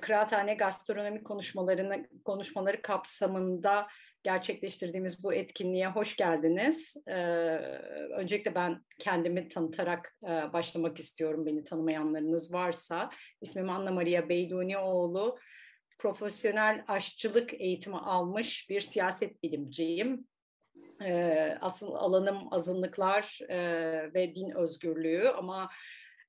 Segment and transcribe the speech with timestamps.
[0.00, 3.86] Kıraathane gastronomi konuşmalarını konuşmaları kapsamında
[4.22, 6.94] gerçekleştirdiğimiz bu etkinliğe hoş geldiniz.
[8.16, 10.16] öncelikle ben kendimi tanıtarak
[10.52, 13.10] başlamak istiyorum beni tanımayanlarınız varsa.
[13.40, 15.38] İsmim Anna Maria Beydunioğlu.
[15.98, 20.26] Profesyonel aşçılık eğitimi almış bir siyaset bilimciyim.
[21.60, 23.38] asıl alanım azınlıklar
[24.14, 25.70] ve din özgürlüğü ama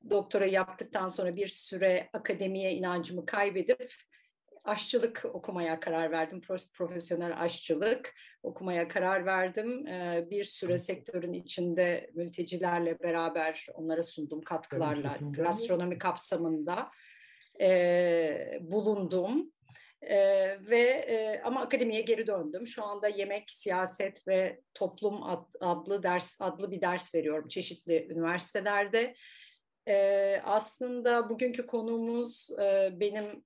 [0.10, 3.94] doktora yaptıktan sonra bir süre akademiye inancımı kaybedip
[4.64, 6.41] aşçılık okumaya karar verdim.
[6.74, 9.86] Profesyonel aşçılık okumaya karar verdim.
[10.30, 16.91] Bir süre sektörün içinde mültecilerle beraber onlara sundum katkılarla gastronomi kapsamında
[18.62, 19.52] bulundum.
[20.10, 22.68] Ee, ve e, ama akademiye geri döndüm.
[22.68, 29.16] Şu anda yemek, siyaset ve toplum ad, adlı ders adlı bir ders veriyorum çeşitli üniversitelerde.
[29.87, 33.43] Ee, aslında bugünkü konuğumuz e, benim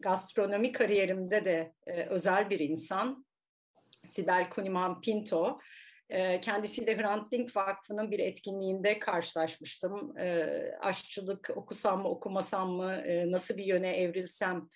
[0.00, 3.26] gastronomi kariyerimde de e, özel bir insan.
[4.08, 5.58] Sibel Kuniman Pinto.
[6.10, 10.18] E, kendisiyle Hrant Dink Vakfı'nın bir etkinliğinde karşılaşmıştım.
[10.18, 10.46] E,
[10.80, 14.68] aşçılık okusam mı okumasam mı, e, nasıl bir yöne evrilsem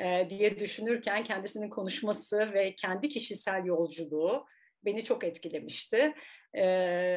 [0.00, 4.46] e, diye düşünürken kendisinin konuşması ve kendi kişisel yolculuğu
[4.84, 6.14] beni çok etkilemişti.
[6.54, 6.66] E,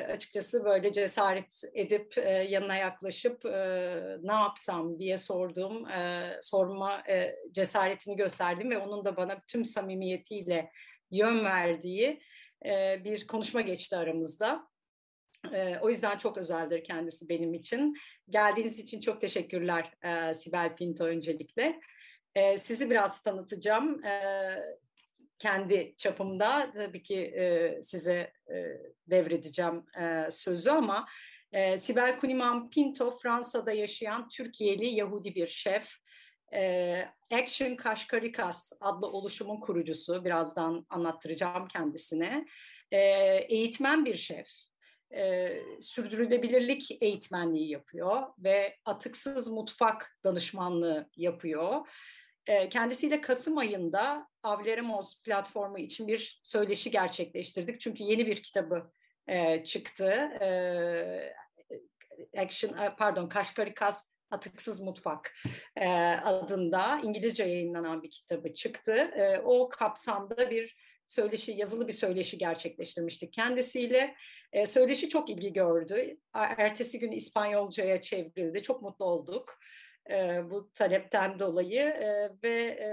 [0.09, 3.51] açıkçası böyle cesaret edip e, yanına yaklaşıp e,
[4.21, 10.71] ne yapsam diye sorduğum, e, sorma e, cesaretini gösterdim ve onun da bana tüm samimiyetiyle
[11.11, 12.21] yön verdiği
[12.65, 14.71] e, bir konuşma geçti aramızda.
[15.53, 17.95] E, o yüzden çok özeldir kendisi benim için.
[18.29, 21.79] Geldiğiniz için çok teşekkürler e, Sibel Pinto öncelikle.
[22.35, 24.05] E, sizi biraz tanıtacağım.
[24.05, 24.55] E,
[25.41, 28.55] kendi çapımda tabii ki e, size e,
[29.07, 31.07] devredeceğim e, sözü ama
[31.51, 35.89] e, Sibel Kuniman Pinto Fransa'da yaşayan Türkiye'li Yahudi bir şef.
[36.53, 40.25] E, Action Kaşkarikas adlı oluşumun kurucusu.
[40.25, 42.45] Birazdan anlattıracağım kendisine.
[42.91, 42.99] E,
[43.49, 44.47] eğitmen bir şef.
[45.15, 51.87] E, sürdürülebilirlik eğitmenliği yapıyor ve atıksız mutfak danışmanlığı yapıyor.
[52.69, 57.81] Kendisiyle Kasım ayında Avleremos platformu için bir söyleşi gerçekleştirdik.
[57.81, 58.91] Çünkü yeni bir kitabı
[59.63, 60.29] çıktı.
[62.37, 65.33] Action, pardon, Kaşkarikas Atıksız Mutfak
[66.23, 69.11] adında İngilizce yayınlanan bir kitabı çıktı.
[69.43, 70.75] O kapsamda bir
[71.07, 74.15] söyleşi, yazılı bir söyleşi gerçekleştirmiştik kendisiyle.
[74.67, 76.17] söyleşi çok ilgi gördü.
[76.33, 78.61] Ertesi gün İspanyolcaya çevrildi.
[78.61, 79.59] Çok mutlu olduk
[80.09, 82.91] e, bu talepten dolayı e, ve e,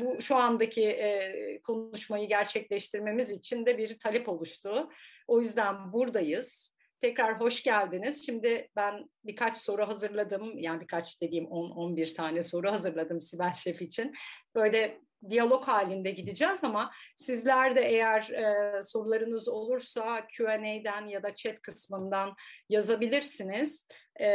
[0.00, 4.88] bu şu andaki e, konuşmayı gerçekleştirmemiz için de bir talep oluştu.
[5.26, 6.74] O yüzden buradayız.
[7.00, 8.26] Tekrar hoş geldiniz.
[8.26, 10.58] Şimdi ben birkaç soru hazırladım.
[10.58, 14.14] Yani birkaç dediğim 10-11 tane soru hazırladım Sibel Şef için.
[14.54, 15.00] Böyle
[15.30, 22.34] diyalog halinde gideceğiz ama sizler de eğer e, sorularınız olursa Q&A'den ya da chat kısmından
[22.68, 23.86] yazabilirsiniz.
[24.20, 24.26] E,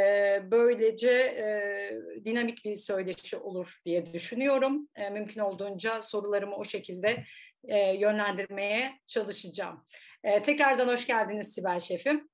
[0.51, 1.45] böylece e,
[2.25, 4.87] dinamik bir söyleşi olur diye düşünüyorum.
[4.95, 7.23] E, mümkün olduğunca sorularımı o şekilde
[7.67, 9.85] e, yönlendirmeye çalışacağım.
[10.23, 12.29] E, tekrardan hoş geldiniz Sibel Şef'im.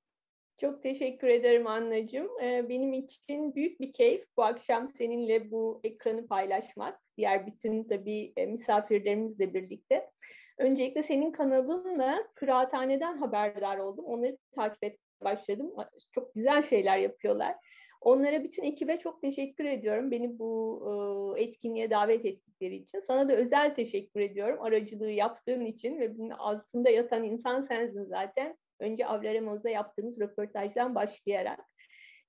[0.58, 2.28] Çok teşekkür ederim Annacığım.
[2.40, 7.00] Benim için büyük bir keyif bu akşam seninle bu ekranı paylaşmak.
[7.16, 10.10] Diğer bütün tabii misafirlerimizle birlikte.
[10.58, 14.04] Öncelikle senin kanalınla Kıraathane'den haberdar oldum.
[14.04, 15.72] Onları takip etmeye başladım.
[16.12, 17.56] Çok güzel şeyler yapıyorlar.
[18.00, 20.10] Onlara bütün ekibe çok teşekkür ediyorum.
[20.10, 23.00] Beni bu etkinliğe davet ettikleri için.
[23.00, 24.62] Sana da özel teşekkür ediyorum.
[24.62, 28.56] Aracılığı yaptığın için ve bunun altında yatan insan sensin zaten.
[28.82, 31.60] Önce Avlaremoz'da yaptığımız röportajdan başlayarak.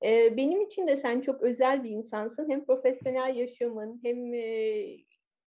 [0.03, 2.49] Ee, benim için de sen çok özel bir insansın.
[2.49, 4.85] Hem profesyonel yaşamın hem e,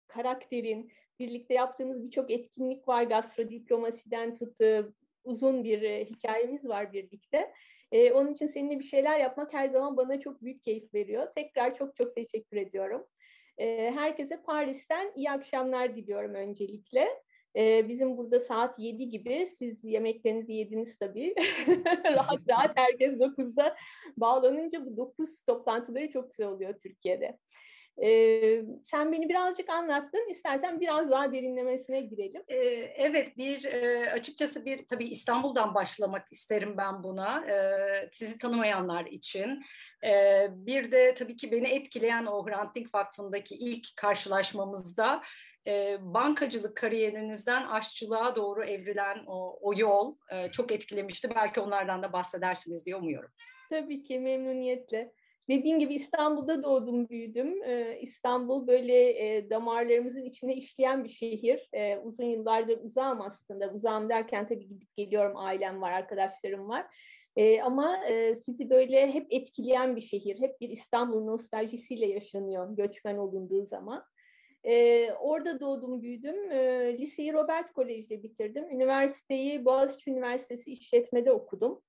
[0.08, 3.04] karakterin, birlikte yaptığımız birçok etkinlik var.
[3.04, 4.94] Gastrodiplomasiden tutu,
[5.24, 7.54] uzun bir e, hikayemiz var birlikte.
[7.92, 11.28] E, onun için seninle bir şeyler yapmak her zaman bana çok büyük keyif veriyor.
[11.36, 13.06] Tekrar çok çok teşekkür ediyorum.
[13.58, 17.08] E, herkese Paris'ten iyi akşamlar diliyorum öncelikle.
[17.58, 21.36] Ee, bizim burada saat 7 gibi siz yemeklerinizi yediniz tabii.
[22.06, 23.76] rahat rahat herkes 9'da
[24.18, 27.38] bağlanınca bu 9 toplantıları çok güzel oluyor Türkiye'de.
[28.04, 30.30] Ee, sen beni birazcık anlattın.
[30.30, 32.44] İstersen biraz daha derinlemesine girelim.
[32.48, 32.58] Ee,
[32.96, 37.46] evet, bir e, açıkçası bir tabii İstanbul'dan başlamak isterim ben buna.
[37.46, 39.64] Ee, sizi tanımayanlar için.
[40.06, 45.22] Ee, bir de tabii ki beni etkileyen o Hrant Dink Vakfı'ndaki ilk karşılaşmamızda
[45.68, 51.30] e, bankacılık kariyerinizden aşçılığa doğru evrilen o, o yol e, çok etkilemişti.
[51.36, 53.30] Belki onlardan da bahsedersiniz diye umuyorum.
[53.70, 55.12] Tabii ki memnuniyetle.
[55.50, 57.64] Dediğim gibi İstanbul'da doğdum, büyüdüm.
[57.64, 61.70] Ee, İstanbul böyle e, damarlarımızın içine işleyen bir şehir.
[61.74, 63.72] Ee, uzun yıllardır uzağım aslında.
[63.74, 66.86] Uzağım derken tabii gidip geliyorum, ailem var, arkadaşlarım var.
[67.36, 70.42] Ee, ama e, sizi böyle hep etkileyen bir şehir.
[70.42, 74.04] Hep bir İstanbul nostaljisiyle yaşanıyor göçmen olunduğu zaman.
[74.68, 76.52] Ee, orada doğdum, büyüdüm.
[76.52, 78.70] Ee, liseyi Robert Kolej'de bitirdim.
[78.70, 81.82] Üniversiteyi Boğaziçi Üniversitesi İşletme'de okudum.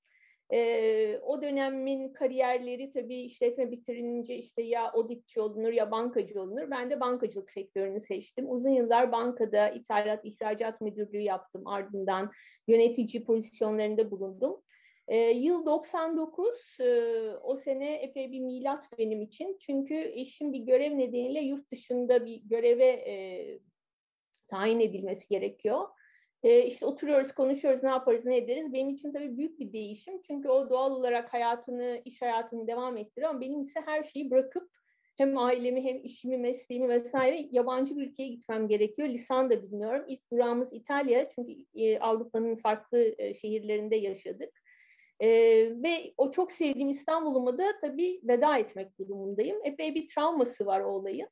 [0.52, 6.70] E, o dönemin kariyerleri tabii işletme bitirince işte ya auditçi olunur ya bankacı olunur.
[6.70, 8.50] Ben de bankacılık sektörünü seçtim.
[8.50, 11.67] Uzun yıllar bankada ithalat, ihracat müdürlüğü yaptım.
[11.67, 12.32] Ardından
[12.69, 14.62] yönetici pozisyonlarında bulundum.
[15.08, 17.10] E, yıl 99, e,
[17.42, 19.56] o sene epey bir milat benim için.
[19.60, 23.14] Çünkü eşim bir görev nedeniyle yurt dışında bir göreve e,
[24.48, 25.88] tayin edilmesi gerekiyor.
[26.42, 28.72] E, işte oturuyoruz, konuşuyoruz, ne yaparız, ne ederiz.
[28.72, 30.22] Benim için tabii büyük bir değişim.
[30.22, 33.30] Çünkü o doğal olarak hayatını, iş hayatını devam ettiriyor.
[33.30, 34.70] Ama benim ise her şeyi bırakıp
[35.16, 39.08] hem ailemi hem işimi, mesleğimi vesaire yabancı bir ülkeye gitmem gerekiyor.
[39.08, 40.04] Lisan da bilmiyorum.
[40.08, 44.62] İlk durağımız İtalya çünkü e, Avrupa'nın farklı e, şehirlerinde yaşadık.
[45.20, 45.28] E,
[45.82, 49.58] ve o çok sevdiğim İstanbul'uma da tabii veda etmek durumundayım.
[49.64, 51.28] Epey bir travması var o olayın.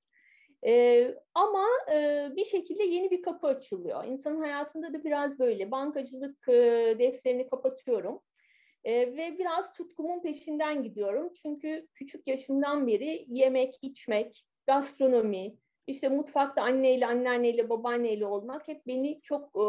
[0.66, 4.04] Ee, ama e, bir şekilde yeni bir kapı açılıyor.
[4.04, 5.70] İnsanın hayatında da biraz böyle.
[5.70, 6.52] Bankacılık e,
[6.98, 8.20] defterini kapatıyorum.
[8.84, 11.32] E, ve biraz tutkumun peşinden gidiyorum.
[11.42, 19.20] Çünkü küçük yaşımdan beri yemek, içmek, gastronomi, işte mutfakta anneyle, anneanneyle, babaanneyle olmak hep beni
[19.22, 19.64] çok e,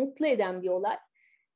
[0.00, 0.96] mutlu eden bir olay.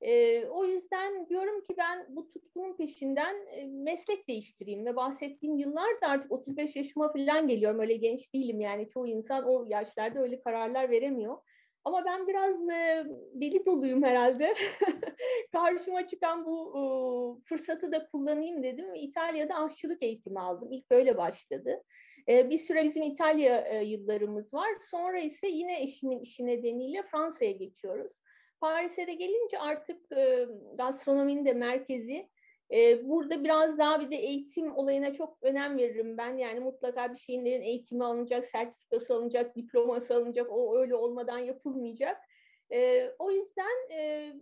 [0.04, 6.08] E, o yüzden diyorum ki ben bu tutkunun peşinden e, meslek değiştireyim ve bahsettiğim yıllarda
[6.08, 7.80] artık 35 yaşıma falan geliyorum.
[7.80, 11.38] Öyle genç değilim yani çoğu insan o yaşlarda öyle kararlar veremiyor.
[11.84, 13.04] Ama ben biraz e,
[13.34, 14.54] deli doluyum herhalde.
[15.52, 16.82] Karşıma çıkan bu e,
[17.48, 18.94] fırsatı da kullanayım dedim.
[18.94, 20.72] İtalya'da aşçılık eğitimi aldım.
[20.72, 21.82] İlk böyle başladı.
[22.28, 24.68] E, bir süre bizim İtalya e, yıllarımız var.
[24.80, 28.20] Sonra ise yine eşimin işi nedeniyle Fransa'ya geçiyoruz.
[28.64, 32.28] Paris'e de gelince artık e, gastronominin de merkezi.
[32.72, 36.36] E, burada biraz daha bir de eğitim olayına çok önem veririm ben.
[36.36, 40.46] Yani mutlaka bir şeylerin eğitimi alınacak, sertifikası alınacak, diploması alınacak.
[40.50, 42.16] O öyle olmadan yapılmayacak.
[42.72, 44.32] E, o yüzden e,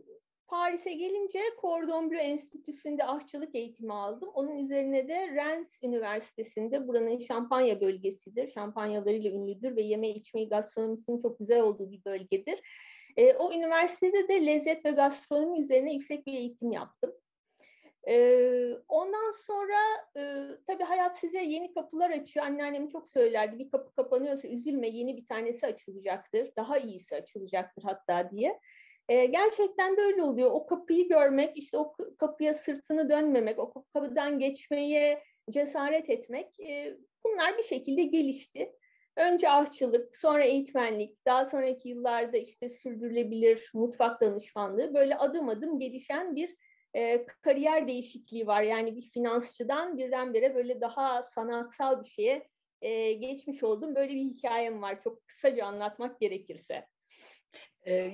[0.49, 4.29] Paris'e gelince Cordon Bleu Enstitüsü'nde aşçılık eğitimi aldım.
[4.35, 8.51] Onun üzerine de Rennes Üniversitesi'nde buranın şampanya bölgesidir.
[8.51, 12.61] Şampanyalarıyla ünlüdür ve yeme içmeyi gastronomisinin çok güzel olduğu bir bölgedir.
[13.17, 17.13] E, o üniversitede de lezzet ve gastronomi üzerine yüksek bir eğitim yaptım.
[18.09, 18.15] E,
[18.89, 19.79] ondan sonra
[20.17, 20.23] e,
[20.67, 22.47] tabii hayat size yeni kapılar açıyor.
[22.47, 26.53] Anneannem çok söylerdi bir kapı kapanıyorsa üzülme yeni bir tanesi açılacaktır.
[26.57, 28.61] Daha iyisi açılacaktır hatta diye.
[29.09, 30.51] E, gerçekten de öyle oluyor.
[30.51, 37.59] O kapıyı görmek, işte o kapıya sırtını dönmemek, o kapıdan geçmeye cesaret etmek e, bunlar
[37.59, 38.73] bir şekilde gelişti.
[39.17, 46.37] Önce ahçılık, sonra eğitmenlik, daha sonraki yıllarda işte sürdürülebilir mutfak danışmanlığı böyle adım adım gelişen
[46.37, 46.57] bir
[46.95, 48.63] e, kariyer değişikliği var.
[48.63, 52.49] Yani bir finansçıdan birdenbire böyle daha sanatsal bir şeye
[52.83, 53.95] e, geçmiş oldum.
[53.95, 56.87] Böyle bir hikayem var çok kısaca anlatmak gerekirse.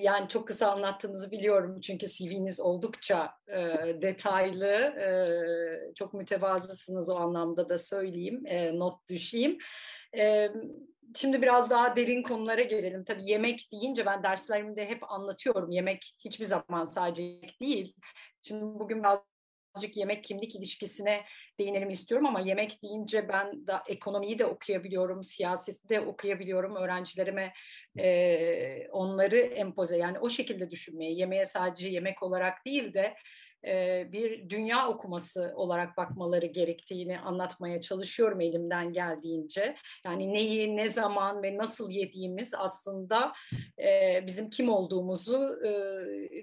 [0.00, 3.56] Yani çok kısa anlattığınızı biliyorum çünkü CV'niz oldukça e,
[4.02, 5.08] detaylı, e,
[5.94, 9.58] çok mütevazısınız o anlamda da söyleyeyim, e, not düşeyim.
[11.16, 13.04] Şimdi biraz daha derin konulara gelelim.
[13.04, 15.70] Tabii yemek deyince ben derslerimde hep anlatıyorum.
[15.70, 17.94] Yemek hiçbir zaman sadece yemek değil.
[18.42, 19.22] Şimdi bugün biraz
[19.78, 21.24] birazcık yemek kimlik ilişkisine
[21.60, 27.52] değinelim istiyorum ama yemek deyince ben da ekonomiyi de okuyabiliyorum, siyaseti de okuyabiliyorum öğrencilerime
[27.98, 33.14] e, onları empoze yani o şekilde düşünmeyi, yemeğe sadece yemek olarak değil de
[34.12, 39.74] bir dünya okuması olarak bakmaları gerektiğini anlatmaya çalışıyorum elimden geldiğince.
[40.04, 43.32] Yani neyi, ne zaman ve nasıl yediğimiz aslında
[44.26, 45.58] bizim kim olduğumuzu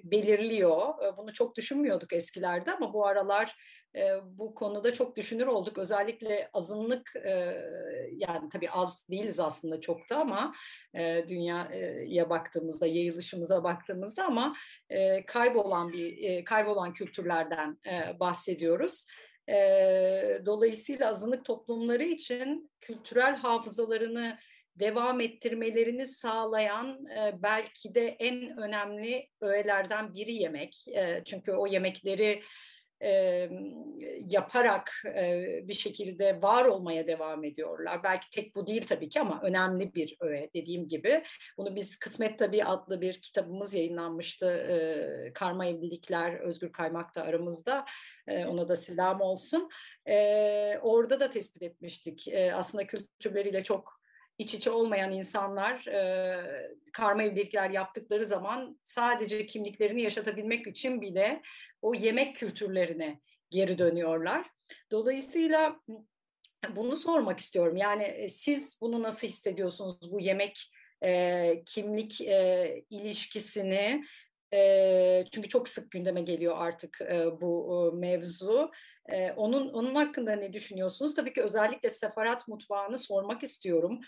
[0.03, 0.93] belirliyor.
[1.17, 3.55] Bunu çok düşünmüyorduk eskilerde ama bu aralar
[4.25, 5.77] bu konuda çok düşünür olduk.
[5.77, 7.13] Özellikle azınlık
[8.11, 10.53] yani tabii az değiliz aslında çok da ama
[11.27, 14.55] dünyaya baktığımızda, yayılışımıza baktığımızda ama
[15.27, 17.77] kaybolan bir kaybolan kültürlerden
[18.19, 19.05] bahsediyoruz.
[19.49, 24.37] E, dolayısıyla azınlık toplumları için kültürel hafızalarını
[24.75, 30.87] devam ettirmelerini sağlayan e, belki de en önemli öğelerden biri yemek.
[30.87, 32.41] E, çünkü o yemekleri
[33.03, 33.49] e,
[34.27, 38.03] yaparak e, bir şekilde var olmaya devam ediyorlar.
[38.03, 41.23] Belki tek bu değil tabii ki ama önemli bir öğe dediğim gibi.
[41.57, 44.45] Bunu biz Kısmet Tabii adlı bir kitabımız yayınlanmıştı.
[44.45, 47.85] E, Karma Evlilikler, Özgür Kaymak da aramızda.
[48.27, 49.69] E, ona da selam olsun.
[50.07, 52.27] E, orada da tespit etmiştik.
[52.27, 54.04] E, aslında kültürleriyle çok
[54.37, 61.41] iç içe olmayan insanlar e, karma evlilikler yaptıkları zaman sadece kimliklerini yaşatabilmek için bile
[61.81, 64.45] o yemek kültürlerine geri dönüyorlar.
[64.91, 65.79] Dolayısıyla
[66.75, 67.77] bunu sormak istiyorum.
[67.77, 70.71] Yani siz bunu nasıl hissediyorsunuz bu yemek
[71.03, 74.03] e, kimlik e, ilişkisini
[75.31, 76.99] çünkü çok sık gündeme geliyor artık
[77.41, 78.71] bu mevzu.
[79.35, 81.15] Onun onun hakkında ne düşünüyorsunuz?
[81.15, 83.99] Tabii ki özellikle sefarat mutfağını sormak istiyorum.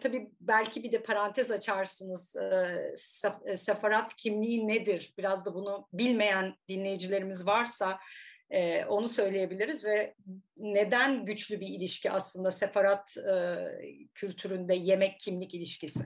[0.00, 2.36] Tabii belki bir de parantez açarsınız.
[2.36, 5.14] E, sefarat kimliği nedir?
[5.18, 7.98] Biraz da bunu bilmeyen dinleyicilerimiz varsa
[8.88, 10.14] onu söyleyebiliriz ve
[10.56, 13.16] neden güçlü bir ilişki aslında separat
[14.14, 16.04] kültüründe yemek kimlik ilişkisi?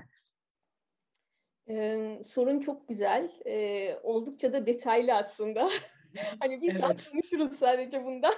[1.70, 3.30] Ee, sorun çok güzel.
[3.46, 5.70] Ee, oldukça da detaylı aslında.
[6.40, 7.10] hani biz evet.
[7.10, 8.34] konuşuruz sadece bundan.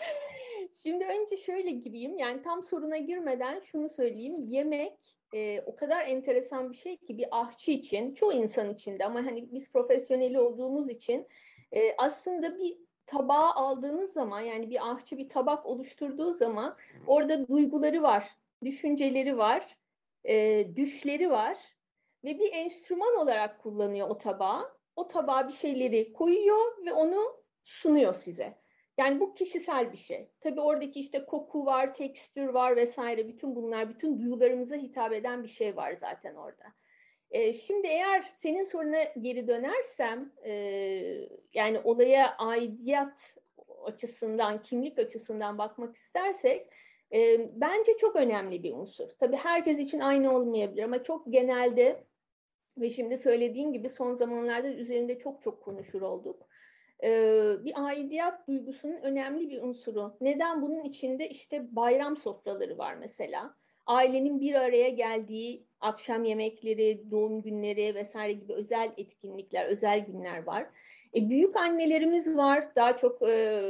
[0.82, 2.18] Şimdi önce şöyle gireyim.
[2.18, 4.44] Yani tam soruna girmeden şunu söyleyeyim.
[4.48, 4.98] Yemek
[5.34, 9.26] e, o kadar enteresan bir şey ki bir ahçı için, çoğu insan için de ama
[9.26, 11.26] hani biz profesyoneli olduğumuz için
[11.72, 12.76] e, aslında bir
[13.06, 16.76] tabağı aldığınız zaman yani bir ahçı bir tabak oluşturduğu zaman
[17.06, 18.30] orada duyguları var,
[18.64, 19.76] düşünceleri var,
[20.24, 21.58] e, düşleri var
[22.24, 24.80] ve bir enstrüman olarak kullanıyor o tabağı.
[24.96, 28.54] O tabağa bir şeyleri koyuyor ve onu sunuyor size.
[28.98, 30.30] Yani bu kişisel bir şey.
[30.40, 33.28] Tabii oradaki işte koku var, tekstür var vesaire.
[33.28, 36.64] Bütün bunlar, bütün duyularımıza hitap eden bir şey var zaten orada.
[37.30, 40.52] Ee, şimdi eğer senin soruna geri dönersem, e,
[41.54, 43.34] yani olaya aidiyat
[43.84, 46.66] açısından, kimlik açısından bakmak istersek,
[47.12, 49.08] e, bence çok önemli bir unsur.
[49.08, 52.04] Tabii herkes için aynı olmayabilir ama çok genelde
[52.80, 56.46] ve şimdi söylediğim gibi son zamanlarda üzerinde çok çok konuşur olduk.
[57.02, 60.16] Ee, bir aidiyat duygusunun önemli bir unsuru.
[60.20, 63.54] Neden bunun içinde işte bayram sofraları var mesela.
[63.86, 70.66] Ailenin bir araya geldiği akşam yemekleri, doğum günleri vesaire gibi özel etkinlikler, özel günler var.
[71.14, 72.74] E, büyük annelerimiz var.
[72.76, 73.62] Daha çok e,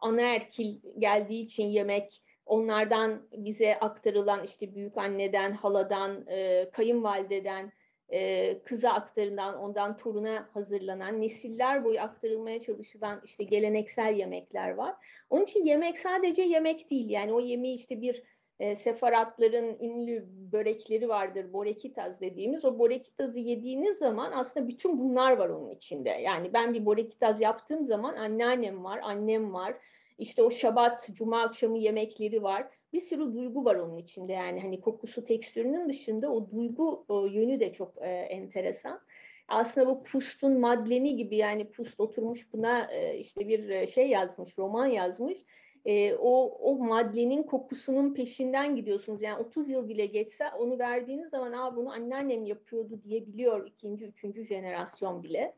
[0.00, 7.72] anaerkil geldiği için yemek, onlardan bize aktarılan işte büyük anneden, haladan, e, kayınvalideden,
[8.12, 14.94] e, kıza aktarılan, ondan toruna hazırlanan, nesiller boyu aktarılmaya çalışılan işte geleneksel yemekler var.
[15.30, 17.10] Onun için yemek sadece yemek değil.
[17.10, 18.22] Yani o yemeği işte bir
[18.60, 22.64] e, sefaratların ünlü börekleri vardır, borekitaz dediğimiz.
[22.64, 26.10] O borekitazı yediğiniz zaman aslında bütün bunlar var onun içinde.
[26.10, 29.74] Yani ben bir borekitaz yaptığım zaman anneannem var, annem var.
[30.18, 34.80] İşte o şabat, cuma akşamı yemekleri var bir sürü duygu var onun içinde yani hani
[34.80, 39.00] kokusu tekstürünün dışında o duygu o yönü de çok e, enteresan.
[39.48, 44.58] Aslında bu Proust'un Madlen'i gibi yani Proust oturmuş buna e, işte bir e, şey yazmış,
[44.58, 45.38] roman yazmış.
[45.84, 49.22] E, o, o Madlen'in kokusunun peşinden gidiyorsunuz.
[49.22, 54.44] Yani 30 yıl bile geçse onu verdiğiniz zaman Aa, bunu anneannem yapıyordu diyebiliyor ikinci, üçüncü
[54.46, 55.54] jenerasyon bile.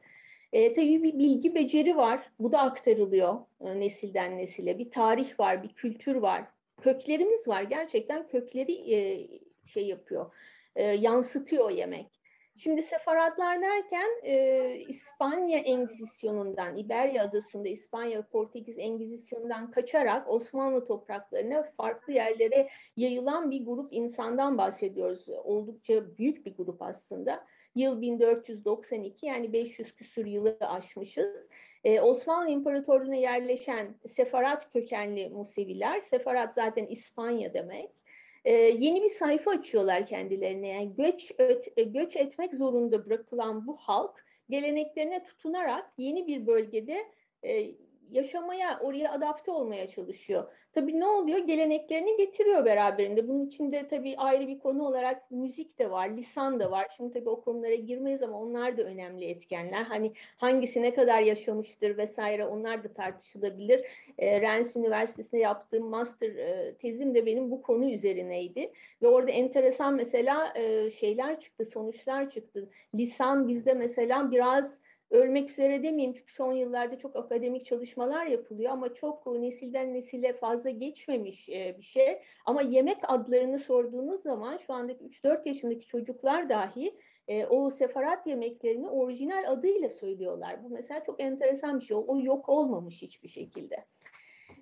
[0.52, 2.30] E, tabii bir bilgi beceri var.
[2.38, 4.78] Bu da aktarılıyor e, nesilden nesile.
[4.78, 7.62] Bir tarih var, bir kültür var köklerimiz var.
[7.62, 9.28] Gerçekten kökleri e,
[9.66, 10.34] şey yapıyor,
[10.76, 12.24] e, yansıtıyor yemek.
[12.56, 22.12] Şimdi sefaratlar derken e, İspanya Engizisyonundan, İberya adasında İspanya Portekiz Engizisyonundan kaçarak Osmanlı topraklarına farklı
[22.12, 25.28] yerlere yayılan bir grup insandan bahsediyoruz.
[25.28, 27.44] Oldukça büyük bir grup aslında.
[27.74, 31.36] Yıl 1492 yani 500 küsür yılı aşmışız.
[31.84, 37.90] Ee, Osmanlı İmparatorluğu'na yerleşen Sefarat kökenli Museviler, Sefarat zaten İspanya demek.
[38.44, 40.68] Ee, yeni bir sayfa açıyorlar kendilerine.
[40.68, 47.06] Yani göç, öt, göç etmek zorunda bırakılan bu halk geleneklerine tutunarak yeni bir bölgede
[47.42, 47.70] e,
[48.10, 50.52] yaşamaya, oraya adapte olmaya çalışıyor.
[50.74, 51.38] Tabii ne oluyor?
[51.38, 53.28] Geleneklerini getiriyor beraberinde.
[53.28, 56.86] Bunun içinde tabii ayrı bir konu olarak müzik de var, lisan da var.
[56.96, 59.82] Şimdi tabii o konulara girmeyiz ama onlar da önemli etkenler.
[59.82, 63.86] Hani hangisi ne kadar yaşamıştır vesaire onlar da tartışılabilir.
[64.18, 68.72] E, Rennes Üniversitesi'nde yaptığım master e, tezim de benim bu konu üzerineydi.
[69.02, 72.70] Ve orada enteresan mesela e, şeyler çıktı, sonuçlar çıktı.
[72.94, 78.94] Lisan bizde mesela biraz ölmek üzere demeyeyim çünkü son yıllarda çok akademik çalışmalar yapılıyor ama
[78.94, 82.18] çok nesilden nesile fazla geçmemiş bir şey.
[82.46, 86.94] Ama yemek adlarını sorduğunuz zaman şu andaki 3-4 yaşındaki çocuklar dahi
[87.50, 90.64] o sefarat yemeklerini orijinal adıyla söylüyorlar.
[90.64, 91.96] Bu mesela çok enteresan bir şey.
[92.06, 93.84] O yok olmamış hiçbir şekilde.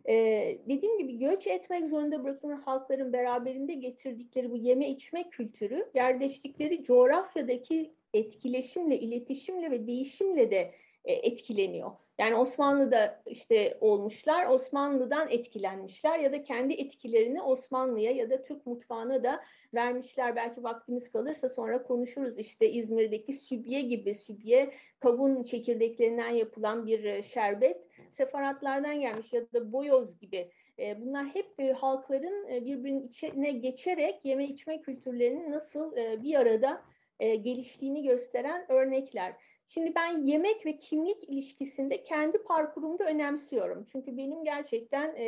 [0.09, 6.85] Ee, dediğim gibi göç etmek zorunda bırakılan halkların beraberinde getirdikleri bu yeme içme kültürü yerleştikleri
[6.85, 11.91] coğrafyadaki etkileşimle, iletişimle ve değişimle de e, etkileniyor.
[12.19, 19.23] Yani Osmanlı'da işte olmuşlar, Osmanlı'dan etkilenmişler ya da kendi etkilerini Osmanlı'ya ya da Türk mutfağına
[19.23, 19.41] da
[19.75, 20.37] vermişler.
[20.37, 22.39] Belki vaktimiz kalırsa sonra konuşuruz.
[22.39, 29.73] İşte İzmir'deki sübye gibi, sübye kavun çekirdeklerinden yapılan bir e, şerbet sefaratlardan gelmiş ya da
[29.73, 30.51] boyoz gibi.
[30.79, 36.83] E, bunlar hep halkların birbirinin içine geçerek yeme içme kültürlerinin nasıl bir arada
[37.29, 39.35] geliştiğini gösteren örnekler.
[39.69, 43.87] Şimdi ben yemek ve kimlik ilişkisinde kendi parkurumda önemsiyorum.
[43.93, 45.27] Çünkü benim gerçekten e,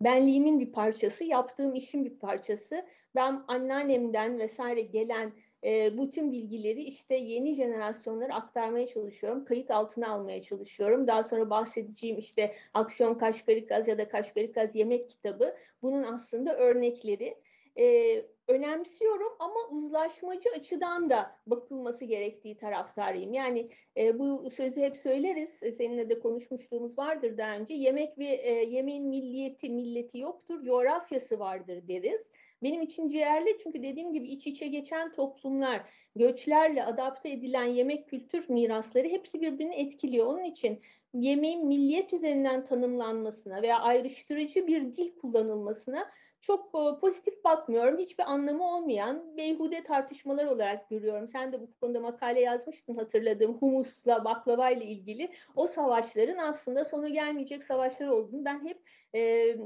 [0.00, 2.86] benliğimin bir parçası, yaptığım işin bir parçası.
[3.14, 5.32] Ben anneannemden vesaire gelen
[5.64, 9.44] e, bütün bilgileri işte yeni jenerasyonlara aktarmaya çalışıyorum.
[9.44, 11.06] Kayıt altına almaya çalışıyorum.
[11.06, 15.56] Daha sonra bahsedeceğim işte Aksiyon Kaşgarikaz ya da Kaşgarikaz Yemek kitabı.
[15.82, 17.34] Bunun aslında örnekleri
[17.78, 18.16] e,
[18.50, 23.32] önemsiyorum ama uzlaşmacı açıdan da bakılması gerektiği taraftarıyım.
[23.32, 25.62] Yani e, bu sözü hep söyleriz.
[25.62, 27.74] E, seninle de konuşmuşluğumuz vardır daha önce.
[27.74, 32.20] Yemek ve e, yemeğin milliyeti, milleti yoktur, coğrafyası vardır deriz.
[32.62, 35.82] Benim için ciğerli çünkü dediğim gibi iç içe geçen toplumlar,
[36.16, 40.26] göçlerle adapte edilen yemek kültür mirasları hepsi birbirini etkiliyor.
[40.26, 40.80] Onun için
[41.14, 47.98] yemeğin milliyet üzerinden tanımlanmasına veya ayrıştırıcı bir dil kullanılmasına çok pozitif bakmıyorum.
[47.98, 51.28] Hiçbir anlamı olmayan beyhude tartışmalar olarak görüyorum.
[51.28, 55.30] Sen de bu konuda makale yazmıştın hatırladığım humusla, baklava ile ilgili.
[55.56, 58.78] O savaşların aslında sonu gelmeyecek savaşlar olduğunu ben hep
[59.14, 59.20] e,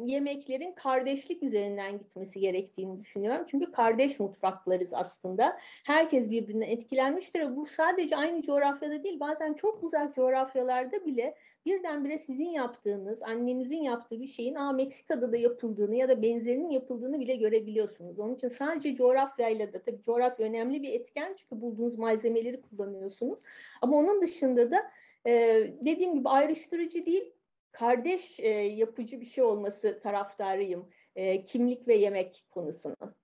[0.04, 3.46] yemeklerin kardeşlik üzerinden gitmesi gerektiğini düşünüyorum.
[3.50, 5.58] Çünkü kardeş mutfaklarız aslında.
[5.84, 7.56] Herkes birbirinden etkilenmiştir.
[7.56, 11.34] Bu sadece aynı coğrafyada değil, bazen çok uzak coğrafyalarda bile
[11.66, 17.20] birdenbire sizin yaptığınız, annenizin yaptığı bir şeyin Aa, Meksika'da da yapıldığını ya da benzerinin yapıldığını
[17.20, 18.18] bile görebiliyorsunuz.
[18.18, 23.38] Onun için sadece coğrafyayla da tabii coğrafya önemli bir etken çünkü bulduğunuz malzemeleri kullanıyorsunuz.
[23.82, 24.90] Ama onun dışında da
[25.26, 25.32] e,
[25.80, 27.32] dediğim gibi ayrıştırıcı değil,
[27.72, 33.14] kardeş e, yapıcı bir şey olması taraftarıyım e, kimlik ve yemek konusunun.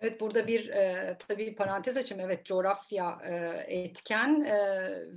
[0.00, 2.24] Evet burada bir e, tabii parantez açayım.
[2.24, 4.58] Evet coğrafya e, etken e,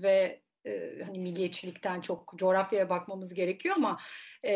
[0.01, 0.41] ve
[1.05, 3.99] hani milliyetçilikten çok coğrafyaya bakmamız gerekiyor ama
[4.43, 4.53] e,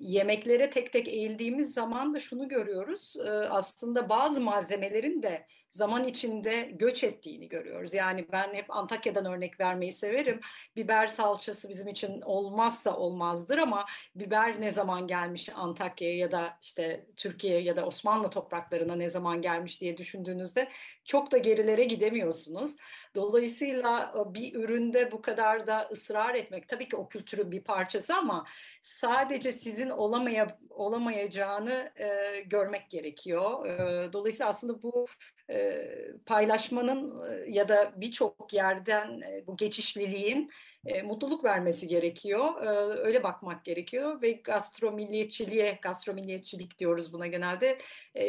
[0.00, 3.16] yemeklere tek tek eğildiğimiz zaman da şunu görüyoruz.
[3.16, 7.94] E, aslında bazı malzemelerin de zaman içinde göç ettiğini görüyoruz.
[7.94, 10.40] Yani ben hep Antakya'dan örnek vermeyi severim.
[10.76, 17.06] Biber salçası bizim için olmazsa olmazdır ama biber ne zaman gelmiş Antakya'ya ya da işte
[17.16, 20.68] Türkiye ya da Osmanlı topraklarına ne zaman gelmiş diye düşündüğünüzde
[21.04, 22.76] çok da gerilere gidemiyorsunuz.
[23.14, 28.46] Dolayısıyla bir üründe bu kadar da ısrar etmek tabii ki o kültürün bir parçası ama
[28.82, 33.66] sadece sizin olamaya olamayacağını e, görmek gerekiyor.
[33.66, 35.06] E, dolayısıyla aslında bu
[35.50, 35.88] e,
[36.26, 37.14] paylaşmanın
[37.48, 40.50] ya da birçok yerden e, bu geçişliliğin
[40.86, 42.62] e, mutluluk vermesi gerekiyor.
[42.62, 47.78] E, öyle bakmak gerekiyor ve gastromilliyetçiliğe, gastromilliyetçilik diyoruz buna genelde,
[48.14, 48.24] e,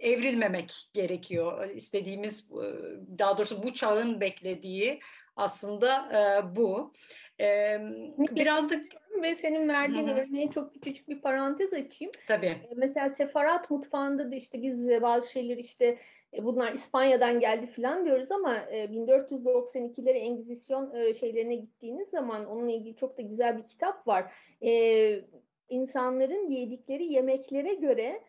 [0.00, 1.70] evrilmemek gerekiyor.
[1.70, 2.66] İstediğimiz, e,
[3.18, 5.00] daha doğrusu bu çağın beklediği
[5.36, 6.92] aslında e, bu.
[7.40, 7.78] E,
[8.18, 8.74] biraz da
[9.22, 10.20] ve senin verdiğin Hı-hı.
[10.20, 12.12] örneğe çok küçük bir parantez açayım.
[12.28, 12.56] Tabii.
[12.76, 15.98] Mesela sefarat mutfağında da işte biz bazı şeyler işte
[16.34, 22.72] e, bunlar İspanya'dan geldi falan diyoruz ama 1492'lere e, Engizisyon e, şeylerine gittiğiniz zaman onunla
[22.72, 24.32] ilgili çok da güzel bir kitap var.
[25.68, 28.20] İnsanların yedikleri yemeklere göre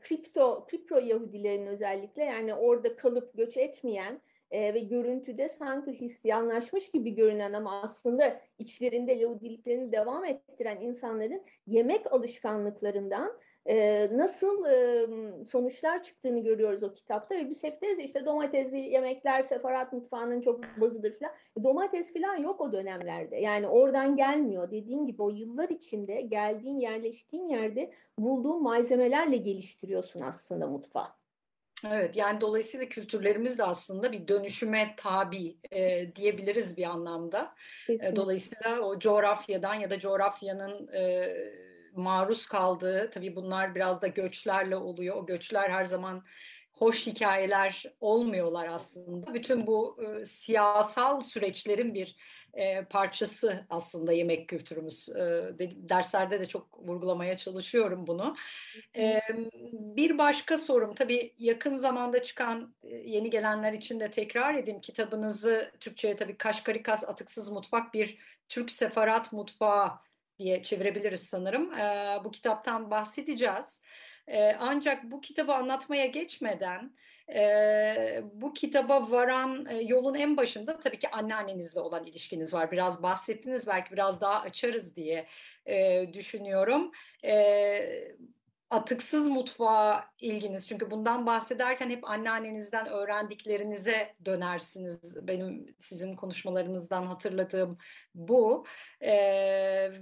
[0.00, 4.20] kripto, kripto Yahudilerin özellikle yani orada kalıp göç etmeyen
[4.52, 13.32] ve görüntüde sanki Hristiyanlaşmış gibi görünen ama aslında içlerinde Yahudiliklerini devam ettiren insanların yemek alışkanlıklarından
[13.66, 15.06] e, nasıl e,
[15.46, 20.60] sonuçlar çıktığını görüyoruz o kitapta ve biz hep deriz işte domatesli yemekler sefarat mutfağının çok
[20.80, 21.32] bazıdır falan.
[21.60, 23.36] E, domates falan yok o dönemlerde.
[23.36, 24.70] Yani oradan gelmiyor.
[24.70, 31.19] Dediğin gibi o yıllar içinde geldiğin, yerleştiğin yerde bulduğun malzemelerle geliştiriyorsun aslında mutfağı.
[31.86, 37.54] Evet yani dolayısıyla kültürlerimiz de aslında bir dönüşüme tabi e, diyebiliriz bir anlamda.
[37.88, 41.34] E, dolayısıyla o coğrafyadan ya da coğrafyanın e,
[41.94, 45.16] maruz kaldığı, tabii bunlar biraz da göçlerle oluyor.
[45.16, 46.24] O göçler her zaman
[46.72, 49.34] hoş hikayeler olmuyorlar aslında.
[49.34, 52.16] Bütün bu e, siyasal süreçlerin bir
[52.54, 55.08] e, parçası aslında yemek kültürümüz.
[55.08, 55.18] E,
[55.58, 58.36] de, derslerde de çok vurgulamaya çalışıyorum bunu.
[58.96, 59.20] E,
[59.72, 64.80] bir başka sorum, tabii yakın zamanda çıkan e, yeni gelenler için de tekrar edeyim.
[64.80, 69.90] Kitabınızı Türkçe'ye tabii Kaşkarikas Atıksız Mutfak bir Türk Sefarat Mutfağı
[70.38, 71.72] diye çevirebiliriz sanırım.
[71.72, 73.80] E, bu kitaptan bahsedeceğiz.
[74.28, 76.92] E, ancak bu kitabı anlatmaya geçmeden
[77.34, 82.70] e, bu kitaba varan e, yolun en başında tabii ki anneannenizle olan ilişkiniz var.
[82.70, 85.26] Biraz bahsettiniz belki biraz daha açarız diye
[85.66, 86.90] e, düşünüyorum.
[87.24, 88.14] E,
[88.70, 95.28] atıksız mutfağa ilginiz çünkü bundan bahsederken hep anneannenizden öğrendiklerinize dönersiniz.
[95.28, 97.78] Benim sizin konuşmalarınızdan hatırladığım
[98.14, 98.66] bu.
[99.00, 99.12] E,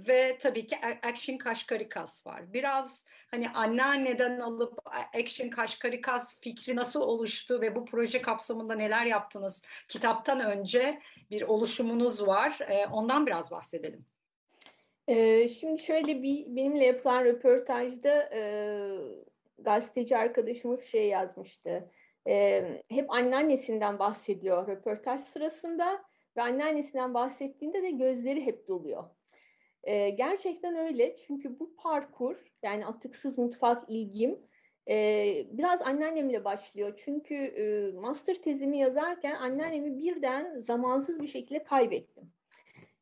[0.07, 2.53] ve tabii ki Action Kaşkarikas var.
[2.53, 4.79] Biraz hani anneanneden alıp
[5.19, 9.61] Action Kaşkarikas fikri nasıl oluştu ve bu proje kapsamında neler yaptınız?
[9.87, 10.99] Kitaptan önce
[11.31, 12.59] bir oluşumunuz var.
[12.69, 14.05] E, ondan biraz bahsedelim.
[15.47, 18.41] şimdi şöyle bir benimle yapılan röportajda e,
[19.57, 21.91] gazeteci arkadaşımız şey yazmıştı.
[22.27, 26.03] E, hep anneannesinden bahsediyor röportaj sırasında
[26.37, 29.03] ve anneannesinden bahsettiğinde de gözleri hep doluyor.
[29.83, 34.39] E, gerçekten öyle çünkü bu parkur yani atıksız mutfak ilgim
[34.89, 37.01] e, biraz anneannemle başlıyor.
[37.05, 42.31] Çünkü e, master tezimi yazarken anneannemi birden zamansız bir şekilde kaybettim.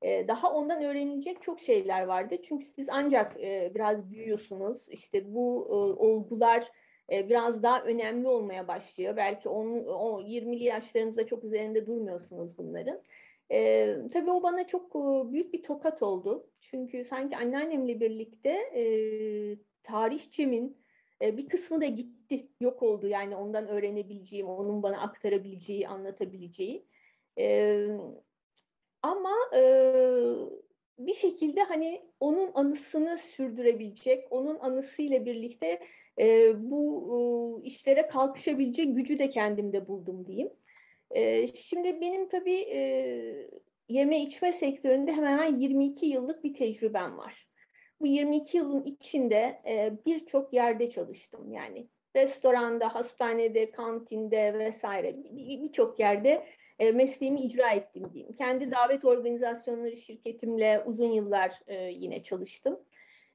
[0.01, 2.35] E, daha ondan öğrenilecek çok şeyler vardı.
[2.47, 4.89] Çünkü siz ancak e, biraz büyüyorsunuz.
[4.89, 6.71] İşte bu e, olgular
[7.11, 9.17] biraz daha önemli olmaya başlıyor.
[9.17, 13.01] Belki 10, 10 20'li yaşlarınızda çok üzerinde durmuyorsunuz bunların.
[13.51, 14.95] E, tabii o bana çok
[15.31, 16.49] büyük bir tokat oldu.
[16.59, 18.83] Çünkü sanki anneannemle birlikte e,
[19.83, 20.77] tarihçemin
[21.21, 23.07] e, bir kısmı da gitti, yok oldu.
[23.07, 26.85] Yani ondan öğrenebileceğim, onun bana aktarabileceği, anlatabileceği.
[27.39, 27.87] E,
[29.01, 29.61] ama e,
[30.99, 35.79] bir şekilde hani onun anısını sürdürebilecek, onun anısıyla birlikte
[36.19, 40.49] e, bu e, işlere kalkışabilecek gücü de kendimde buldum diyeyim.
[41.11, 42.79] E, şimdi benim tabii e,
[43.89, 47.47] yeme içme sektöründe hemen hemen 22 yıllık bir tecrübem var.
[48.01, 51.51] Bu 22 yılın içinde e, birçok yerde çalıştım.
[51.51, 56.45] Yani restoranda, hastanede, kantinde vesaire birçok yerde
[56.79, 58.33] e, mesleğimi icra ettim diyeyim.
[58.33, 62.79] Kendi davet organizasyonları şirketimle uzun yıllar yine çalıştım.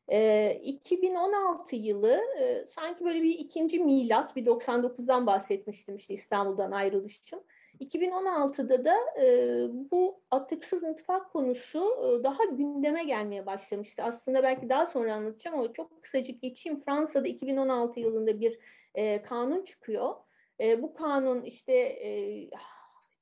[0.08, 2.20] E, 2016 yılı
[2.68, 7.40] sanki böyle bir ikinci milat, bir 99'dan bahsetmiştim işte İstanbul'dan ayrılışım.
[7.82, 14.02] 2016'da da e, bu atıksız mutfak konusu e, daha gündeme gelmeye başlamıştı.
[14.02, 16.80] Aslında belki daha sonra anlatacağım ama çok kısacık geçeyim.
[16.80, 18.58] Fransa'da 2016 yılında bir
[18.94, 20.14] e, kanun çıkıyor.
[20.60, 22.50] E, bu kanun işte e,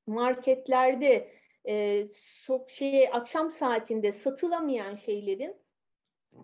[0.07, 1.31] marketlerde
[1.69, 2.07] e,
[2.45, 5.57] sok şeye akşam saatinde satılamayan şeylerin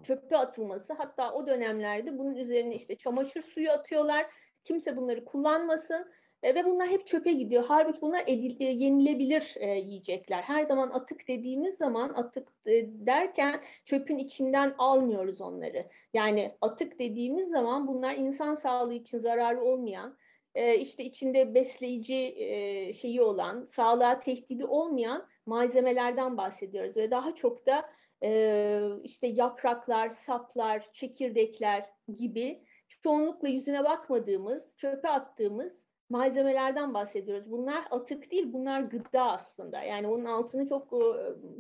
[0.03, 4.27] çöpe atılması hatta o dönemlerde bunun üzerine işte çamaşır suyu atıyorlar.
[4.65, 7.65] Kimse bunları kullanmasın e, ve bunlar hep çöpe gidiyor.
[7.69, 10.43] Halbuki bunlar edil, e, yenilebilir e, yiyecekler.
[10.43, 15.87] Her zaman atık dediğimiz zaman atık e, derken çöpün içinden almıyoruz onları.
[16.15, 20.17] Yani atık dediğimiz zaman bunlar insan sağlığı için zararlı olmayan,
[20.55, 26.97] e, işte içinde besleyici e, şeyi olan, sağlığa tehdidi olmayan malzemelerden bahsediyoruz.
[26.97, 27.91] Ve daha çok da
[28.23, 32.63] e, işte yapraklar, saplar, çekirdekler gibi
[33.03, 37.51] çoğunlukla yüzüne bakmadığımız, çöpe attığımız malzemelerden bahsediyoruz.
[37.51, 39.83] Bunlar atık değil, bunlar gıda aslında.
[39.83, 40.93] Yani onun altını çok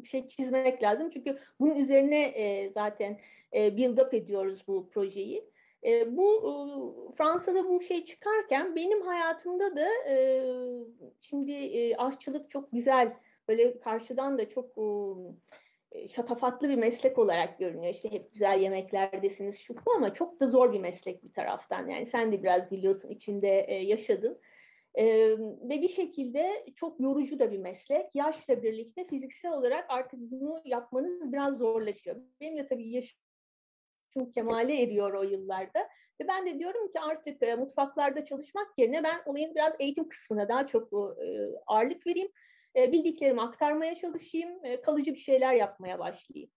[0.04, 1.10] şey çizmek lazım.
[1.10, 3.18] Çünkü bunun üzerine zaten
[3.52, 5.44] build up ediyoruz bu projeyi.
[6.06, 9.88] Bu Fransa'da bu şey çıkarken benim hayatımda da
[11.20, 13.16] şimdi aşçılık çok güzel
[13.48, 14.76] böyle karşıdan da çok
[16.08, 17.94] şatafatlı bir meslek olarak görünüyor.
[17.94, 21.88] İşte hep güzel yemeklerdesiniz şu bu ama çok da zor bir meslek bir taraftan.
[21.88, 23.46] Yani sen de biraz biliyorsun içinde
[23.86, 24.40] yaşadın.
[25.68, 28.06] ve bir şekilde çok yorucu da bir meslek.
[28.14, 32.16] Yaşla birlikte fiziksel olarak artık bunu yapmanız biraz zorlaşıyor.
[32.40, 35.88] Benim de tabii yaşım kemale eriyor o yıllarda.
[36.20, 40.48] Ve ben de diyorum ki artık e, mutfaklarda çalışmak yerine ben olayın biraz eğitim kısmına
[40.48, 41.26] daha çok e,
[41.66, 42.32] ağırlık vereyim e,
[42.76, 46.50] bildiklerimi aktarmaya çalışayım, e, kalıcı bir şeyler yapmaya başlayayım.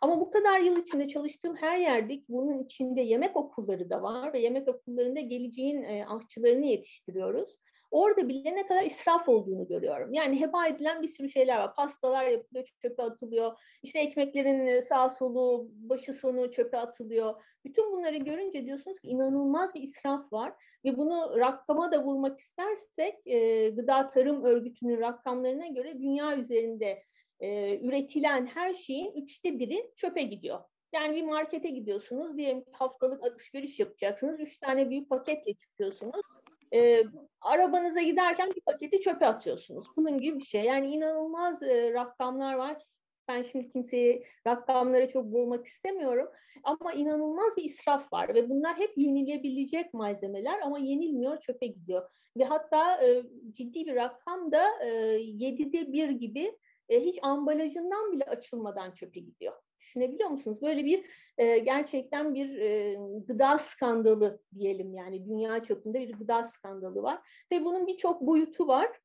[0.00, 4.40] Ama bu kadar yıl içinde çalıştığım her yerde bunun içinde yemek okulları da var ve
[4.40, 7.56] yemek okullarında geleceğin e, aşçılarını yetiştiriyoruz.
[7.96, 10.14] Orada bile ne kadar israf olduğunu görüyorum.
[10.14, 11.74] Yani heba edilen bir sürü şeyler var.
[11.74, 13.58] Pastalar yapılıyor, çöpe atılıyor.
[13.82, 17.42] İşte ekmeklerin sağ solu, başı sonu çöpe atılıyor.
[17.64, 20.52] Bütün bunları görünce diyorsunuz ki inanılmaz bir israf var.
[20.84, 27.02] Ve bunu rakama da vurmak istersek e, Gıda Tarım Örgütü'nün rakamlarına göre dünya üzerinde
[27.40, 30.60] e, üretilen her şeyin üçte biri çöpe gidiyor.
[30.92, 36.40] Yani bir markete gidiyorsunuz, diyelim haftalık alışveriş yapacaksınız, üç tane büyük paketle çıkıyorsunuz.
[36.74, 37.02] E,
[37.40, 39.86] arabanıza giderken bir paketi çöpe atıyorsunuz.
[39.96, 40.64] Bunun gibi bir şey.
[40.64, 42.82] Yani inanılmaz e, rakamlar var.
[43.28, 46.28] Ben şimdi kimseyi rakamlara çok boğmak istemiyorum.
[46.64, 52.10] Ama inanılmaz bir israf var ve bunlar hep yenilebilecek malzemeler ama yenilmiyor, çöpe gidiyor.
[52.36, 58.24] Ve hatta e, ciddi bir rakam da e, 7'de bir gibi e, hiç ambalajından bile
[58.24, 59.54] açılmadan çöpe gidiyor.
[59.96, 60.62] Düşünebiliyor musunuz?
[60.62, 61.04] Böyle bir
[61.38, 67.18] e, gerçekten bir e, gıda skandalı diyelim yani dünya çapında bir gıda skandalı var.
[67.52, 69.00] Ve bunun birçok boyutu var.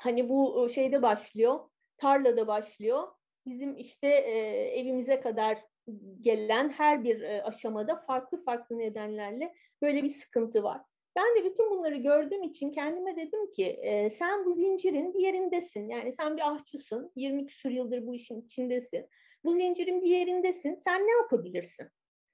[0.00, 1.60] Hani bu şeyde başlıyor,
[1.96, 3.08] tarlada başlıyor.
[3.46, 4.38] Bizim işte e,
[4.80, 5.58] evimize kadar
[6.20, 10.80] gelen her bir e, aşamada farklı farklı nedenlerle böyle bir sıkıntı var.
[11.16, 15.88] Ben de bütün bunları gördüğüm için kendime dedim ki e, sen bu zincirin bir yerindesin.
[15.88, 19.06] Yani sen bir ahçısın, 20 küsur yıldır bu işin içindesin.
[19.44, 20.74] Bu zincirin bir yerindesin.
[20.74, 21.88] Sen ne yapabilirsin?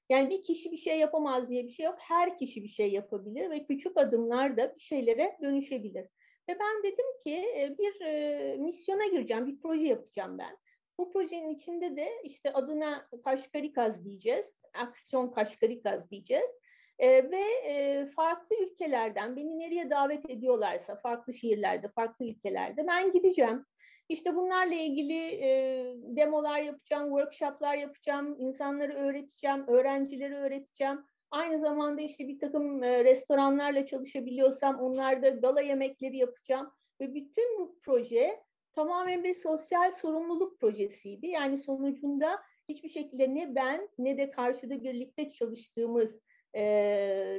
[0.09, 1.97] Yani bir kişi bir şey yapamaz diye bir şey yok.
[1.99, 6.09] Her kişi bir şey yapabilir ve küçük adımlar da bir şeylere dönüşebilir.
[6.49, 10.59] Ve ben dedim ki bir e, misyona gireceğim, bir proje yapacağım ben.
[10.99, 16.51] Bu projenin içinde de işte adına Kaşkarikaz diyeceğiz, Aksiyon Kaşkarikaz diyeceğiz.
[16.99, 23.67] E, ve e, farklı ülkelerden beni nereye davet ediyorlarsa, farklı şehirlerde, farklı ülkelerde ben gideceğim.
[24.09, 31.05] İşte bunlarla ilgili e, demolar yapacağım, workshoplar yapacağım, insanları öğreteceğim, öğrencileri öğreteceğim.
[31.31, 36.71] Aynı zamanda işte bir takım e, restoranlarla çalışabiliyorsam onlarda gala yemekleri yapacağım.
[37.01, 38.41] Ve bütün bu proje
[38.73, 41.27] tamamen bir sosyal sorumluluk projesiydi.
[41.27, 42.39] Yani sonucunda
[42.69, 46.21] hiçbir şekilde ne ben ne de karşıda birlikte çalıştığımız
[46.55, 46.65] e,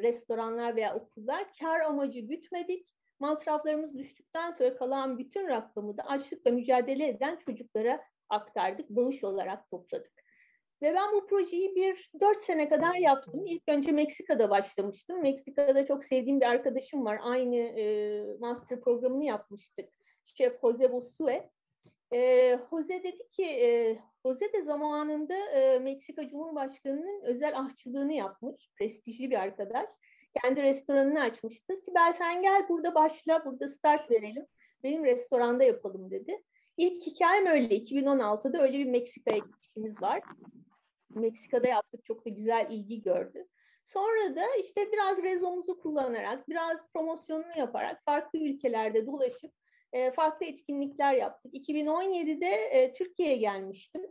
[0.01, 7.08] restoranlar veya okullar kar amacı gütmedik masraflarımız düştükten sonra kalan bütün rakamı da açlıkla mücadele
[7.08, 10.17] eden çocuklara aktardık, bağış olarak topladık.
[10.82, 13.45] Ve ben bu projeyi bir dört sene kadar yaptım.
[13.45, 15.21] İlk önce Meksika'da başlamıştım.
[15.21, 17.19] Meksika'da çok sevdiğim bir arkadaşım var.
[17.23, 19.89] Aynı e, master programını yapmıştık.
[20.25, 21.49] Şef Jose Bosue.
[22.13, 28.69] E, Jose dedi ki, e, Jose de zamanında e, Meksika Cumhurbaşkanı'nın özel ahçılığını yapmış.
[28.75, 29.89] Prestijli bir arkadaş
[30.41, 31.73] kendi restoranını açmıştı.
[31.82, 34.45] Sibel sen gel burada başla, burada start verelim.
[34.84, 36.43] Benim restoranda yapalım dedi.
[36.78, 37.78] İlk hikayem öyle.
[37.78, 40.21] 2016'da öyle bir Meksika'ya gitmişimiz var.
[41.10, 42.06] Meksika'da yaptık.
[42.06, 43.47] Çok da güzel ilgi gördü.
[43.84, 49.52] Sonra da işte biraz rezomuzu kullanarak, biraz promosyonunu yaparak farklı ülkelerde dolaşıp
[49.93, 51.54] e, farklı etkinlikler yaptık.
[51.54, 54.02] 2017'de e, Türkiye'ye gelmiştim.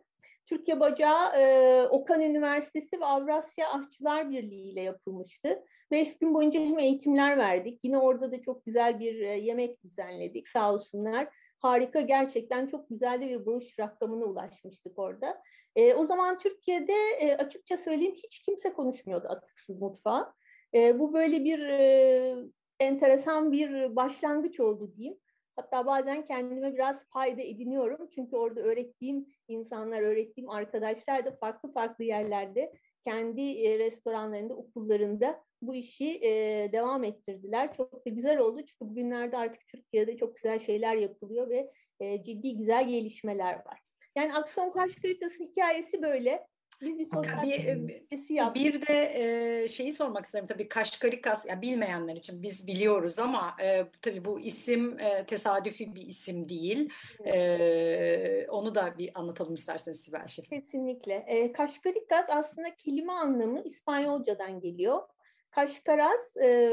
[0.47, 5.65] Türkiye Bacağı e, Okan Üniversitesi ve Avrasya Ahçılar Birliği ile yapılmıştı.
[5.91, 7.81] Beş gün boyunca hem eğitimler verdik.
[7.83, 11.29] Yine orada da çok güzel bir e, yemek düzenledik sağ olsunlar.
[11.59, 15.43] Harika gerçekten çok güzel de bir bağış rakamına ulaşmıştık orada.
[15.77, 20.33] E, o zaman Türkiye'de e, açıkça söyleyeyim hiç kimse konuşmuyordu atıksız mutfağı.
[20.75, 22.37] E, bu böyle bir e,
[22.81, 25.19] enteresan bir başlangıç oldu diyeyim.
[25.57, 28.09] Hatta bazen kendime biraz fayda ediniyorum.
[28.14, 32.73] Çünkü orada öğrettiğim insanlar, öğrettiğim arkadaşlar da farklı farklı yerlerde
[33.07, 36.31] kendi e, restoranlarında, okullarında bu işi e,
[36.73, 37.77] devam ettirdiler.
[37.77, 42.57] Çok da güzel oldu çünkü bugünlerde artık Türkiye'de çok güzel şeyler yapılıyor ve e, ciddi
[42.57, 43.81] güzel gelişmeler var.
[44.16, 46.47] Yani Akson Kaşkırıkası hikayesi böyle.
[46.81, 48.65] Biz bir sosyal bir, yaptık.
[48.65, 53.87] Bir de e, şeyi sormak isterim tabii Kaşkarikas ya bilmeyenler için biz biliyoruz ama e,
[54.03, 56.93] tabii bu isim e, tesadüfi bir isim değil.
[57.25, 60.49] E, onu da bir anlatalım isterseniz Sibel Şef.
[60.49, 61.15] Kesinlikle.
[61.15, 65.03] E, Kaşkarikas aslında kelime anlamı İspanyolcadan geliyor.
[65.51, 66.71] Kaşkaraz e,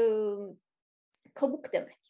[1.34, 2.03] kabuk demek.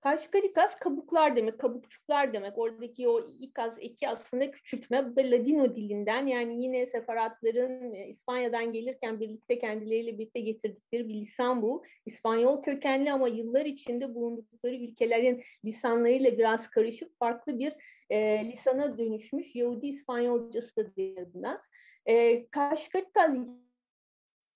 [0.00, 2.58] Kaşkarikas kabuklar demek, kabukçuklar demek.
[2.58, 5.10] Oradaki o ikaz eki aslında küçültme.
[5.10, 11.14] Bu da Ladino dilinden yani yine sefaratların e, İspanya'dan gelirken birlikte kendileriyle birlikte getirdikleri bir
[11.14, 11.82] lisan bu.
[12.06, 17.72] İspanyol kökenli ama yıllar içinde bulundukları ülkelerin lisanlarıyla biraz karışık farklı bir
[18.10, 21.62] e, lisana dönüşmüş Yahudi İspanyolcası da diyor buna.
[22.06, 23.38] E, Kaşkarikas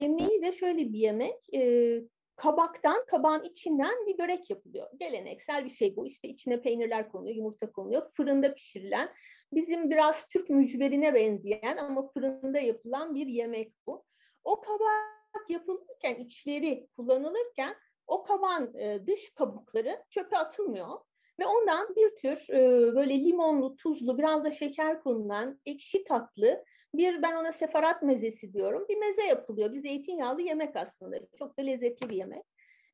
[0.00, 1.55] yemeği de şöyle bir yemek.
[1.55, 2.02] E,
[2.42, 4.87] kabaktan, kabağın içinden bir börek yapılıyor.
[4.98, 6.07] Geleneksel bir şey bu.
[6.07, 8.11] İşte içine peynirler konuluyor, yumurta konuluyor.
[8.12, 9.09] Fırında pişirilen,
[9.52, 14.05] bizim biraz Türk mücverine benzeyen ama fırında yapılan bir yemek bu.
[14.44, 17.76] O kabak yapılırken, içleri kullanılırken
[18.07, 20.98] o kaban e, dış kabukları çöpe atılmıyor.
[21.40, 27.22] Ve ondan bir tür e, böyle limonlu, tuzlu, biraz da şeker konulan ekşi tatlı bir
[27.22, 28.87] ben ona sefarat mezesi diyorum.
[28.88, 29.72] Bir meze yapılıyor.
[29.72, 31.16] Bir zeytinyağlı yemek aslında.
[31.38, 32.42] Çok da lezzetli bir yemek.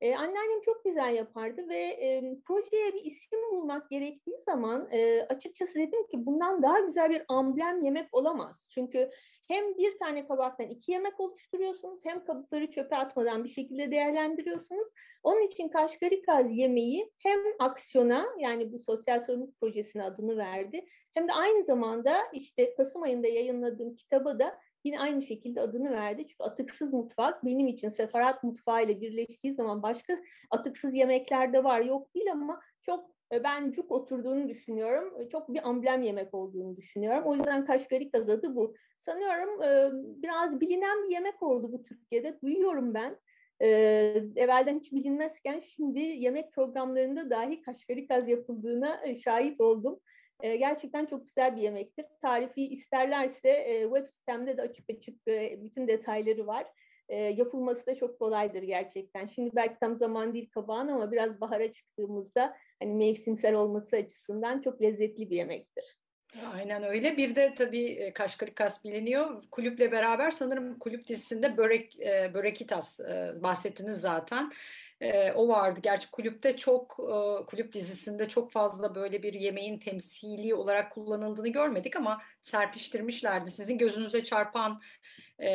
[0.00, 5.74] Ee, anneannem çok güzel yapardı ve e, projeye bir isim bulmak gerektiği zaman e, açıkçası
[5.74, 8.56] dedim ki bundan daha güzel bir amblem yemek olamaz.
[8.68, 9.10] Çünkü
[9.48, 14.88] hem bir tane kabaktan iki yemek oluşturuyorsunuz hem kabukları çöpe atmadan bir şekilde değerlendiriyorsunuz.
[15.22, 21.32] Onun için Kaşgarikaz yemeği hem aksiyona yani bu sosyal sorumluluk projesine adını verdi hem de
[21.32, 26.26] aynı zamanda işte Kasım ayında yayınladığım kitaba da yine aynı şekilde adını verdi.
[26.28, 30.18] Çünkü atıksız mutfak benim için sefarat mutfağı ile birleştiği zaman başka
[30.50, 35.20] atıksız yemekler de var yok değil ama çok ben cuk oturduğunu düşünüyorum.
[35.20, 37.24] E, çok bir amblem yemek olduğunu düşünüyorum.
[37.24, 38.74] O yüzden kaşgarik adı bu.
[38.98, 39.90] Sanıyorum e,
[40.22, 42.40] biraz bilinen bir yemek oldu bu Türkiye'de.
[42.42, 43.18] Duyuyorum ben.
[43.60, 50.00] Evvelden hiç bilinmezken şimdi yemek programlarında dahi kaşgarikaz yapıldığına şahit oldum.
[50.42, 52.04] Gerçekten çok güzel bir yemektir.
[52.22, 55.26] Tarifi isterlerse web sitemde de açık açık
[55.62, 56.66] bütün detayları var.
[57.10, 59.26] Yapılması da çok kolaydır gerçekten.
[59.26, 64.82] Şimdi belki tam zaman değil kabağın ama biraz bahara çıktığımızda hani mevsimsel olması açısından çok
[64.82, 65.84] lezzetli bir yemektir.
[66.54, 67.16] Aynen öyle.
[67.16, 69.42] Bir de tabii Kaşkarikas biliniyor.
[69.50, 71.98] Kulüple beraber sanırım kulüp dizisinde Börek
[72.34, 73.00] Börekitas
[73.42, 74.52] bahsettiniz zaten.
[75.00, 75.80] E, o vardı.
[75.82, 81.96] Gerçi kulüpte çok, e, kulüp dizisinde çok fazla böyle bir yemeğin temsili olarak kullanıldığını görmedik
[81.96, 83.50] ama serpiştirmişlerdi.
[83.50, 84.80] Sizin gözünüze çarpan
[85.38, 85.50] e,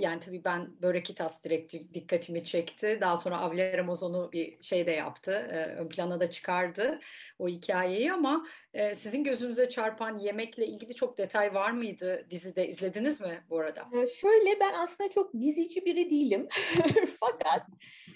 [0.00, 2.98] yani tabii ben Börekitas direkt dikkatimi çekti.
[3.00, 5.32] Daha sonra Avle Ramazon'u bir şey de yaptı.
[5.32, 7.00] E, ön plana da çıkardı
[7.38, 12.68] o hikayeyi ama e, sizin gözünüze çarpan yemekle ilgili çok detay var mıydı dizide?
[12.68, 13.80] izlediniz mi bu arada?
[13.80, 16.48] E, şöyle ben aslında çok dizici biri değilim.
[17.20, 17.66] Fakat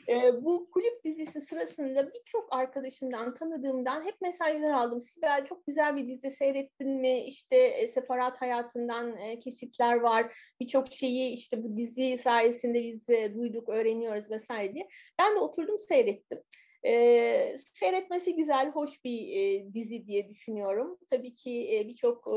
[0.08, 5.00] e, bu kulüp dizisi sırasında birçok arkadaşımdan, tanıdığımdan hep mesajlar aldım.
[5.00, 7.24] Sibel çok güzel bir dizi seyrettin mi?
[7.24, 10.34] İşte e, sefarat hayatından e, kesitler var.
[10.60, 14.88] Birçok şeyi işte bu dizi sayesinde biz e, duyduk, öğreniyoruz vesaire diye.
[15.18, 16.38] Ben de oturdum seyrettim.
[16.86, 20.98] E, seyretmesi güzel, hoş bir e, dizi diye düşünüyorum.
[21.10, 22.28] Tabii ki e, birçok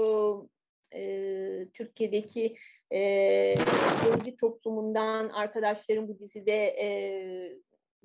[0.95, 2.55] e, Türkiye'deki
[2.93, 3.55] e,
[4.39, 6.87] toplumundan arkadaşlarım bu dizide e,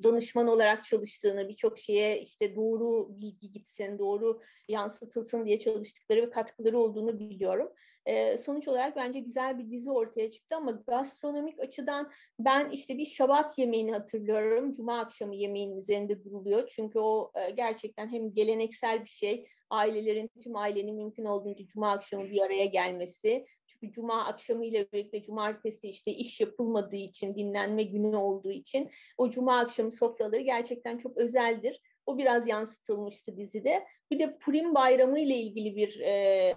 [0.03, 6.79] danışman olarak çalıştığını, birçok şeye işte doğru bilgi gitsin, doğru yansıtılsın diye çalıştıkları ve katkıları
[6.79, 7.73] olduğunu biliyorum.
[8.07, 13.07] E, sonuç olarak bence güzel bir dizi ortaya çıktı ama gastronomik açıdan ben işte bir
[13.07, 14.73] şabat yemeğini hatırlıyorum.
[14.73, 16.69] Cuma akşamı yemeğinin üzerinde duruluyor.
[16.69, 22.31] Çünkü o e, gerçekten hem geleneksel bir şey, ailelerin, tüm ailenin mümkün olduğunca cuma akşamı
[22.31, 23.47] bir araya gelmesi.
[23.81, 29.31] Çünkü cuma akşamı ile birlikte cumartesi işte iş yapılmadığı için, dinlenme günü olduğu için o
[29.31, 31.81] cuma akşamı sofraları gerçekten çok özeldir.
[32.07, 33.87] O biraz yansıtılmıştı dizide.
[34.11, 36.55] Bir de Purim Bayramı ile ilgili bir e,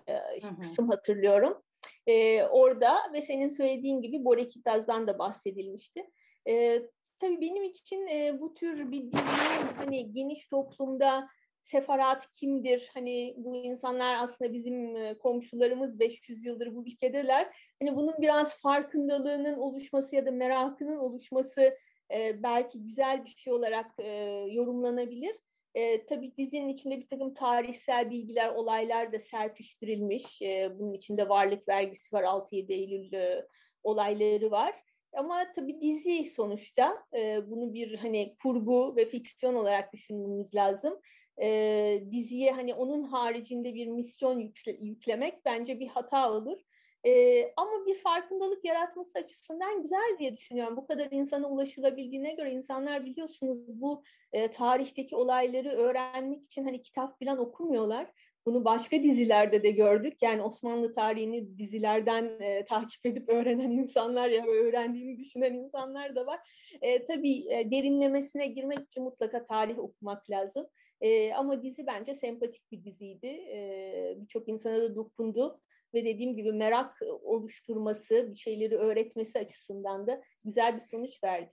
[0.61, 1.61] kısım hatırlıyorum.
[2.07, 6.09] E, orada ve senin söylediğin gibi Borekitaz'dan da bahsedilmişti.
[6.47, 6.81] E,
[7.19, 11.27] tabii benim için e, bu tür bir dizinin hani geniş toplumda
[11.63, 12.89] sefarat kimdir?
[12.93, 17.55] Hani bu insanlar aslında bizim komşularımız 500 yıldır bu ülkedeler.
[17.81, 21.77] Hani bunun biraz farkındalığının oluşması ya da merakının oluşması
[22.11, 24.09] e, belki güzel bir şey olarak e,
[24.49, 25.35] yorumlanabilir.
[25.75, 30.41] E, tabii dizinin içinde bir takım tarihsel bilgiler, olaylar da serpiştirilmiş.
[30.41, 33.47] E, bunun içinde varlık vergisi var, 6-7 Eylül e,
[33.83, 34.75] olayları var.
[35.13, 40.99] Ama tabii dizi sonuçta e, bunu bir hani kurgu ve fiksiyon olarak düşünmemiz lazım.
[41.41, 46.57] E, diziye hani onun haricinde bir misyon yükle, yüklemek bence bir hata olur.
[47.05, 50.77] E, ama bir farkındalık yaratması açısından güzel diye düşünüyorum.
[50.77, 57.19] Bu kadar insana ulaşılabildiğine göre insanlar biliyorsunuz bu e, tarihteki olayları öğrenmek için hani kitap
[57.19, 58.07] falan okumuyorlar.
[58.45, 60.17] Bunu başka dizilerde de gördük.
[60.21, 66.39] Yani Osmanlı tarihini dizilerden e, takip edip öğrenen insanlar ya öğrendiğini düşünen insanlar da var.
[66.81, 70.67] E, tabii e, derinlemesine girmek için mutlaka tarih okumak lazım.
[71.03, 73.27] E, ama dizi bence sempatik bir diziydi.
[73.27, 75.59] E, Birçok insana da dokundu
[75.93, 81.51] ve dediğim gibi merak oluşturması, bir şeyleri öğretmesi açısından da güzel bir sonuç verdi.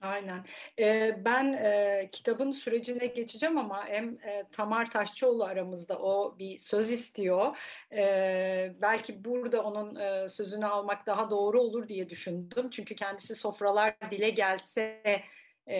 [0.00, 0.44] Aynen.
[0.78, 6.90] Ee, ben e, kitabın sürecine geçeceğim ama hem e, Tamar Taşçıoğlu aramızda o bir söz
[6.90, 7.56] istiyor.
[7.92, 12.70] E, belki burada onun e, sözünü almak daha doğru olur diye düşündüm.
[12.70, 15.20] Çünkü kendisi sofralar dile gelse e,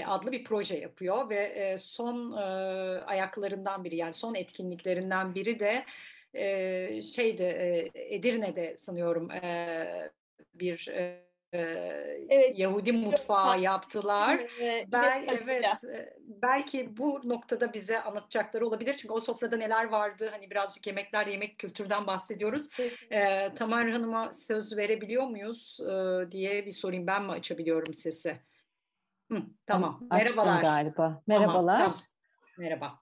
[0.07, 2.33] adlı bir proje yapıyor ve son
[3.07, 5.85] ayaklarından biri yani son etkinliklerinden biri de
[6.37, 9.29] e, şeydi e, Edirne'de sanıyorum
[10.55, 10.89] bir
[12.29, 12.59] evet.
[12.59, 14.41] Yahudi mutfağı yaptılar.
[14.93, 15.65] Bel, evet,
[16.19, 18.97] belki bu noktada bize anlatacakları olabilir.
[18.97, 20.29] Çünkü o sofrada neler vardı?
[20.31, 22.69] Hani birazcık yemekler, yemek kültürden bahsediyoruz.
[23.13, 27.07] Ee, Tamar Hanım'a söz verebiliyor muyuz ee, diye bir sorayım.
[27.07, 28.37] Ben mi açabiliyorum sesi?
[29.33, 30.07] Hı, tamam.
[30.11, 30.63] Açtım Merhabalar.
[30.63, 31.23] galiba.
[31.27, 31.79] Merhabalar.
[31.79, 32.05] Tamam, tamam.
[32.59, 33.01] Merhaba.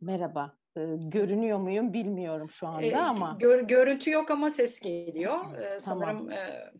[0.00, 0.56] Merhaba.
[0.76, 3.36] Ee, görünüyor muyum bilmiyorum şu anda ee, ama.
[3.40, 5.54] Gör, görüntü yok ama ses geliyor.
[5.54, 5.80] Ee, tamam.
[5.80, 6.30] Sanırım.
[6.30, 6.72] E,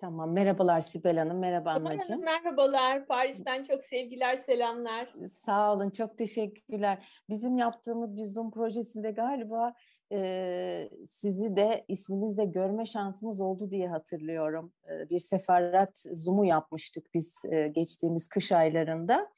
[0.00, 0.32] Tamam.
[0.32, 1.38] Merhabalar Sibel Hanım.
[1.38, 2.24] Merhaba Anneciğim.
[2.24, 3.06] Merhabalar.
[3.06, 5.14] Paris'ten çok sevgiler, selamlar.
[5.32, 5.90] Sağ olun.
[5.90, 7.06] Çok teşekkürler.
[7.28, 9.74] Bizim yaptığımız bir Zoom projesinde galiba
[10.12, 14.72] e, sizi de isminizle görme şansımız oldu diye hatırlıyorum.
[14.90, 19.32] E, bir sefaret Zoom'u yapmıştık biz e, geçtiğimiz kış aylarında.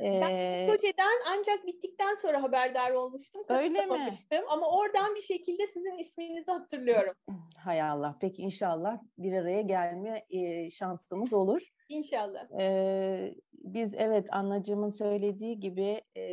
[0.00, 3.42] Ben projeden ancak bittikten sonra haberdar olmuştum.
[3.48, 4.10] Öyle mi?
[4.48, 7.14] Ama oradan bir şekilde sizin isminizi hatırlıyorum.
[7.56, 8.18] Hay Allah.
[8.20, 10.26] Peki inşallah bir araya gelme
[10.70, 11.72] şansımız olur.
[11.88, 12.46] İnşallah.
[12.60, 16.24] Ee, biz evet anacığımın söylediği gibi e,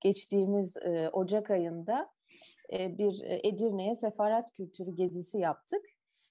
[0.00, 2.10] geçtiğimiz e, Ocak ayında
[2.72, 5.84] e, bir Edirne'ye sefaret kültürü gezisi yaptık.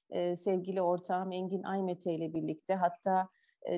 [0.09, 3.29] E, sevgili ortağım Engin Aymete ile birlikte hatta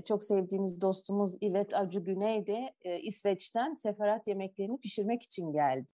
[0.05, 5.88] çok sevdiğimiz dostumuz İvet Acı Güney de e, İsveç'ten seferat yemeklerini pişirmek için geldi.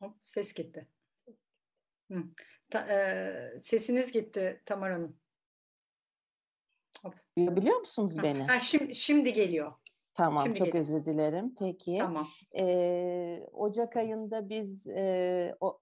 [0.00, 0.88] Hop, ses gitti.
[2.10, 2.24] Hı.
[2.70, 5.16] Ta, e, sesiniz gitti Tamar Hanım.
[7.02, 7.14] Hop.
[7.36, 8.22] Biliyor musunuz ha.
[8.22, 8.42] beni?
[8.42, 9.72] Ha, şimdi, şimdi geliyor.
[10.14, 10.84] Tamam, Şimdi çok geliyor.
[10.84, 11.54] özür dilerim.
[11.58, 11.96] Peki.
[12.00, 12.28] Tamam.
[12.60, 15.78] Ee, Ocak ayında biz e, o,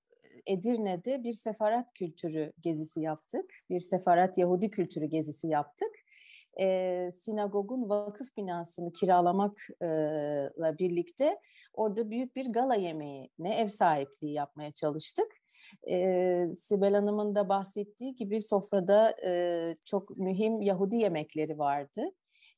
[0.47, 3.55] Edirne'de bir sefarat kültürü gezisi yaptık.
[3.70, 5.91] Bir sefarat Yahudi kültürü gezisi yaptık.
[6.61, 11.39] E, sinagogun vakıf binasını kiralamakla birlikte
[11.74, 15.33] orada büyük bir gala yemeğine ev sahipliği yapmaya çalıştık.
[15.91, 22.03] E, Sibel Hanım'ın da bahsettiği gibi sofrada e, çok mühim Yahudi yemekleri vardı.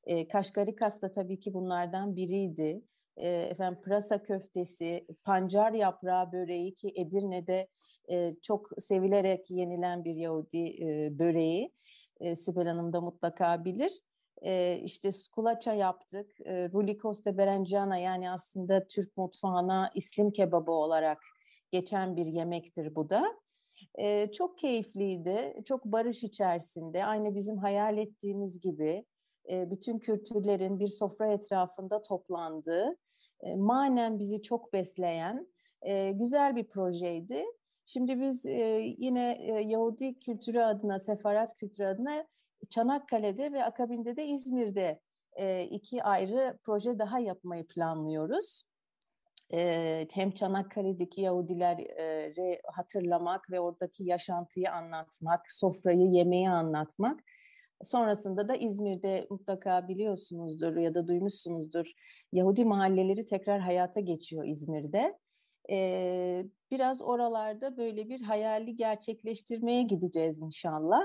[0.05, 2.82] E, Kaşkarikas da tabii ki bunlardan biriydi
[3.16, 7.68] e, efendim pırasa köftesi, pancar yaprağı böreği ki Edirne'de
[8.11, 11.72] e, çok sevilerek yenilen bir Yahudi e, böreği.
[12.20, 13.92] E, Sibel Hanım da mutlaka bilir.
[14.42, 16.40] E, işte skulaça yaptık.
[16.44, 21.18] E, Rulikos de Berencana yani aslında Türk mutfağına İslim kebabı olarak
[21.70, 23.42] geçen bir yemektir bu da.
[23.94, 29.05] E, çok keyifliydi, çok barış içerisinde, aynı bizim hayal ettiğimiz gibi
[29.51, 32.97] e, bütün kültürlerin bir sofra etrafında toplandığı,
[33.40, 35.47] e, manen bizi çok besleyen
[35.82, 37.45] e, güzel bir projeydi.
[37.84, 38.45] Şimdi biz
[38.99, 42.26] yine Yahudi kültürü adına, Sefarat kültürü adına
[42.70, 45.01] Çanakkale'de ve akabinde de İzmir'de
[45.70, 48.64] iki ayrı proje daha yapmayı planlıyoruz.
[50.14, 57.20] Hem Çanakkale'deki Yahudileri hatırlamak ve oradaki yaşantıyı anlatmak, sofrayı, yemeği anlatmak
[57.82, 61.92] Sonrasında da İzmir'de mutlaka biliyorsunuzdur ya da duymuşsunuzdur
[62.32, 65.18] Yahudi mahalleleri tekrar hayata geçiyor İzmir'de.
[65.70, 71.02] Ee, biraz oralarda böyle bir hayali gerçekleştirmeye gideceğiz inşallah.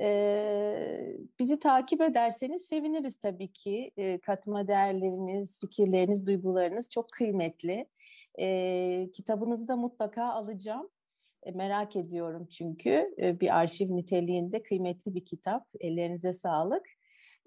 [0.00, 3.90] Ee, bizi takip ederseniz seviniriz tabii ki.
[3.96, 7.88] Ee, katma değerleriniz, fikirleriniz, duygularınız çok kıymetli.
[8.40, 10.88] Ee, kitabınızı da mutlaka alacağım.
[11.48, 15.66] E, merak ediyorum çünkü e, bir arşiv niteliğinde kıymetli bir kitap.
[15.80, 16.86] Ellerinize sağlık.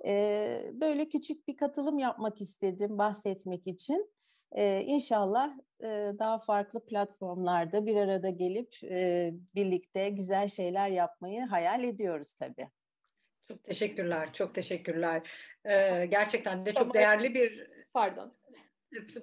[0.06, 4.12] E, böyle küçük bir katılım yapmak istedim bahsetmek için.
[4.86, 5.58] İnşallah
[6.20, 8.76] daha farklı platformlarda bir arada gelip
[9.56, 12.70] birlikte güzel şeyler yapmayı hayal ediyoruz tabii.
[13.48, 15.22] Çok teşekkürler, çok teşekkürler.
[16.10, 17.72] gerçekten de çok değerli bir...
[17.94, 18.34] Pardon.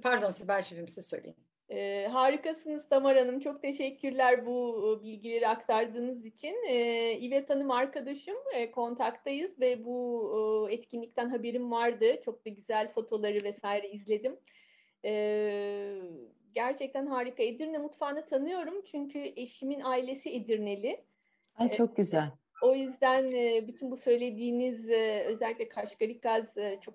[0.03, 1.48] Pardon Sibel Şefim siz söyleyin.
[1.71, 3.41] E, harikasınız Tamar Hanım.
[3.41, 6.57] Çok teşekkürler bu bilgileri aktardığınız için.
[6.69, 8.37] E, İvet Hanım arkadaşım.
[8.55, 12.21] E, kontaktayız ve bu e, etkinlikten haberim vardı.
[12.25, 14.37] Çok da güzel fotoları vesaire izledim.
[15.05, 15.13] E,
[16.55, 17.43] gerçekten harika.
[17.43, 21.05] Edirne mutfağını tanıyorum çünkü eşimin ailesi Edirneli.
[21.57, 22.31] Ay çok güzel.
[22.63, 23.29] O yüzden
[23.69, 24.89] bütün bu söylediğiniz
[25.27, 26.95] özellikle kaşgarik gaz çok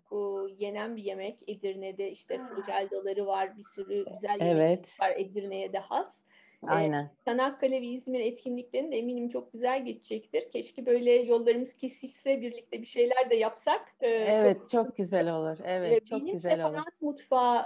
[0.59, 1.39] yenen bir yemek.
[1.47, 2.41] Edirne'de işte
[2.91, 4.97] daları var, bir sürü güzel evet.
[5.01, 6.23] var Edirne'ye de has.
[6.67, 7.11] Aynen.
[7.25, 10.51] Çanakkale ve İzmir etkinliklerinin de eminim çok güzel geçecektir.
[10.51, 13.95] Keşke böyle yollarımız kesişse birlikte bir şeyler de yapsak.
[14.01, 15.57] Evet çok, çok güzel olur.
[15.63, 16.73] Evet çok güzel olur.
[16.73, 17.63] Benim mutfağı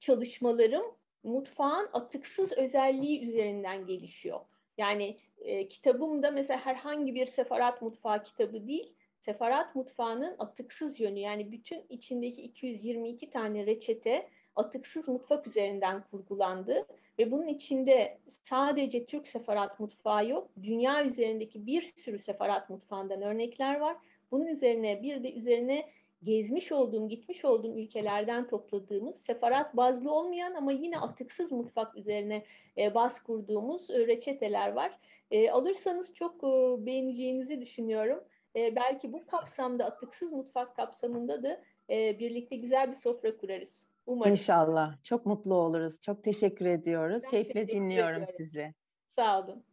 [0.00, 0.84] çalışmalarım
[1.22, 4.40] mutfağın atıksız özelliği üzerinden gelişiyor.
[4.78, 5.16] Yani
[5.46, 8.92] e, kitabım da mesela herhangi bir sefarat mutfağı kitabı değil.
[9.18, 16.86] sefarat mutfağının atıksız yönü yani bütün içindeki 222 tane reçete atıksız mutfak üzerinden kurgulandı
[17.18, 20.50] ve bunun içinde sadece Türk sefarat mutfağı yok.
[20.62, 23.96] Dünya üzerindeki bir sürü sefarat mutfağından örnekler var.
[24.30, 25.88] Bunun üzerine bir de üzerine
[26.22, 32.44] gezmiş olduğum, gitmiş olduğum ülkelerden topladığımız sefarat bazlı olmayan ama yine atıksız mutfak üzerine
[32.78, 34.98] e, baz kurduğumuz e, reçeteler var.
[35.30, 38.24] E, alırsanız çok e, beğeneceğinizi düşünüyorum.
[38.56, 43.86] E, belki bu kapsamda atıksız mutfak kapsamında da e, birlikte güzel bir sofra kurarız.
[44.06, 44.30] Umarım.
[44.30, 45.02] İnşallah.
[45.02, 46.00] Çok mutlu oluruz.
[46.00, 47.22] Çok teşekkür ediyoruz.
[47.24, 48.34] Ben Keyifle teşekkür dinliyorum ediyorum.
[48.36, 48.74] sizi.
[49.10, 49.64] Sağ olun.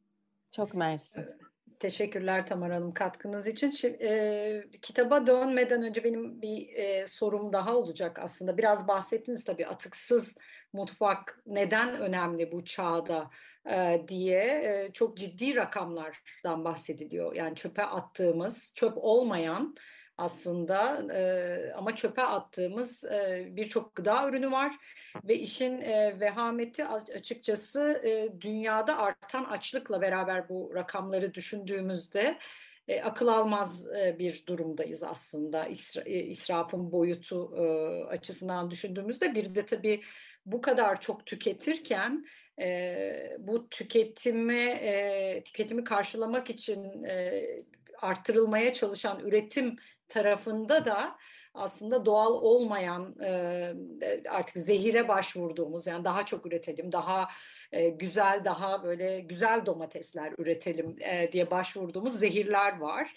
[0.52, 1.26] Çok mersi.
[1.80, 3.70] Teşekkürler Tamar Hanım katkınız için.
[3.70, 8.58] Şimdi, e, kitaba dönmeden önce benim bir e, sorum daha olacak aslında.
[8.58, 10.36] Biraz bahsettiniz tabii atıksız
[10.74, 13.30] mutfak neden önemli bu çağda
[14.08, 17.36] diye çok ciddi rakamlardan bahsediliyor.
[17.36, 19.76] Yani çöpe attığımız, çöp olmayan
[20.18, 20.80] aslında
[21.78, 23.04] ama çöpe attığımız
[23.46, 24.76] birçok gıda ürünü var
[25.24, 28.02] ve işin e, vehameti açıkçası
[28.42, 32.38] dünyada artan açlıkla beraber bu rakamları düşündüğümüzde
[32.88, 37.64] e, akıl almaz e, bir durumdayız aslında İsra, e, israfın boyutu e,
[38.04, 40.02] açısından düşündüğümüzde bir de tabii
[40.46, 42.26] bu kadar çok tüketirken
[42.60, 47.44] e, bu tüketimi e, tüketimi karşılamak için e,
[48.02, 49.76] arttırılmaya çalışan üretim
[50.10, 51.16] tarafında da
[51.54, 53.16] aslında doğal olmayan
[54.30, 57.28] artık zehire başvurduğumuz yani daha çok üretelim, daha
[57.92, 60.98] güzel, daha böyle güzel domatesler üretelim
[61.32, 63.16] diye başvurduğumuz zehirler var.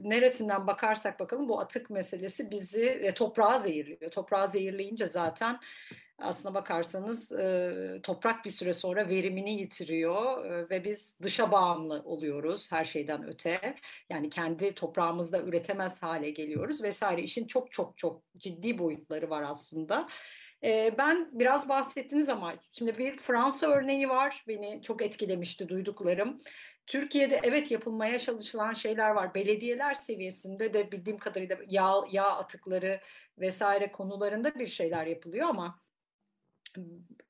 [0.00, 4.10] Neresinden bakarsak bakalım bu atık meselesi bizi e, toprağa zehirliyor.
[4.10, 5.58] Toprağı zehirleyince zaten
[6.22, 12.72] aslına bakarsanız e, toprak bir süre sonra verimini yitiriyor e, ve biz dışa bağımlı oluyoruz
[12.72, 13.74] her şeyden öte.
[14.10, 17.22] Yani kendi toprağımızda üretemez hale geliyoruz vesaire.
[17.22, 20.08] İşin çok çok çok ciddi boyutları var aslında.
[20.64, 26.40] E, ben biraz bahsettiniz ama şimdi bir Fransa örneği var beni çok etkilemişti duyduklarım.
[26.86, 29.34] Türkiye'de evet yapılmaya çalışılan şeyler var.
[29.34, 33.00] Belediyeler seviyesinde de bildiğim kadarıyla yağ, yağ atıkları
[33.38, 35.78] vesaire konularında bir şeyler yapılıyor ama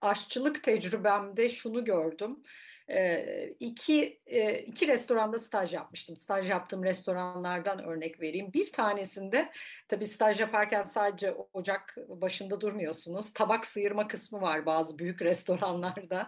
[0.00, 2.42] aşçılık tecrübemde şunu gördüm.
[2.88, 6.16] E, iki, e, iki restoranda staj yapmıştım.
[6.16, 8.52] Staj yaptığım restoranlardan örnek vereyim.
[8.52, 9.50] Bir tanesinde
[9.88, 13.32] tabii staj yaparken sadece ocak başında durmuyorsunuz.
[13.32, 16.26] Tabak sıyırma kısmı var bazı büyük restoranlarda.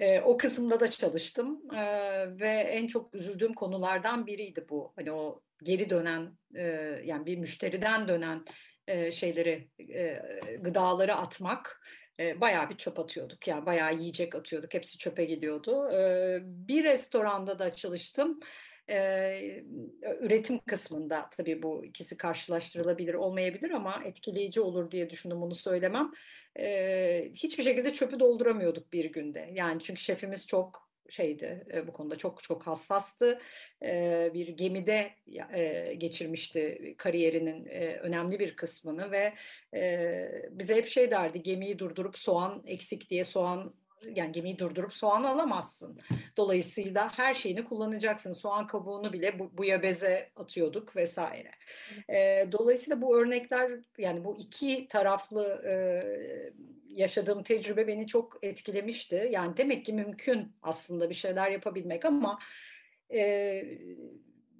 [0.00, 1.82] E, o kısımda da çalıştım e,
[2.40, 4.92] ve en çok üzüldüğüm konulardan biriydi bu.
[4.96, 6.62] Hani o geri dönen e,
[7.04, 8.44] yani bir müşteriden dönen
[8.86, 10.22] e, şeyleri e,
[10.60, 11.80] gıdaları atmak
[12.20, 13.48] e, bayağı bir çöp atıyorduk.
[13.48, 14.74] Yani bayağı yiyecek atıyorduk.
[14.74, 15.90] Hepsi çöpe gidiyordu.
[15.92, 18.40] E, bir restoranda da çalıştım.
[18.88, 19.64] E,
[20.20, 26.12] üretim kısmında tabii bu ikisi karşılaştırılabilir olmayabilir ama etkileyici olur diye düşündüm bunu söylemem.
[26.58, 29.50] E, hiçbir şekilde çöpü dolduramıyorduk bir günde.
[29.52, 33.40] Yani çünkü şefimiz çok şeydi e, bu konuda çok çok hassastı.
[33.82, 35.10] E, bir gemide
[35.52, 39.32] e, geçirmişti kariyerinin e, önemli bir kısmını ve
[39.74, 43.74] e, bize hep şey derdi gemiyi durdurup soğan eksik diye soğan
[44.10, 46.00] yani gemiyi durdurup soğan alamazsın.
[46.36, 48.32] Dolayısıyla her şeyini kullanacaksın.
[48.32, 51.50] Soğan kabuğunu bile bu, buya beze atıyorduk vesaire.
[52.10, 55.74] E, dolayısıyla bu örnekler yani bu iki taraflı e,
[56.94, 59.28] yaşadığım tecrübe beni çok etkilemişti.
[59.32, 62.38] Yani demek ki mümkün aslında bir şeyler yapabilmek ama
[63.14, 63.62] e,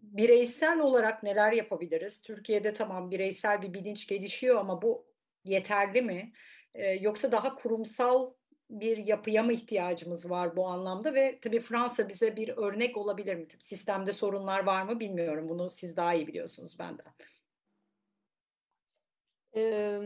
[0.02, 2.22] bireysel olarak neler yapabiliriz?
[2.22, 5.06] Türkiye'de tamam bireysel bir bilinç gelişiyor ama bu
[5.44, 6.32] yeterli mi?
[6.74, 8.34] E, yoksa daha kurumsal
[8.70, 13.46] bir yapıya mı ihtiyacımız var bu anlamda ve tabii Fransa bize bir örnek olabilir mi?
[13.58, 15.48] Sistemde sorunlar var mı bilmiyorum.
[15.48, 17.14] Bunu siz daha iyi biliyorsunuz benden.
[19.56, 20.00] Ee,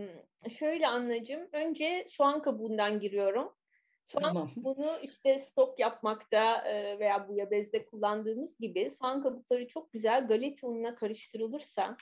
[0.59, 1.49] şöyle anlacım.
[1.53, 3.55] Önce soğan kabuğundan giriyorum.
[4.05, 4.51] Soğan tamam.
[4.55, 6.65] kabuğunu işte stok yapmakta
[7.01, 11.97] veya bu yabezde kullandığımız gibi soğan kabukları çok güzel galeta ununa karıştırılırsa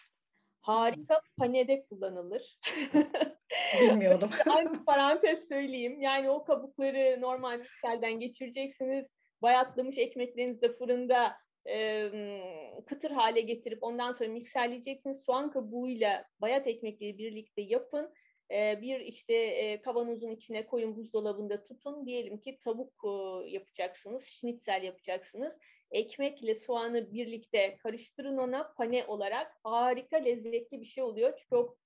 [0.66, 2.58] harika panede kullanılır.
[3.80, 4.30] Bilmiyordum.
[4.46, 6.00] Aynı parantez söyleyeyim.
[6.00, 9.06] Yani o kabukları normal mikserden geçireceksiniz.
[9.42, 11.36] Bayatlamış ekmeklerinizi de fırında
[11.68, 12.10] e,
[12.86, 15.24] kıtır hale getirip ondan sonra mikserleyeceksiniz.
[15.24, 18.14] Soğan kabuğuyla bayat ekmekleri birlikte yapın.
[18.50, 22.06] E, bir işte e, kavanozun içine koyun buzdolabında tutun.
[22.06, 25.56] Diyelim ki tavuk e, yapacaksınız, şnitzel yapacaksınız.
[25.90, 29.56] Ekmekle soğanı birlikte karıştırın ona pane olarak.
[29.64, 31.38] Harika lezzetli bir şey oluyor.
[31.38, 31.76] Çünkü o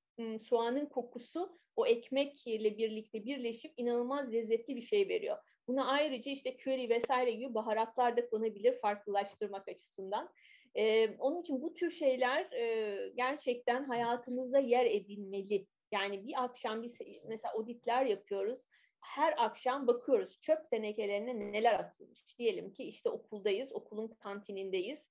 [0.40, 5.36] soğanın kokusu o ekmekle birlikte birleşip inanılmaz lezzetli bir şey veriyor.
[5.68, 10.30] Buna ayrıca işte köri vesaire gibi baharatlar da konabilir farklılaştırmak açısından.
[10.74, 15.66] E, onun için bu tür şeyler e, gerçekten hayatımızda yer edinmeli.
[15.92, 16.92] Yani bir akşam bir
[17.24, 18.60] mesela auditler yapıyoruz.
[19.00, 22.38] Her akşam bakıyoruz çöp tenekelerine neler atılmış.
[22.38, 25.08] Diyelim ki işte okuldayız, okulun kantinindeyiz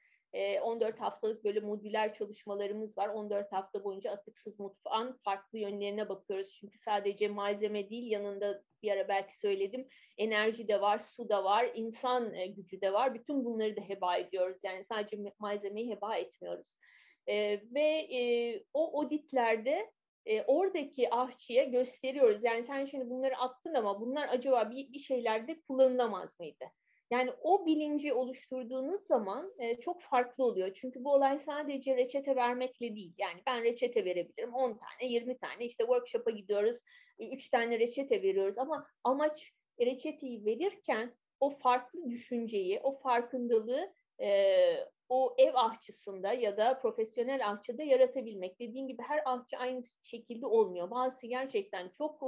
[0.61, 3.07] 14 haftalık böyle modüler çalışmalarımız var.
[3.07, 6.57] 14 hafta boyunca atıksız mutfağın farklı yönlerine bakıyoruz.
[6.59, 11.71] Çünkü sadece malzeme değil yanında bir ara belki söyledim enerji de var, su da var,
[11.75, 13.13] insan gücü de var.
[13.13, 14.57] Bütün bunları da heba ediyoruz.
[14.63, 16.67] Yani sadece malzemeyi heba etmiyoruz.
[17.73, 19.91] Ve o auditlerde
[20.26, 22.43] e, oradaki ahçıya gösteriyoruz.
[22.43, 26.65] Yani sen şimdi bunları attın ama bunlar acaba bir, bir şeylerde kullanılamaz mıydı?
[27.11, 30.74] Yani o bilinci oluşturduğunuz zaman e, çok farklı oluyor.
[30.74, 33.13] Çünkü bu olay sadece reçete vermekle değil.
[33.17, 35.65] Yani ben reçete verebilirim 10 tane, 20 tane.
[35.65, 36.80] İşte workshop'a gidiyoruz,
[37.20, 38.57] 3 tane reçete veriyoruz.
[38.57, 46.80] Ama amaç reçeteyi verirken o farklı düşünceyi, o farkındalığı e, o ev ahçısında ya da
[46.80, 48.59] profesyonel ahçıda yaratabilmek.
[48.59, 50.91] Dediğim gibi her ahçı aynı şekilde olmuyor.
[50.91, 52.22] Bazısı gerçekten çok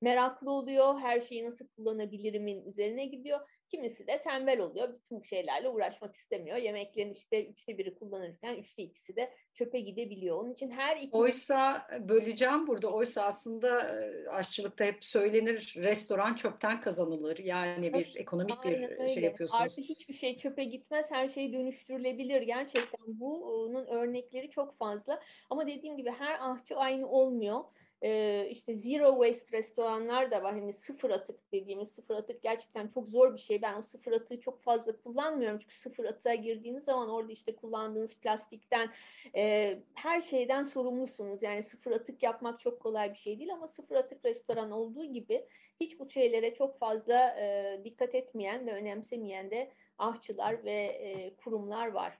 [0.00, 1.00] meraklı oluyor.
[1.00, 3.40] Her şeyi nasıl kullanabilirimin üzerine gidiyor.
[3.74, 4.94] Kimisi de tembel oluyor.
[4.94, 6.56] Bütün şeylerle uğraşmak istemiyor.
[6.56, 10.36] Yemeklerin işte üçte biri kullanırken üçte ikisi de çöpe gidebiliyor.
[10.36, 11.16] Onun için her iki...
[11.16, 12.92] Oysa böleceğim burada.
[12.92, 13.96] Oysa aslında
[14.30, 17.38] aşçılıkta hep söylenir restoran çöpten kazanılır.
[17.38, 19.14] Yani bir ekonomik Aynen bir öyle.
[19.14, 19.62] şey yapıyorsunuz.
[19.62, 21.10] Artı hiçbir şey çöpe gitmez.
[21.10, 22.42] Her şey dönüştürülebilir.
[22.42, 25.20] Gerçekten bunun örnekleri çok fazla.
[25.50, 27.64] Ama dediğim gibi her ahçı aynı olmuyor
[28.04, 30.54] e, işte zero waste restoranlar da var.
[30.54, 33.62] Hani sıfır atık dediğimiz sıfır atık gerçekten çok zor bir şey.
[33.62, 35.58] Ben o sıfır atığı çok fazla kullanmıyorum.
[35.58, 38.90] Çünkü sıfır atığa girdiğiniz zaman orada işte kullandığınız plastikten
[39.36, 41.42] e, her şeyden sorumlusunuz.
[41.42, 45.46] Yani sıfır atık yapmak çok kolay bir şey değil ama sıfır atık restoran olduğu gibi
[45.80, 51.86] hiç bu şeylere çok fazla e, dikkat etmeyen ve önemsemeyen de ahçılar ve e, kurumlar
[51.86, 52.18] var.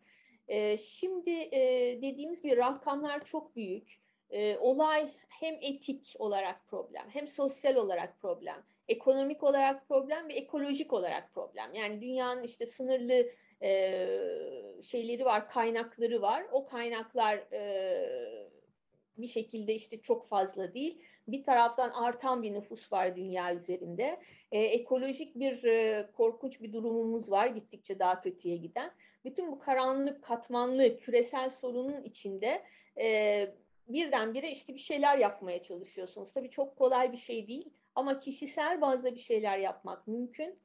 [0.49, 7.29] E, şimdi e, dediğimiz bir rakamlar çok büyük e, olay hem etik olarak problem, hem
[7.29, 11.75] sosyal olarak problem, ekonomik olarak problem ve ekolojik olarak problem.
[11.75, 13.27] Yani dünyanın işte sınırlı
[13.63, 14.09] e,
[14.83, 16.47] şeyleri var, kaynakları var.
[16.53, 18.55] O kaynaklar e,
[19.19, 20.99] bir şekilde işte çok fazla değil.
[21.29, 24.21] Bir taraftan artan bir nüfus var dünya üzerinde.
[24.53, 28.91] E, ekolojik bir e, korkunç bir durumumuz var gittikçe daha kötüye giden.
[29.25, 32.63] Bütün bu karanlık, katmanlı, küresel sorunun içinde
[32.99, 33.55] e,
[33.89, 36.33] birdenbire işte bir şeyler yapmaya çalışıyorsunuz.
[36.33, 40.59] Tabii çok kolay bir şey değil ama kişisel bazda bir şeyler yapmak mümkün.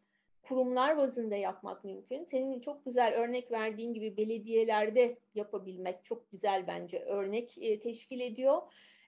[0.43, 2.23] Kurumlar bazında yapmak mümkün.
[2.23, 8.61] Senin çok güzel örnek verdiğin gibi belediyelerde yapabilmek çok güzel bence örnek e, teşkil ediyor.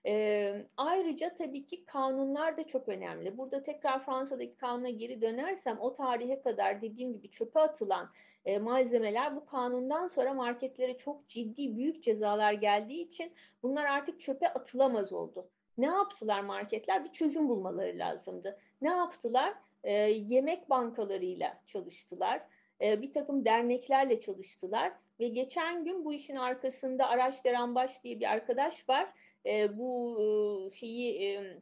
[0.05, 3.37] E, ayrıca tabii ki kanunlar da çok önemli.
[3.37, 8.09] Burada tekrar Fransa'daki kanuna geri dönersem o tarihe kadar dediğim gibi çöpe atılan
[8.45, 13.31] e, malzemeler bu kanundan sonra marketlere çok ciddi büyük cezalar geldiği için
[13.63, 15.49] bunlar artık çöpe atılamaz oldu.
[15.77, 17.05] Ne yaptılar marketler?
[17.05, 18.59] Bir çözüm bulmaları lazımdı.
[18.81, 19.53] Ne yaptılar?
[19.83, 22.41] E, yemek bankalarıyla çalıştılar.
[22.81, 28.31] E, bir takım derneklerle çalıştılar ve geçen gün bu işin arkasında Araç Deranbaş diye bir
[28.31, 29.13] arkadaş var.
[29.45, 31.57] E, bu e, şeyi e,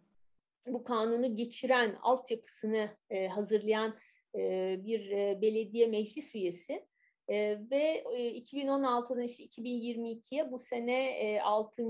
[0.67, 3.93] bu kanunu geçiren altyapısını e, hazırlayan
[4.83, 5.11] bir
[5.41, 6.85] belediye meclis üyesi
[7.71, 11.83] ve 2016'dan işte 2022'ye bu sene 6.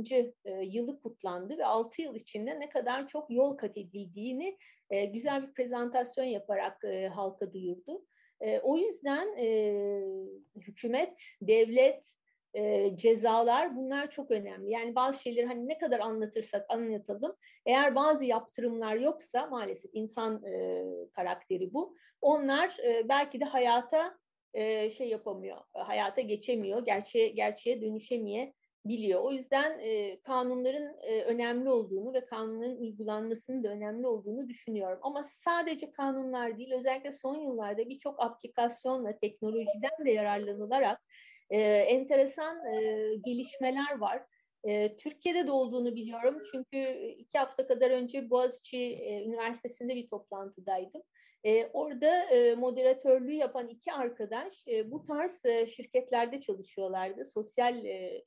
[0.62, 4.58] yılı kutlandı ve 6 yıl içinde ne kadar çok yol kat edildiğini
[5.14, 8.06] güzel bir prezentasyon yaparak halka duyurdu.
[8.64, 9.28] O yüzden
[10.56, 12.19] hükümet, devlet,
[12.54, 14.72] e, cezalar bunlar çok önemli.
[14.72, 17.36] Yani bazı şeyleri hani ne kadar anlatırsak anlatalım.
[17.66, 20.84] Eğer bazı yaptırımlar yoksa maalesef insan e,
[21.16, 21.96] karakteri bu.
[22.22, 24.18] Onlar e, belki de hayata
[24.54, 28.54] e, şey yapamıyor, hayata geçemiyor, gerçeğe, gerçeğe dönüşemeye
[28.86, 29.22] biliyor.
[29.22, 35.00] O yüzden e, kanunların e, önemli olduğunu ve kanunların uygulanmasının da önemli olduğunu düşünüyorum.
[35.02, 41.02] Ama sadece kanunlar değil, özellikle son yıllarda birçok aplikasyonla, teknolojiden de yararlanılarak
[41.50, 44.24] e, enteresan e, gelişmeler var.
[44.64, 46.78] E, Türkiye'de de olduğunu biliyorum çünkü
[47.18, 51.02] iki hafta kadar önce Boğaziçi e, Üniversitesi'nde bir toplantıdaydım.
[51.44, 57.26] E, orada e, moderatörlüğü yapan iki arkadaş e, bu tarz e, şirketlerde çalışıyorlardı.
[57.26, 58.24] Sosyal e,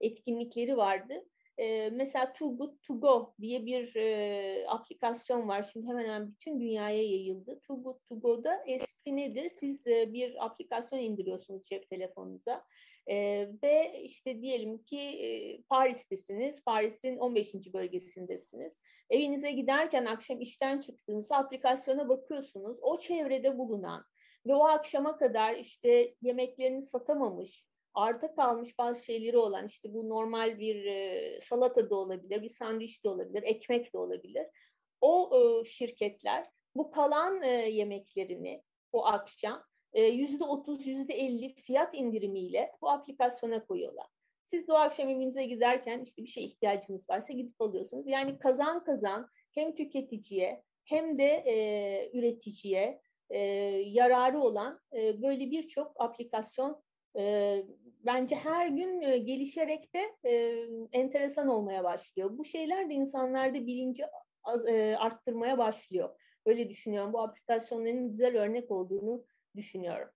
[0.00, 1.14] etkinlikleri vardı.
[1.58, 5.70] E, mesela Too Good To Go diye bir e, aplikasyon var.
[5.72, 7.60] Şimdi hemen hemen bütün dünyaya yayıldı.
[7.60, 9.50] Too Good To Go'da espri nedir?
[9.60, 12.64] Siz e, bir aplikasyon indiriyorsunuz cep telefonunuza.
[13.06, 17.54] E, ve işte diyelim ki e, Paris'tesiniz, Paris'in 15.
[17.72, 18.72] bölgesindesiniz.
[19.10, 22.78] Evinize giderken akşam işten çıktığınızda aplikasyona bakıyorsunuz.
[22.82, 24.04] O çevrede bulunan
[24.46, 27.64] ve o akşama kadar işte yemeklerini satamamış,
[27.96, 33.04] arta kalmış bazı şeyleri olan işte bu normal bir e, salata da olabilir, bir sandviç
[33.04, 34.46] de olabilir, ekmek de olabilir.
[35.00, 39.62] O e, şirketler bu kalan e, yemeklerini o akşam
[39.94, 44.06] yüzde otuz, yüzde elli fiyat indirimiyle bu aplikasyona koyuyorlar.
[44.44, 48.06] Siz de o akşam evinize giderken işte bir şey ihtiyacınız varsa gidip alıyorsunuz.
[48.06, 53.38] Yani kazan kazan hem tüketiciye hem de e, üreticiye e,
[53.86, 56.82] yararı olan e, böyle birçok aplikasyon
[57.18, 57.62] e,
[58.06, 62.30] bence her gün e, gelişerek de e, enteresan olmaya başlıyor.
[62.38, 64.04] Bu şeyler de insanlarda bilinci
[64.68, 66.20] e, arttırmaya başlıyor.
[66.46, 67.12] Öyle düşünüyorum.
[67.12, 69.24] Bu aplikasyonların güzel örnek olduğunu
[69.56, 70.08] düşünüyorum.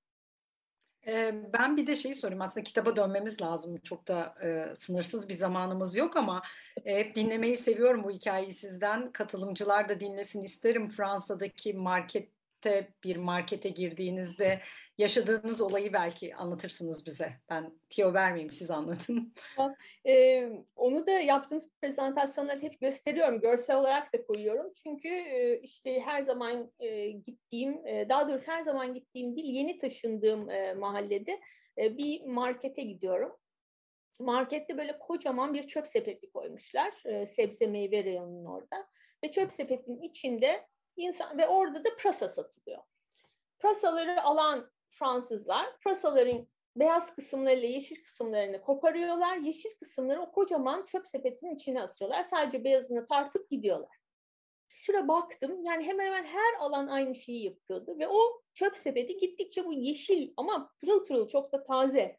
[1.52, 3.76] Ben bir de şeyi sorayım aslında kitaba dönmemiz lazım.
[3.76, 6.42] Çok da e, sınırsız bir zamanımız yok ama
[6.84, 9.12] hep dinlemeyi seviyorum bu hikayeyi sizden.
[9.12, 10.88] Katılımcılar da dinlesin isterim.
[10.88, 14.60] Fransa'daki markette bir markete girdiğinizde
[15.00, 17.32] yaşadığınız olayı belki anlatırsınız bize.
[17.50, 19.34] Ben tiyo vermeyeyim siz anlatın.
[20.06, 23.40] Ee, onu da yaptığınız prezentasyonları hep gösteriyorum.
[23.40, 24.72] Görsel olarak da koyuyorum.
[24.82, 25.08] Çünkü
[25.62, 26.72] işte her zaman
[27.26, 30.48] gittiğim, daha doğrusu her zaman gittiğim değil, yeni taşındığım
[30.78, 31.40] mahallede
[31.78, 33.36] bir markete gidiyorum.
[34.20, 37.02] Markette böyle kocaman bir çöp sepeti koymuşlar.
[37.26, 38.86] Sebze meyve reyonunun orada.
[39.24, 42.82] Ve çöp sepetinin içinde insan ve orada da prasa satılıyor.
[43.58, 44.70] Prasaları alan
[45.00, 46.46] Fransızlar pırasaların
[46.76, 49.36] beyaz kısımlarıyla yeşil kısımlarını koparıyorlar.
[49.36, 52.24] Yeşil kısımları o kocaman çöp sepetinin içine atıyorlar.
[52.24, 53.96] Sadece beyazını tartıp gidiyorlar.
[54.70, 59.16] Bir süre baktım yani hemen hemen her alan aynı şeyi yapıyordu ve o çöp sepeti
[59.16, 62.18] gittikçe bu yeşil ama pırıl pırıl çok da taze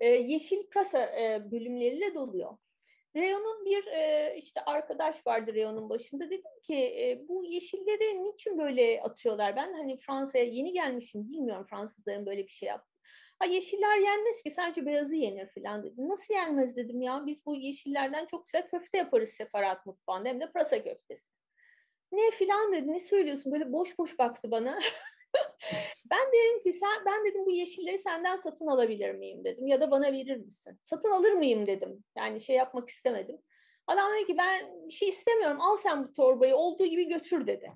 [0.00, 2.56] e, yeşil pırasa e, bölümleriyle doluyor.
[3.16, 6.30] Reyon'un bir e, işte arkadaş vardı Reyon'un başında.
[6.30, 9.56] Dedim ki e, bu yeşilleri niçin böyle atıyorlar?
[9.56, 12.98] Ben hani Fransa'ya yeni gelmişim bilmiyorum Fransızların böyle bir şey yaptı.
[13.38, 16.08] Ha yeşiller yenmez ki sadece beyazı yenir falan dedim.
[16.08, 20.52] Nasıl yenmez dedim ya biz bu yeşillerden çok güzel köfte yaparız sefarat mutfağında hem de
[20.52, 21.32] pırasa köftesi.
[22.12, 24.78] Ne filan dedi ne söylüyorsun böyle boş boş baktı bana.
[26.10, 29.90] ben dedim ki sen ben dedim bu yeşilleri senden satın alabilir miyim dedim ya da
[29.90, 30.80] bana verir misin?
[30.84, 32.04] Satın alır mıyım dedim.
[32.16, 33.38] Yani şey yapmak istemedim.
[33.86, 37.72] Adam dedi ki ben bir şey istemiyorum al sen bu torbayı olduğu gibi götür dedi.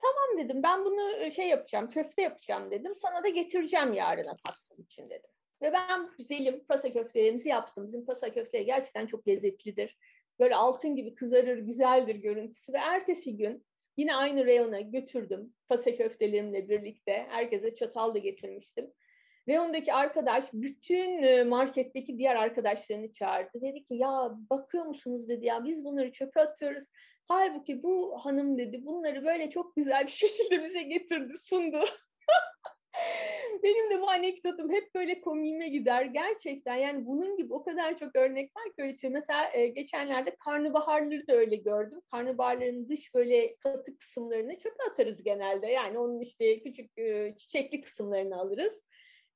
[0.00, 2.94] Tamam dedim ben bunu e, şey yapacağım köfte yapacağım dedim.
[2.94, 5.30] Sana da getireceğim yarına tatlım için dedim.
[5.62, 7.86] Ve ben güzelim pırasa köftelerimizi yaptım.
[7.86, 9.98] Bizim pırasa köfteleri gerçekten çok lezzetlidir.
[10.38, 12.72] Böyle altın gibi kızarır, güzeldir görüntüsü.
[12.72, 13.66] Ve ertesi gün
[14.00, 17.26] Yine aynı reyona götürdüm pase köftelerimle birlikte.
[17.30, 18.92] Herkese çatal da getirmiştim.
[19.48, 23.60] Reyondaki arkadaş bütün e, marketteki diğer arkadaşlarını çağırdı.
[23.60, 26.84] Dedi ki ya bakıyor musunuz dedi ya biz bunları çöpe atıyoruz.
[27.28, 31.84] Halbuki bu hanım dedi bunları böyle çok güzel bir şekilde bize getirdi sundu.
[33.62, 36.04] Benim de bu anekdotum hep böyle komiğime gider.
[36.04, 41.26] Gerçekten yani bunun gibi o kadar çok örnek var ki öyle Mesela e, geçenlerde karnabaharları
[41.26, 42.00] da öyle gördüm.
[42.10, 45.66] Karnabaharların dış böyle katı kısımlarını çöpe atarız genelde.
[45.66, 48.82] Yani onun işte küçük e, çiçekli kısımlarını alırız.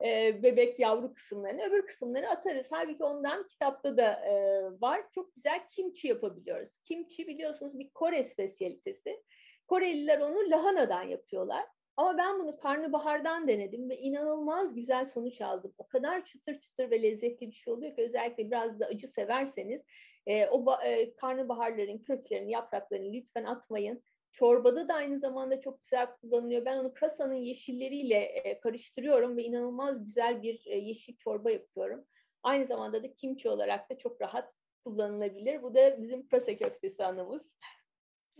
[0.05, 2.67] E, bebek yavru kısımlarını öbür kısımları atarız.
[2.71, 5.03] Halbuki ondan kitapta da e, var.
[5.15, 6.79] Çok güzel kimchi yapabiliyoruz.
[6.85, 9.23] Kimchi biliyorsunuz bir Kore spesiyalitesi.
[9.69, 11.65] Koreliler onu lahanadan yapıyorlar.
[11.97, 15.75] Ama ben bunu karnabahardan denedim ve inanılmaz güzel sonuç aldım.
[15.79, 19.83] O kadar çıtır çıtır ve lezzetli bir şey oluyor ki özellikle biraz da acı severseniz
[20.27, 24.03] e, o e, karnabaharların köklerini, yapraklarını lütfen atmayın.
[24.33, 26.65] Çorbada da aynı zamanda çok güzel kullanılıyor.
[26.65, 32.07] Ben onu pırasanın yeşilleriyle e, karıştırıyorum ve inanılmaz güzel bir e, yeşil çorba yapıyorum.
[32.43, 34.53] Aynı zamanda da kimchi olarak da çok rahat
[34.85, 35.63] kullanılabilir.
[35.63, 37.55] Bu da bizim pırasa köftesi anımız.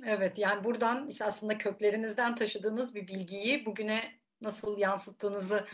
[0.03, 4.03] Evet yani buradan işte aslında köklerinizden taşıdığınız bir bilgiyi bugüne
[4.41, 5.65] nasıl yansıttığınızı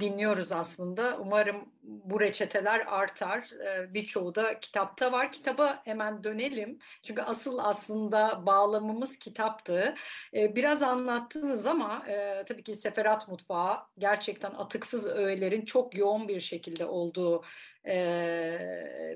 [0.00, 1.18] dinliyoruz aslında.
[1.20, 3.48] Umarım bu reçeteler artar.
[3.88, 5.32] Birçoğu da kitapta var.
[5.32, 6.78] Kitaba hemen dönelim.
[7.02, 9.94] Çünkü asıl aslında bağlamımız kitaptı.
[10.32, 12.02] Biraz anlattınız ama
[12.48, 17.44] tabii ki Seferat Mutfağı gerçekten atıksız öğelerin çok yoğun bir şekilde olduğu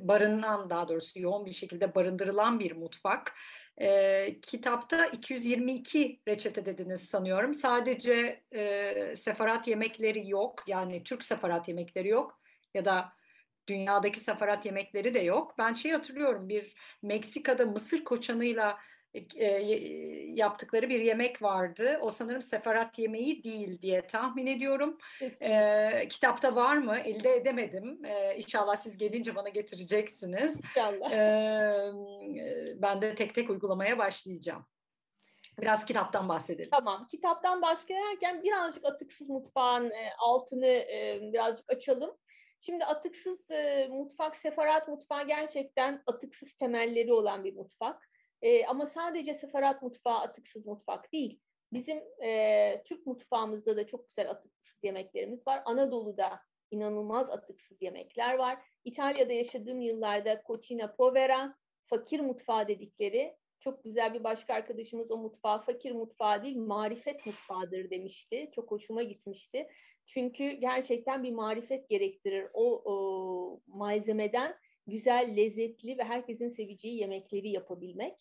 [0.01, 3.35] barınan daha doğrusu yoğun bir şekilde barındırılan bir mutfak.
[3.81, 7.55] E, kitapta 222 reçete dediniz sanıyorum.
[7.55, 10.64] Sadece e, sefarat yemekleri yok.
[10.66, 12.41] Yani Türk sefarat yemekleri yok.
[12.74, 13.12] Ya da
[13.68, 15.55] dünyadaki sefarat yemekleri de yok.
[15.59, 18.79] Ben şey hatırlıyorum bir Meksika'da mısır koçanıyla
[19.37, 19.47] e,
[20.35, 21.99] yaptıkları bir yemek vardı.
[22.03, 24.99] O sanırım sefarat yemeği değil diye tahmin ediyorum.
[25.41, 26.99] E, kitapta var mı?
[26.99, 28.05] Elde edemedim.
[28.05, 30.57] E, inşallah siz gelince bana getireceksiniz.
[30.57, 31.12] İnşallah.
[31.12, 31.93] E,
[32.77, 34.66] ben de tek tek uygulamaya başlayacağım.
[35.61, 36.71] Biraz kitaptan bahsedelim.
[36.71, 37.07] Tamam.
[37.11, 42.16] Kitaptan bahsederken birazcık atıksız mutfağın e, altını e, birazcık açalım.
[42.61, 48.08] Şimdi atıksız e, mutfak, sefarat mutfağı gerçekten atıksız temelleri olan bir mutfak.
[48.43, 51.41] E, ama sadece sefarat mutfağı atıksız mutfak değil.
[51.72, 55.62] Bizim e, Türk mutfağımızda da çok güzel atıksız yemeklerimiz var.
[55.64, 58.59] Anadolu'da inanılmaz atıksız yemekler var.
[58.84, 61.55] İtalya'da yaşadığım yıllarda cucina povera,
[61.86, 67.91] fakir mutfağı dedikleri çok güzel bir başka arkadaşımız o mutfağı fakir mutfağı değil marifet mutfağıdır
[67.91, 68.51] demişti.
[68.55, 69.68] Çok hoşuma gitmişti.
[70.07, 78.14] Çünkü gerçekten bir marifet gerektirir o, o malzemeden güzel, lezzetli ve herkesin seveceği yemekleri yapabilmek.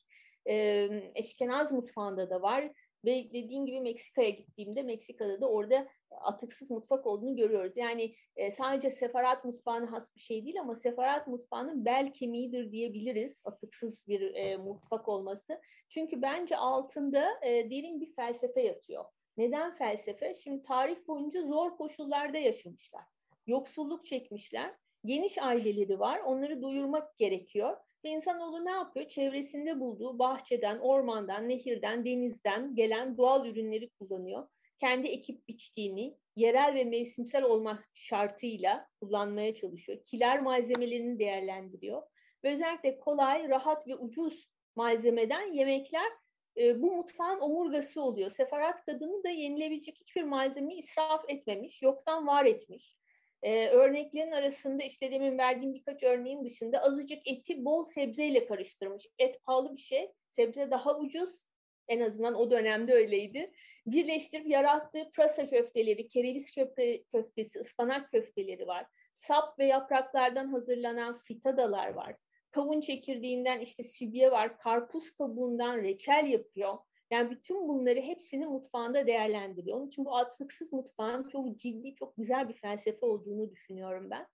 [0.48, 2.72] Ee, Eşkenaz mutfağında da var.
[3.06, 7.78] Ve dediğim gibi Meksika'ya gittiğimde Meksika'da da orada atıksız mutfak olduğunu görüyoruz.
[7.78, 13.42] Yani e, sadece sefarat mutfağına has bir şey değil ama sefarat mutfağının bel kemiğidir diyebiliriz
[13.46, 15.62] atıksız bir e, mutfak olması.
[15.90, 19.06] Çünkü bence altında e, derin bir felsefe yatıyor.
[19.38, 20.36] Neden felsefe?
[20.36, 23.04] Şimdi tarih boyunca zor koşullarda yaşamışlar.
[23.48, 24.76] Yoksulluk çekmişler.
[25.08, 26.20] Geniş aileleri var.
[26.20, 27.78] Onları doyurmak gerekiyor.
[28.06, 29.08] Ve insanoğlu ne yapıyor?
[29.08, 34.48] Çevresinde bulduğu bahçeden, ormandan, nehirden, denizden gelen doğal ürünleri kullanıyor.
[34.80, 40.04] Kendi ekip biçtiğini, yerel ve mevsimsel olmak şartıyla kullanmaya çalışıyor.
[40.04, 42.02] Kiler malzemelerini değerlendiriyor.
[42.44, 46.12] Ve özellikle kolay, rahat ve ucuz malzemeden yemekler
[46.58, 48.30] e, bu mutfağın omurgası oluyor.
[48.30, 52.98] Sefarat kadını da yenilebilecek hiçbir malzemeyi israf etmemiş, yoktan var etmiş.
[53.42, 59.08] Ee, örneklerin arasında işte demin verdiğim birkaç örneğin dışında azıcık eti bol sebzeyle karıştırmış.
[59.20, 61.48] Et pahalı bir şey, sebze daha ucuz.
[61.88, 63.52] En azından o dönemde öyleydi.
[63.86, 68.86] Birleştirip yarattığı prasa köfteleri, kereviz köfte, köftesi, ıspanak köfteleri var.
[69.14, 72.16] Sap ve yapraklardan hazırlanan fitadalar var.
[72.52, 74.60] Kavun çekirdeğinden işte sübye var.
[74.60, 76.78] Karpuz kabuğundan reçel yapıyor.
[77.12, 79.78] Yani bütün bunları hepsini mutfağında değerlendiriyor.
[79.78, 84.28] Onun için bu atıksız mutfağın çok ciddi, çok güzel bir felsefe olduğunu düşünüyorum ben.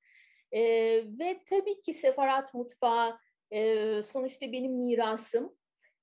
[0.52, 0.62] E,
[1.20, 3.18] ve tabii ki sefarat mutfağı
[3.52, 5.56] e, sonuçta benim mirasım.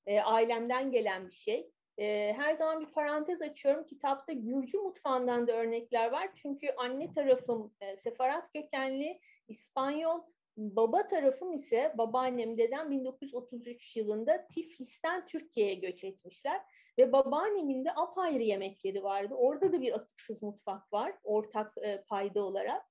[0.06, 1.70] E, ailemden gelen bir şey.
[1.98, 3.86] E, her zaman bir parantez açıyorum.
[3.86, 6.30] Kitapta Gürcü mutfağından da örnekler var.
[6.34, 10.22] Çünkü anne tarafım e, sefarat kökenli İspanyol
[10.60, 16.60] Baba tarafım ise babaannem dedem 1933 yılında Tiflis'ten Türkiye'ye göç etmişler.
[16.98, 19.34] Ve babaannemin de apayrı yemekleri vardı.
[19.34, 22.82] Orada da bir atıksız mutfak var ortak e, payda olarak.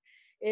[0.42, 0.52] E,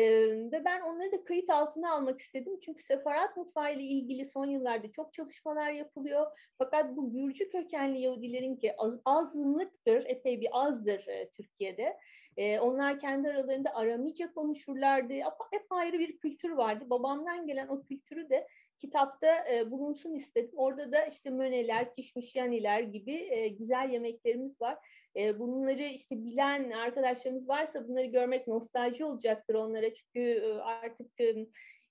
[0.51, 2.59] ve ben onları da kayıt altına almak istedim.
[2.61, 6.27] Çünkü sefarat mutfağı ile ilgili son yıllarda çok çalışmalar yapılıyor.
[6.57, 11.97] Fakat bu Gürcü kökenli Yahudilerin ki az, azınlıktır, epey bir azdır e, Türkiye'de.
[12.37, 15.13] E, onlar kendi aralarında Aramice konuşurlardı.
[15.51, 16.89] Hep ayrı bir kültür vardı.
[16.89, 18.47] Babamdan gelen o kültürü de
[18.79, 20.51] kitapta e, bulunsun istedim.
[20.55, 24.77] Orada da işte möneler, kişmişyaniler gibi e, güzel yemeklerimiz var.
[25.15, 29.93] E, bunları işte bilen arkadaşlarımız varsa bunları görmek nostalji olacaktır onlara.
[29.93, 31.47] Çünkü e, artık e,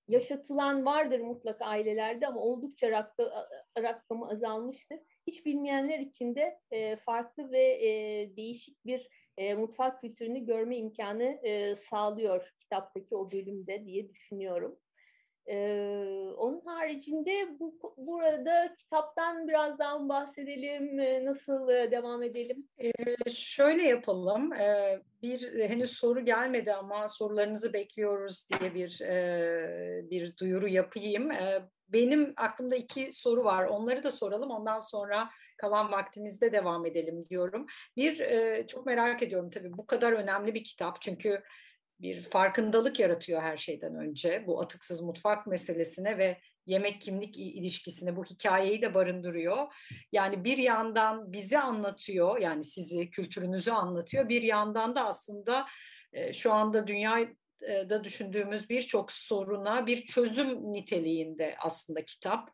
[0.09, 3.31] yaşatılan vardır mutlaka ailelerde ama oldukça rakı,
[3.79, 4.99] rakamı azalmıştır.
[5.27, 11.39] Hiç bilmeyenler için de e, farklı ve e, değişik bir e, mutfak kültürünü görme imkanı
[11.43, 14.79] e, sağlıyor kitaptaki o bölümde diye düşünüyorum.
[15.49, 20.97] Ee, onun haricinde bu burada kitaptan biraz daha bahsedelim.
[21.27, 22.69] Nasıl devam edelim?
[22.79, 24.53] Ee, şöyle yapalım.
[24.53, 31.31] Ee, bir henüz soru gelmedi ama sorularınızı bekliyoruz diye bir e, bir duyuru yapayım.
[31.31, 33.65] Ee, benim aklımda iki soru var.
[33.65, 34.51] Onları da soralım.
[34.51, 37.67] Ondan sonra kalan vaktimizde devam edelim diyorum.
[37.97, 41.43] Bir e, çok merak ediyorum tabii bu kadar önemli bir kitap çünkü
[42.01, 48.25] bir farkındalık yaratıyor her şeyden önce bu atıksız mutfak meselesine ve yemek kimlik ilişkisine bu
[48.25, 49.67] hikayeyi de barındırıyor.
[50.13, 55.67] Yani bir yandan bizi anlatıyor yani sizi kültürünüzü anlatıyor bir yandan da aslında
[56.13, 56.87] e, şu anda
[57.97, 62.51] dünyada düşündüğümüz birçok soruna bir çözüm niteliğinde aslında kitap.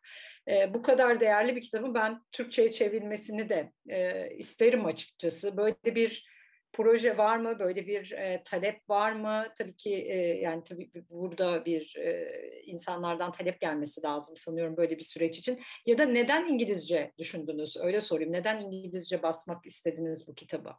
[0.47, 5.57] E, bu kadar değerli bir kitabın ben Türkçe'ye çevrilmesini de e, isterim açıkçası.
[5.57, 6.25] Böyle bir
[6.73, 7.59] proje var mı?
[7.59, 9.47] Böyle bir e, talep var mı?
[9.57, 12.31] Tabii ki e, yani tabii burada bir e,
[12.65, 15.59] insanlardan talep gelmesi lazım sanıyorum böyle bir süreç için.
[15.85, 17.77] Ya da neden İngilizce düşündünüz?
[17.77, 18.33] Öyle sorayım.
[18.33, 20.73] Neden İngilizce basmak istediniz bu kitabı?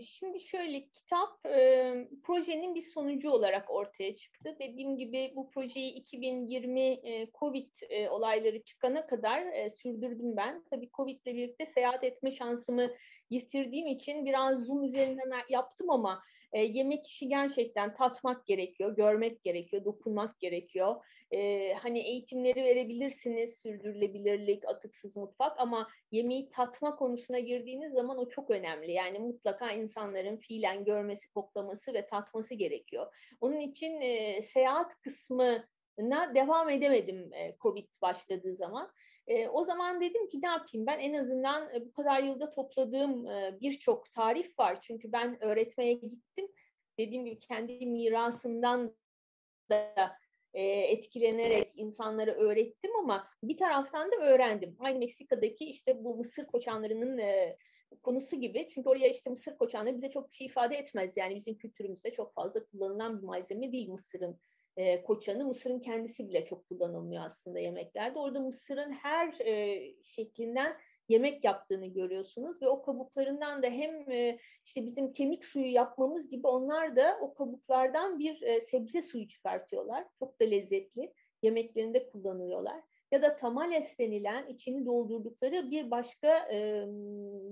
[0.00, 4.56] Şimdi şöyle kitap e, projenin bir sonucu olarak ortaya çıktı.
[4.60, 10.64] Dediğim gibi bu projeyi 2020 e, Covid e, olayları çıkana kadar sürdürdüm ben.
[10.70, 12.90] Tabii Covid ile birlikte seyahat etme şansımı
[13.30, 16.22] yitirdiğim için biraz Zoom üzerinden yaptım ama
[16.52, 20.94] E, yemek işi gerçekten tatmak gerekiyor, görmek gerekiyor, dokunmak gerekiyor.
[21.30, 28.50] E, hani eğitimleri verebilirsiniz, sürdürülebilirlik, atıksız mutfak ama yemeği tatma konusuna girdiğiniz zaman o çok
[28.50, 28.92] önemli.
[28.92, 33.14] Yani mutlaka insanların fiilen görmesi, koklaması ve tatması gerekiyor.
[33.40, 38.90] Onun için e, seyahat kısmına devam edemedim e, Covid başladığı zaman.
[39.28, 43.26] E, o zaman dedim ki ne yapayım ben en azından e, bu kadar yılda topladığım
[43.26, 44.78] e, birçok tarif var.
[44.82, 46.48] Çünkü ben öğretmeye gittim.
[46.98, 48.96] Dediğim gibi kendi mirasımdan
[49.70, 50.16] da
[50.54, 54.76] e, etkilenerek insanlara öğrettim ama bir taraftan da öğrendim.
[54.78, 57.56] Aynı Meksika'daki işte bu Mısır koçanlarının e,
[58.02, 58.68] konusu gibi.
[58.70, 61.16] Çünkü oraya işte Mısır koçanları bize çok bir şey ifade etmez.
[61.16, 64.40] Yani bizim kültürümüzde çok fazla kullanılan bir malzeme değil Mısır'ın
[64.78, 65.44] e, koçanı.
[65.44, 68.18] Mısırın kendisi bile çok kullanılmıyor aslında yemeklerde.
[68.18, 70.76] Orada Mısır'ın her e, şeklinden
[71.08, 76.46] yemek yaptığını görüyorsunuz ve o kabuklarından da hem e, işte bizim kemik suyu yapmamız gibi
[76.46, 80.04] onlar da o kabuklardan bir e, sebze suyu çıkartıyorlar.
[80.18, 81.12] Çok da lezzetli.
[81.42, 82.82] Yemeklerinde kullanıyorlar.
[83.10, 86.86] Ya da tamales denilen içini doldurdukları bir başka e,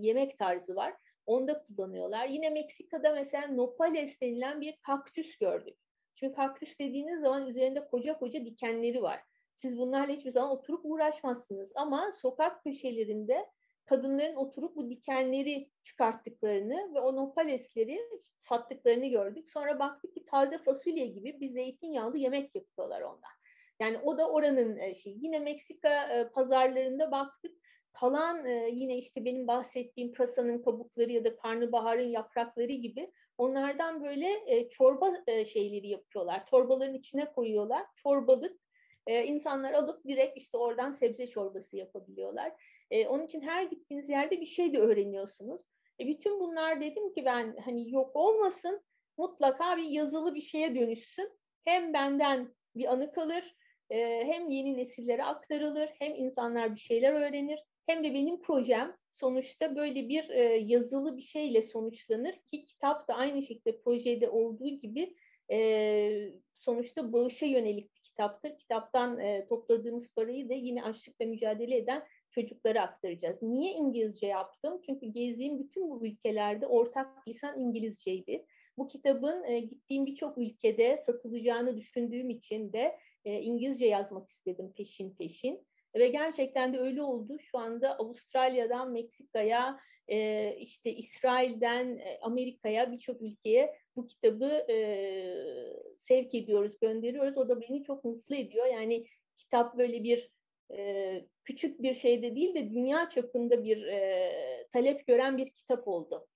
[0.00, 0.94] yemek tarzı var.
[1.26, 2.28] Onda kullanıyorlar.
[2.28, 5.85] Yine Meksika'da mesela nopales denilen bir kaktüs gördük.
[6.16, 9.20] Çünkü kaktüs dediğiniz zaman üzerinde koca koca dikenleri var.
[9.54, 11.72] Siz bunlarla hiçbir zaman oturup uğraşmazsınız.
[11.74, 13.46] Ama sokak köşelerinde
[13.84, 18.00] kadınların oturup bu dikenleri çıkarttıklarını ve o nopalesleri
[18.38, 19.48] sattıklarını gördük.
[19.48, 23.30] Sonra baktık ki taze fasulye gibi bir zeytinyağlı yemek yapıyorlar ondan.
[23.80, 25.24] Yani o da oranın şeyi.
[25.24, 27.56] Yine Meksika e, pazarlarında baktık.
[27.92, 34.68] Kalan e, yine işte benim bahsettiğim prasanın kabukları ya da karnabaharın yaprakları gibi onlardan böyle
[34.68, 35.14] çorba
[35.44, 36.46] şeyleri yapıyorlar.
[36.46, 37.86] Torbaların içine koyuyorlar.
[37.96, 38.60] Çorbalık
[39.08, 42.52] insanlar alıp direkt işte oradan sebze çorbası yapabiliyorlar.
[43.08, 45.60] onun için her gittiğiniz yerde bir şey de öğreniyorsunuz.
[46.00, 48.82] E, bütün bunlar dedim ki ben hani yok olmasın
[49.18, 51.32] mutlaka bir yazılı bir şeye dönüşsün.
[51.64, 53.56] Hem benden bir anı kalır
[53.90, 60.08] hem yeni nesillere aktarılır hem insanlar bir şeyler öğrenir hem de benim projem sonuçta böyle
[60.08, 65.16] bir e, yazılı bir şeyle sonuçlanır ki kitap da aynı şekilde projede olduğu gibi
[65.50, 68.58] e, sonuçta bağışa yönelik bir kitaptır.
[68.58, 73.42] Kitaptan e, topladığımız parayı da yine açlıkla mücadele eden çocuklara aktaracağız.
[73.42, 74.80] Niye İngilizce yaptım?
[74.86, 78.46] Çünkü gezdiğim bütün bu ülkelerde ortak lisan İngilizceydi.
[78.78, 85.10] Bu kitabın e, gittiğim birçok ülkede satılacağını düşündüğüm için de e, İngilizce yazmak istedim peşin
[85.10, 85.66] peşin.
[85.98, 87.38] Ve gerçekten de öyle oldu.
[87.38, 94.76] Şu anda Avustralya'dan Meksika'ya, e, işte İsrail'den e, Amerika'ya birçok ülkeye bu kitabı e,
[96.00, 97.38] sevk ediyoruz, gönderiyoruz.
[97.38, 98.66] O da beni çok mutlu ediyor.
[98.66, 100.30] Yani kitap böyle bir
[100.72, 106.26] e, küçük bir şeyde değil de dünya çapında bir e, talep gören bir kitap oldu.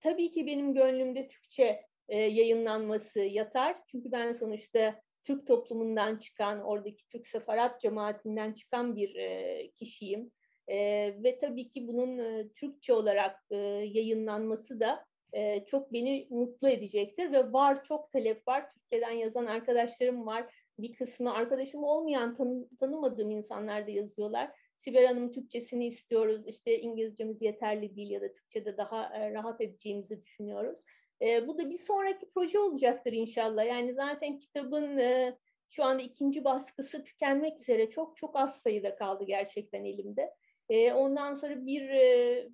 [0.00, 3.76] Tabii ki benim gönlümde Türkçe e, yayınlanması yatar.
[3.86, 10.30] Çünkü ben sonuçta Türk toplumundan çıkan, oradaki Türk sefarat cemaatinden çıkan bir e, kişiyim.
[10.68, 10.76] E,
[11.22, 17.32] ve tabii ki bunun e, Türkçe olarak e, yayınlanması da e, çok beni mutlu edecektir.
[17.32, 18.72] Ve var çok talep var.
[18.72, 20.54] Türkiye'den yazan arkadaşlarım var.
[20.78, 24.50] Bir kısmı arkadaşım olmayan, tanı, tanımadığım insanlar da yazıyorlar.
[24.78, 30.22] Sibel Hanım Türkçesini istiyoruz, işte İngilizcemiz yeterli değil ya da Türkçe'de daha e, rahat edeceğimizi
[30.22, 30.84] düşünüyoruz.
[31.22, 33.66] E, bu da bir sonraki proje olacaktır inşallah.
[33.66, 35.38] Yani zaten kitabın e,
[35.70, 40.34] şu anda ikinci baskısı tükenmek üzere çok çok az sayıda kaldı gerçekten elimde.
[40.68, 42.48] E, ondan sonra bir e,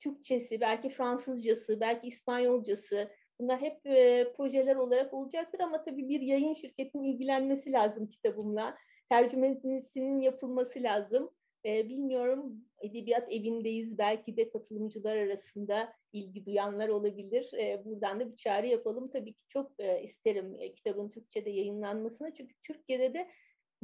[0.00, 6.54] Türkçesi, belki Fransızcası, belki İspanyolcası bunlar hep e, projeler olarak olacaktır ama tabii bir yayın
[6.54, 8.76] şirketinin ilgilenmesi lazım kitabımla.
[9.08, 11.30] Tercümesinin yapılması lazım.
[11.66, 17.52] E, bilmiyorum edebiyat evindeyiz belki de katılımcılar arasında ilgi duyanlar olabilir.
[17.54, 19.10] E, buradan da bir çağrı yapalım.
[19.10, 22.34] Tabii ki çok e, isterim e, kitabın Türkçe'de yayınlanmasını.
[22.34, 23.28] Çünkü Türkiye'de de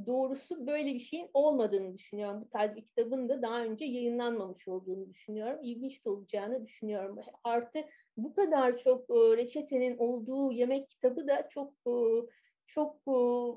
[0.06, 2.40] doğrusu böyle bir şeyin olmadığını düşünüyorum.
[2.40, 5.60] Bu tarz bir kitabın da daha önce yayınlanmamış olduğunu düşünüyorum.
[5.62, 7.18] İlginç de olacağını düşünüyorum.
[7.44, 7.78] Artı
[8.16, 11.74] bu kadar çok e, reçetenin olduğu yemek kitabı da çok
[12.74, 13.10] çok e,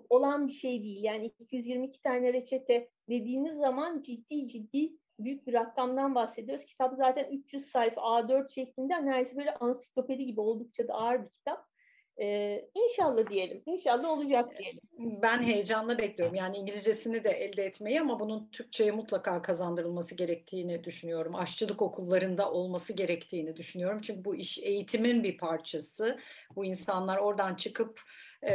[0.09, 1.03] olan bir şey değil.
[1.03, 6.65] Yani 222 tane reçete dediğiniz zaman ciddi ciddi büyük bir rakamdan bahsediyoruz.
[6.65, 11.67] Kitap zaten 300 sayfa A4 şeklinde neredeyse böyle ansiklopedi gibi oldukça da ağır bir kitap.
[12.21, 13.63] Ee, inşallah diyelim.
[13.65, 14.79] İnşallah olacak diyelim.
[14.99, 16.35] Ben heyecanla bekliyorum.
[16.35, 21.35] Yani İngilizcesini de elde etmeyi ama bunun Türkçe'ye mutlaka kazandırılması gerektiğini düşünüyorum.
[21.35, 24.01] Aşçılık okullarında olması gerektiğini düşünüyorum.
[24.01, 26.19] Çünkü bu iş eğitimin bir parçası.
[26.55, 28.01] Bu insanlar oradan çıkıp
[28.43, 28.53] e,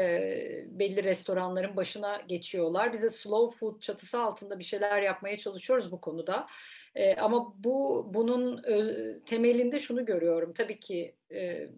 [0.66, 2.92] belli restoranların başına geçiyorlar.
[2.92, 6.46] Biz de slow food çatısı altında bir şeyler yapmaya çalışıyoruz bu konuda.
[6.94, 10.52] E, ama bu bunun e, temelinde şunu görüyorum.
[10.52, 11.68] Tabii ki e,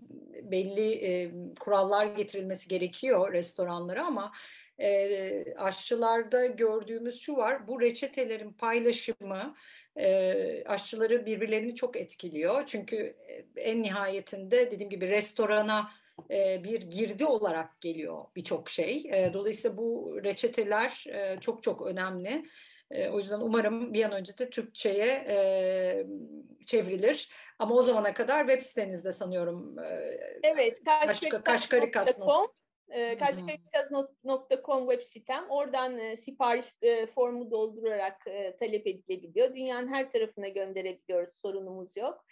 [0.43, 4.33] belli e, kurallar getirilmesi gerekiyor restoranlara ama
[4.79, 7.69] e, aşçılarda gördüğümüz şu var.
[7.69, 9.55] Bu reçetelerin paylaşımı
[9.97, 12.67] e, aşçıları birbirlerini çok etkiliyor.
[12.67, 13.17] Çünkü
[13.57, 15.91] en nihayetinde dediğim gibi restorana
[16.65, 18.97] bir girdi olarak geliyor birçok şey.
[19.13, 22.45] E, dolayısıyla bu reçeteler e, çok çok önemli.
[22.91, 26.07] E, o yüzden umarım bir an önce de Türkçe'ye e,
[26.67, 27.29] çevrilir.
[27.59, 29.79] Ama o zamana kadar web sitenizde sanıyorum.
[29.79, 30.79] E, evet,
[31.45, 32.47] kaşkarikas.com
[32.93, 35.51] e, kaşkarikas.com web sitem.
[35.51, 39.55] Oradan e, sipariş e, formu doldurarak e, talep edilebiliyor.
[39.55, 42.25] Dünyanın her tarafına gönderebiliyoruz, sorunumuz yok.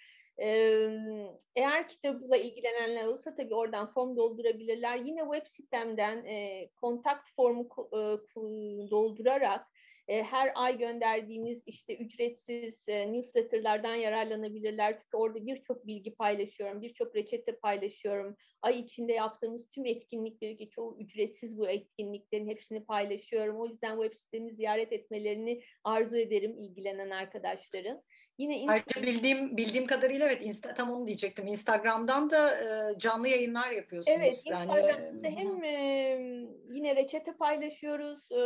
[1.56, 4.96] Eğer kitabıyla ilgilenenler olursa tabii oradan form doldurabilirler.
[4.96, 8.00] Yine web sitemden e, kontakt formu e,
[8.90, 9.66] doldurarak
[10.10, 14.98] e, her ay gönderdiğimiz işte ücretsiz e, newsletterlardan yararlanabilirler.
[14.98, 18.36] Çünkü orada birçok bilgi paylaşıyorum, birçok reçete paylaşıyorum.
[18.62, 23.60] Ay içinde yaptığımız tüm etkinlikleri ki çoğu ücretsiz bu etkinliklerin hepsini paylaşıyorum.
[23.60, 28.02] O yüzden web sitemi ziyaret etmelerini arzu ederim ilgilenen arkadaşların.
[28.40, 28.64] Yine.
[28.68, 31.46] Ayrıca bildiğim bildiğim kadarıyla evet insta, tam onu diyecektim.
[31.46, 34.18] Instagram'dan da e, canlı yayınlar yapıyorsunuz.
[34.20, 34.62] Evet, yani.
[34.62, 35.74] Instagram'da hem e,
[36.70, 38.32] yine reçete paylaşıyoruz.
[38.32, 38.36] E,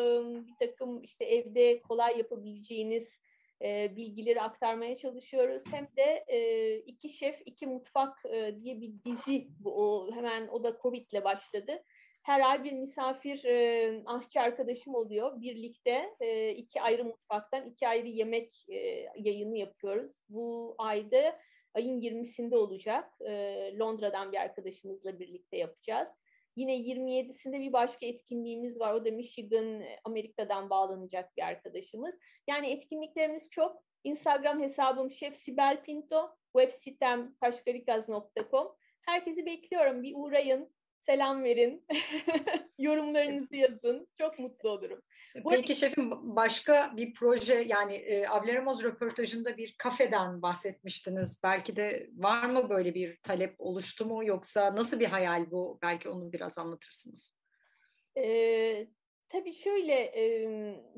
[0.47, 3.19] bir takım işte evde kolay yapabileceğiniz
[3.63, 5.63] e, bilgileri aktarmaya çalışıyoruz.
[5.71, 10.65] Hem de e, iki şef, iki mutfak e, diye bir dizi bu o, hemen o
[10.65, 11.85] da Covid'le başladı
[12.25, 15.41] her ay bir misafir e, aşçı arkadaşım oluyor.
[15.41, 18.77] Birlikte e, iki ayrı mutfaktan iki ayrı yemek e,
[19.17, 20.11] yayını yapıyoruz.
[20.29, 21.39] Bu ayda
[21.75, 23.13] ayın 20'sinde olacak.
[23.21, 23.33] E,
[23.79, 26.09] Londra'dan bir arkadaşımızla birlikte yapacağız.
[26.57, 28.95] Yine 27'sinde bir başka etkinliğimiz var.
[28.95, 32.19] O da Michigan, Amerika'dan bağlanacak bir arkadaşımız.
[32.49, 33.85] Yani etkinliklerimiz çok.
[34.05, 38.77] Instagram hesabım Şef Sibel Pinto, web sitem kaşkarikaz.com.
[39.07, 40.03] Herkesi bekliyorum.
[40.03, 40.74] Bir uğrayın,
[41.07, 41.87] selam verin,
[42.79, 44.09] yorumlarınızı yazın.
[44.19, 45.03] Çok mutlu olurum.
[45.45, 45.75] Bu Peki arada...
[45.75, 51.41] şefim başka bir proje yani e, Avleramos röportajında bir kafeden bahsetmiştiniz.
[51.43, 55.79] Belki de var mı böyle bir talep oluştu mu yoksa nasıl bir hayal bu?
[55.83, 57.35] Belki onu biraz anlatırsınız.
[58.17, 58.87] Ee,
[59.29, 60.25] tabii şöyle e,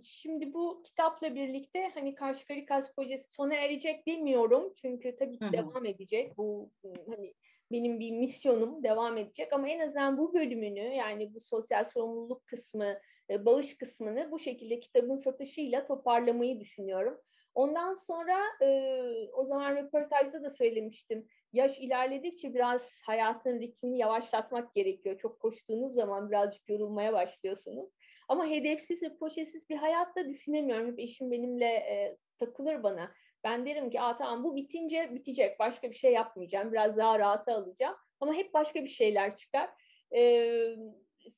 [0.02, 4.74] şimdi bu kitapla birlikte hani Kaşkarikas projesi sona erecek demiyorum.
[4.76, 5.52] Çünkü tabii ki Hı-hı.
[5.52, 6.36] devam edecek.
[6.36, 6.70] Bu
[7.08, 7.34] hani
[7.72, 12.98] benim bir misyonum devam edecek ama en azından bu bölümünü yani bu sosyal sorumluluk kısmı,
[13.30, 17.20] e, bağış kısmını bu şekilde kitabın satışıyla toparlamayı düşünüyorum.
[17.54, 18.90] Ondan sonra e,
[19.32, 21.26] o zaman röportajda da söylemiştim.
[21.52, 25.18] Yaş ilerledikçe biraz hayatın ritmini yavaşlatmak gerekiyor.
[25.18, 27.90] Çok koştuğunuz zaman birazcık yorulmaya başlıyorsunuz.
[28.28, 30.92] Ama hedefsiz ve poşetsiz bir hayatta düşünemiyorum.
[30.92, 33.12] Hep eşim benimle e, takılır bana.
[33.46, 35.58] Ben derim ki Aa, tamam bu bitince bitecek.
[35.58, 36.72] Başka bir şey yapmayacağım.
[36.72, 37.96] Biraz daha rahata alacağım.
[38.20, 39.70] Ama hep başka bir şeyler çıkar.
[40.14, 40.76] Ee,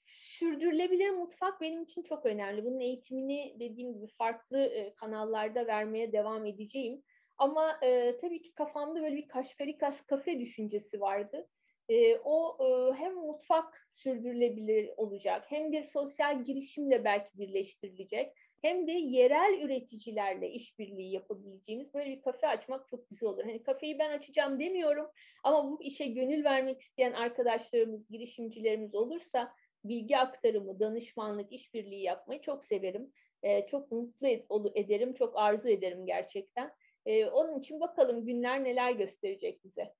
[0.07, 2.65] sürdürülebilir mutfak benim için çok önemli.
[2.65, 7.03] Bunun eğitimini dediğim gibi farklı e, kanallarda vermeye devam edeceğim.
[7.39, 11.49] Ama e, tabii ki kafamda böyle bir Kaşkarikas kafe düşüncesi vardı.
[11.89, 18.33] E, o e, hem mutfak sürdürülebilir olacak hem bir sosyal girişimle belki birleştirilecek
[18.63, 23.45] hem de yerel üreticilerle işbirliği yapabileceğimiz böyle bir kafe açmak çok güzel olur.
[23.45, 25.11] Hani kafeyi ben açacağım demiyorum
[25.45, 29.55] ama bu işe gönül vermek isteyen arkadaşlarımız, girişimcilerimiz olursa
[29.85, 33.13] bilgi aktarımı, danışmanlık, işbirliği yapmayı çok severim.
[33.43, 36.73] Ee, çok mutlu ed- ederim, çok arzu ederim gerçekten.
[37.07, 39.95] Ee, onun için bakalım günler neler gösterecek bize.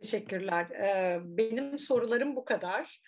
[0.00, 0.70] Teşekkürler.
[0.70, 3.00] Ee, benim sorularım bu kadar.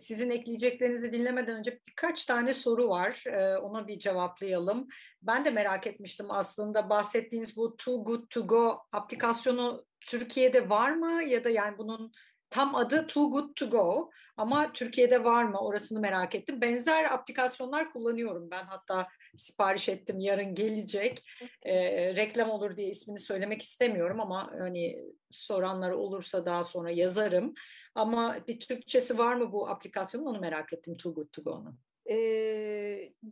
[0.00, 3.24] Sizin ekleyeceklerinizi dinlemeden önce birkaç tane soru var.
[3.62, 4.88] Ona bir cevaplayalım.
[5.22, 11.22] Ben de merak etmiştim aslında bahsettiğiniz bu Too Good To Go aplikasyonu Türkiye'de var mı
[11.22, 12.12] ya da yani bunun
[12.50, 16.60] tam adı Too Good To Go ama Türkiye'de var mı orasını merak ettim.
[16.60, 21.30] Benzer aplikasyonlar kullanıyorum ben hatta sipariş ettim yarın gelecek.
[21.62, 21.74] E,
[22.16, 27.54] reklam olur diye ismini söylemek istemiyorum ama hani soranlar olursa daha sonra yazarım.
[27.94, 31.78] Ama bir Türkçesi var mı bu aplikasyonun onu merak ettim Too Good To Go'nun.
[32.10, 32.16] E,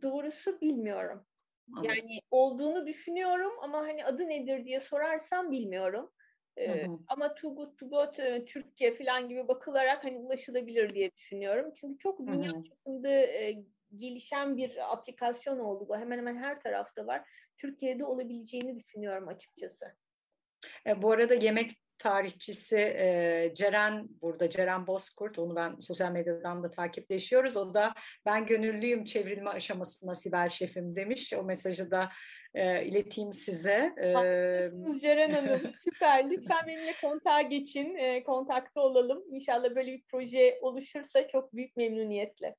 [0.01, 1.25] doğrusu bilmiyorum.
[1.73, 1.95] Anladım.
[1.95, 6.11] Yani olduğunu düşünüyorum ama hani adı nedir diye sorarsam bilmiyorum.
[6.59, 8.11] Ee, ama Too Good To Go
[8.45, 11.73] Türkiye falan gibi bakılarak hani ulaşılabilir diye düşünüyorum.
[11.75, 13.63] Çünkü çok dünya çapında e,
[13.97, 15.97] gelişen bir aplikasyon oldu bu.
[15.97, 17.29] Hemen hemen her tarafta var.
[17.57, 19.85] Türkiye'de olabileceğini düşünüyorum açıkçası.
[20.87, 25.39] E, bu arada yemek tarihçisi e, Ceren burada, Ceren Bozkurt.
[25.39, 27.57] Onu ben sosyal medyadan da takipleşiyoruz.
[27.57, 27.93] O da
[28.25, 31.33] ben gönüllüyüm çevrilme aşamasında Sibel Şefim demiş.
[31.33, 32.09] O mesajı da
[32.53, 33.93] e, ileteyim size.
[34.13, 35.71] Haklısınız Ceren Hanım.
[35.83, 36.29] Süper.
[36.29, 37.95] Lütfen benimle kontağa geçin.
[37.95, 39.23] E, kontakta olalım.
[39.31, 42.55] İnşallah böyle bir proje oluşursa çok büyük memnuniyetle.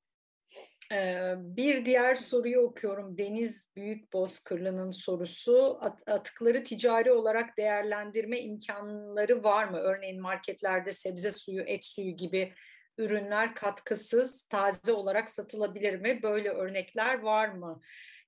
[1.37, 3.17] Bir diğer soruyu okuyorum.
[3.17, 5.79] Deniz Büyük Bozkırlı'nın sorusu.
[6.07, 9.77] Atıkları ticari olarak değerlendirme imkanları var mı?
[9.77, 12.53] Örneğin marketlerde sebze suyu, et suyu gibi
[12.97, 16.19] ürünler katkısız, taze olarak satılabilir mi?
[16.23, 17.81] Böyle örnekler var mı?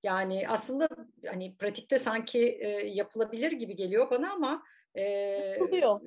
[0.04, 0.88] Yani aslında
[1.26, 4.62] hani pratikte sanki e, yapılabilir gibi geliyor bana ama
[4.94, 5.02] e,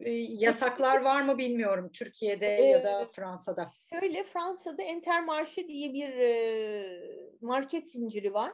[0.04, 3.70] e, yasaklar var mı bilmiyorum Türkiye'de ee, ya da Fransa'da.
[3.90, 7.02] Şöyle Fransa'da Intermarché diye bir e,
[7.42, 8.54] market zinciri var.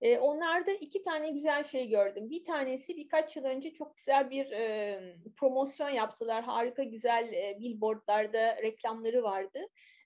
[0.00, 2.30] E, onlarda iki tane güzel şey gördüm.
[2.30, 5.00] Bir tanesi birkaç yıl önce çok güzel bir e,
[5.36, 6.44] promosyon yaptılar.
[6.44, 9.58] Harika güzel e, billboardlarda reklamları vardı.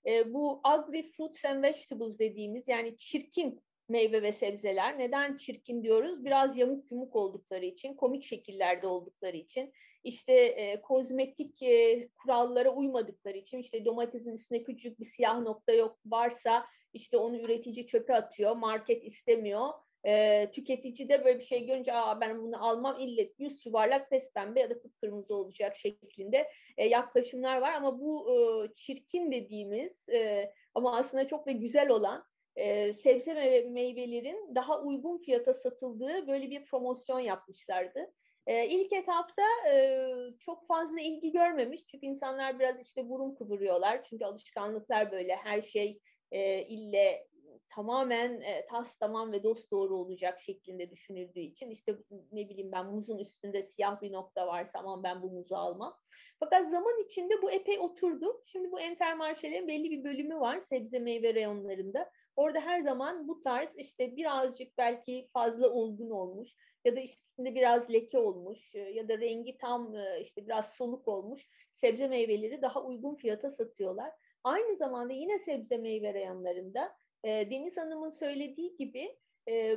[0.06, 4.98] E, bu ugly fruits and vegetables dediğimiz yani çirkin meyve ve sebzeler.
[4.98, 6.24] Neden çirkin diyoruz?
[6.24, 9.72] Biraz yamuk yumuk oldukları için, komik şekillerde oldukları için,
[10.04, 15.98] işte e, kozmetik e, kurallara uymadıkları için, işte domatesin üstünde küçük bir siyah nokta yok
[16.06, 19.68] varsa işte onu üretici çöpe atıyor, market istemiyor.
[20.06, 24.60] E, tüketici de böyle bir şey görünce Aa, ben bunu almam illet yüz yuvarlak pembe
[24.60, 28.36] ya da kıpkırmızı olacak şeklinde e, yaklaşımlar var ama bu e,
[28.74, 32.24] çirkin dediğimiz e, ama aslında çok da güzel olan
[32.58, 38.12] e, sebze ve meyvelerin daha uygun fiyata satıldığı böyle bir promosyon yapmışlardı.
[38.46, 40.06] E, ilk etapta e,
[40.40, 46.00] çok fazla ilgi görmemiş çünkü insanlar biraz işte burun kıvırıyorlar çünkü alışkanlıklar böyle her şey
[46.32, 47.28] e, ille
[47.70, 51.96] tamamen e, tas tamam ve dost doğru olacak şeklinde düşünüldüğü için işte
[52.32, 55.98] ne bileyim ben muzun üstünde siyah bir nokta varsa aman ben bu muzu almam.
[56.40, 58.42] Fakat zaman içinde bu epey oturdu.
[58.44, 62.10] Şimdi bu entermarşelerin belli bir bölümü var sebze meyve reyonlarında.
[62.38, 66.50] Orada her zaman bu tarz işte birazcık belki fazla olgun olmuş
[66.84, 71.08] ya da içinde biraz leke olmuş e, ya da rengi tam e, işte biraz soluk
[71.08, 74.12] olmuş sebze meyveleri daha uygun fiyata satıyorlar.
[74.44, 79.18] Aynı zamanda yine sebze meyve reyonlarında e, Deniz Hanım'ın söylediği gibi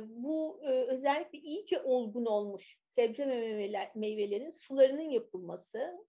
[0.06, 3.24] bu özellikle iyice olgun olmuş sebze
[3.94, 6.06] meyvelerin sularının yapılması,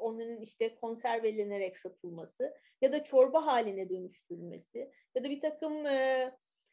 [0.00, 5.86] onların işte konservelenerek satılması ya da çorba haline dönüştürülmesi ya da bir takım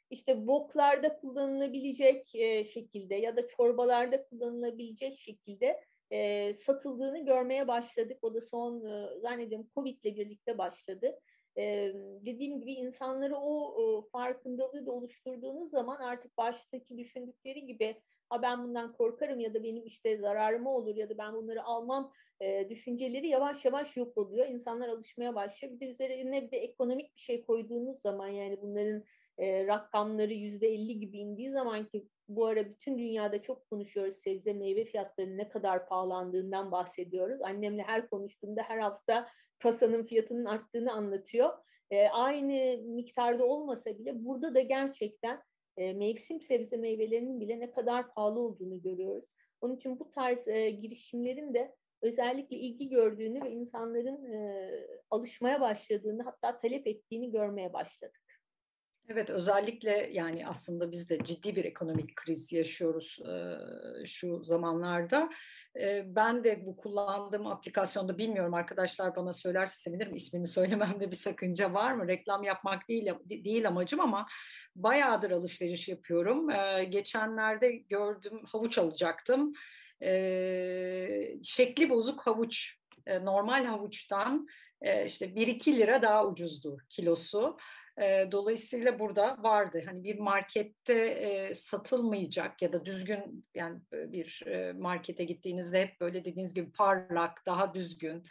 [0.10, 2.28] işte woklarda kullanılabilecek
[2.74, 5.80] şekilde ya da çorbalarda kullanılabilecek şekilde
[6.54, 8.18] satıldığını görmeye başladık.
[8.22, 8.80] O da son
[9.20, 11.20] zannediyorum Covid ile birlikte başladı
[12.26, 18.94] dediğim gibi insanları o farkındalığı da oluşturduğunuz zaman artık baştaki düşündükleri gibi ha ben bundan
[18.94, 22.12] korkarım ya da benim işte zararıma olur ya da ben bunları almam
[22.70, 24.48] düşünceleri yavaş yavaş yok oluyor.
[24.48, 25.74] İnsanlar alışmaya başlıyor.
[25.74, 29.04] Bir de üzerine bir de ekonomik bir şey koyduğunuz zaman yani bunların
[29.42, 34.86] rakamları yüzde elli gibi indiği zaman ki bu ara bütün dünyada çok konuşuyoruz sebze meyve
[34.86, 37.42] fiyatlarının ne kadar pahalandığından bahsediyoruz.
[37.42, 39.28] Annemle her konuştuğumda her hafta
[39.60, 41.50] kasanın fiyatının arttığını anlatıyor.
[41.92, 45.44] E, aynı miktarda olmasa bile burada da gerçekten
[45.78, 49.26] e, mevsim sebze meyvelerinin bile ne kadar pahalı olduğunu görüyoruz.
[49.62, 54.70] Onun için bu tarz e, girişimlerin de özellikle ilgi gördüğünü ve insanların e,
[55.10, 58.22] alışmaya başladığını hatta talep ettiğini görmeye başladık.
[59.08, 63.58] Evet özellikle yani aslında biz de ciddi bir ekonomik kriz yaşıyoruz e,
[64.06, 65.30] şu zamanlarda.
[66.06, 71.94] Ben de bu kullandığım aplikasyonda bilmiyorum arkadaşlar bana söylerse sevinirim ismini söylememde bir sakınca var
[71.94, 72.08] mı?
[72.08, 74.28] Reklam yapmak değil, değil amacım ama
[74.76, 76.48] bayağıdır alışveriş yapıyorum.
[76.92, 79.54] Geçenlerde gördüm havuç alacaktım.
[81.44, 82.76] Şekli bozuk havuç
[83.08, 84.48] normal havuçtan
[85.06, 87.58] işte 1-2 lira daha ucuzdu kilosu.
[88.32, 94.44] Dolayısıyla burada vardı hani bir markette e, satılmayacak ya da düzgün yani bir
[94.74, 98.24] markete gittiğinizde hep böyle dediğiniz gibi parlak, daha düzgün,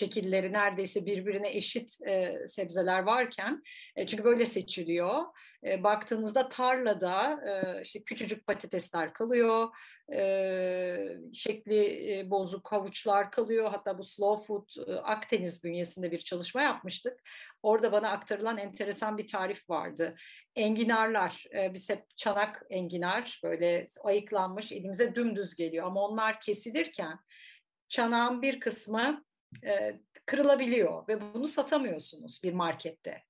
[0.00, 3.62] şekilleri neredeyse birbirine eşit e, sebzeler varken
[3.96, 5.24] e, çünkü böyle seçiliyor.
[5.64, 9.68] E, baktığınızda tarlada e, işte küçücük patatesler kalıyor,
[10.12, 13.70] e, şekli e, bozuk havuçlar kalıyor.
[13.70, 17.20] Hatta bu Slow Food e, Akdeniz bünyesinde bir çalışma yapmıştık.
[17.62, 20.16] Orada bana aktarılan enteresan bir tarif vardı.
[20.56, 27.18] Enginarlar, e, biz hep çanak enginar böyle ayıklanmış elimize dümdüz geliyor ama onlar kesilirken
[27.88, 29.24] çanağın bir kısmı
[29.64, 33.29] e, kırılabiliyor ve bunu satamıyorsunuz bir markette.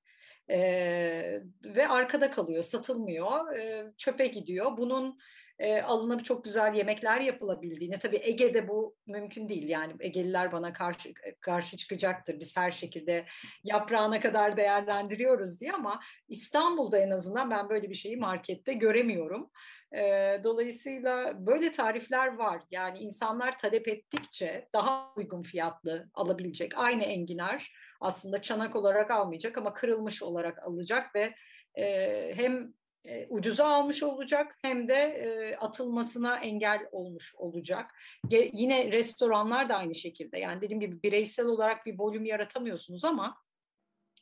[0.51, 4.77] Ee, ve arkada kalıyor, satılmıyor, e, çöpe gidiyor.
[4.77, 5.19] Bunun
[5.61, 7.99] e, alınıp çok güzel yemekler yapılabildiğini.
[7.99, 12.41] Tabii Ege'de bu mümkün değil yani Egeliler bana karşı karşı çıkacaktır.
[12.41, 13.27] Biz her şekilde
[13.65, 19.51] yaprağına kadar değerlendiriyoruz diye ama İstanbul'da en azından ben böyle bir şeyi markette göremiyorum.
[19.93, 20.01] E,
[20.45, 22.63] dolayısıyla böyle tarifler var.
[22.71, 29.75] Yani insanlar talep ettikçe daha uygun fiyatlı alabilecek aynı enginar aslında çanak olarak almayacak ama
[29.75, 31.35] kırılmış olarak alacak ve
[31.75, 32.75] e, hem
[33.05, 37.91] e, ucuza almış olacak hem de e, atılmasına engel olmuş olacak.
[38.29, 40.39] Ge, yine restoranlar da aynı şekilde.
[40.39, 43.37] Yani dediğim gibi bireysel olarak bir volüm yaratamıyorsunuz ama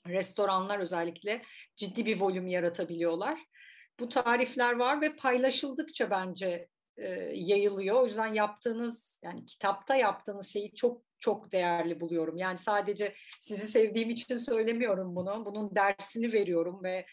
[0.06, 1.42] restoranlar özellikle
[1.76, 3.40] ciddi bir volüm yaratabiliyorlar.
[4.00, 7.96] Bu tarifler var ve paylaşıldıkça bence e, yayılıyor.
[7.96, 12.36] O yüzden yaptığınız yani kitapta yaptığınız şeyi çok çok değerli buluyorum.
[12.36, 15.44] Yani sadece sizi sevdiğim için söylemiyorum bunu.
[15.44, 17.06] Bunun dersini veriyorum ve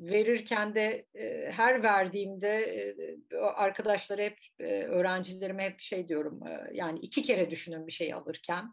[0.00, 2.48] verirken de e, her verdiğimde
[3.32, 8.14] e, arkadaşlara hep e, öğrencilerime hep şey diyorum e, yani iki kere düşünün bir şey
[8.14, 8.64] alırken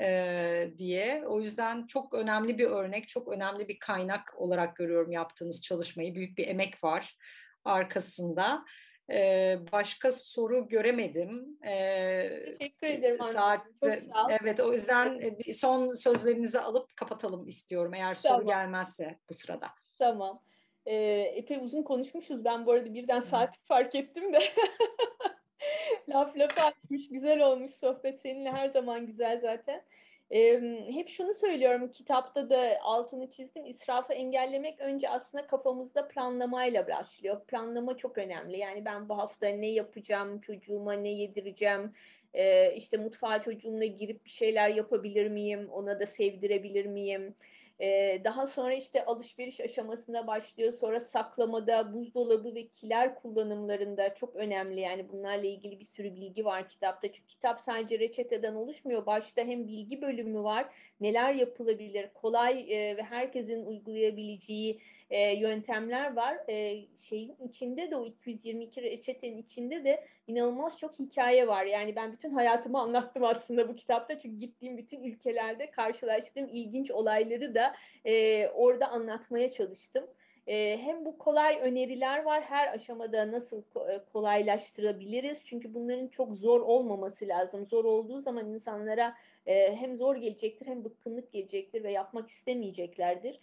[0.00, 1.24] e, diye.
[1.26, 6.14] O yüzden çok önemli bir örnek, çok önemli bir kaynak olarak görüyorum yaptığınız çalışmayı.
[6.14, 7.16] Büyük bir emek var
[7.64, 8.64] arkasında.
[9.10, 11.58] Ee, başka soru göremedim.
[11.64, 13.18] Ee, Teşekkür ederim.
[13.22, 14.30] Saatte, Çok sağ ol.
[14.42, 15.20] Evet o yüzden
[15.54, 18.46] son sözlerinizi alıp kapatalım istiyorum eğer soru tamam.
[18.46, 19.66] gelmezse bu sırada.
[19.98, 20.42] Tamam.
[20.86, 22.44] Ee, epey uzun konuşmuşuz.
[22.44, 24.38] Ben bu arada birden saati fark ettim de.
[26.08, 27.08] Laf lafa açmış.
[27.08, 28.20] Güzel olmuş sohbet.
[28.20, 29.82] Seninle her zaman güzel zaten.
[30.30, 30.60] Ee,
[30.90, 37.40] hep şunu söylüyorum kitapta da altını çizdim israfı engellemek önce aslında kafamızda planlamayla başlıyor.
[37.46, 41.92] Planlama çok önemli yani ben bu hafta ne yapacağım çocuğuma ne yedireceğim
[42.34, 47.34] ee, işte mutfağa çocuğumla girip bir şeyler yapabilir miyim ona da sevdirebilir miyim
[47.80, 50.72] ee, daha sonra işte alışveriş aşamasında başlıyor.
[50.72, 54.80] Sonra saklamada, buzdolabı ve kiler kullanımlarında çok önemli.
[54.80, 57.12] Yani bunlarla ilgili bir sürü bilgi var kitapta.
[57.12, 59.06] Çünkü kitap sadece reçeteden oluşmuyor.
[59.06, 60.66] Başta hem bilgi bölümü var.
[61.00, 64.80] Neler yapılabilir, kolay e, ve herkesin uygulayabileceği
[65.10, 66.38] e, yöntemler var.
[66.48, 71.64] E, şeyin içinde de o 222 reçetenin içinde de inanılmaz çok hikaye var.
[71.64, 74.20] Yani ben bütün hayatımı anlattım aslında bu kitapta.
[74.20, 77.74] Çünkü gittiğim bütün ülkelerde karşılaştığım ilginç olayları da
[78.04, 80.04] e, orada anlatmaya çalıştım.
[80.48, 82.42] E, hem bu kolay öneriler var.
[82.42, 85.46] Her aşamada nasıl e, kolaylaştırabiliriz?
[85.46, 87.66] Çünkü bunların çok zor olmaması lazım.
[87.66, 89.14] Zor olduğu zaman insanlara
[89.46, 93.40] e, hem zor gelecektir hem bıkkınlık gelecektir ve yapmak istemeyeceklerdir.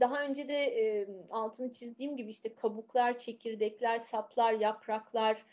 [0.00, 5.44] Daha önce de altını çizdiğim gibi işte kabuklar, çekirdekler, saplar, yapraklar,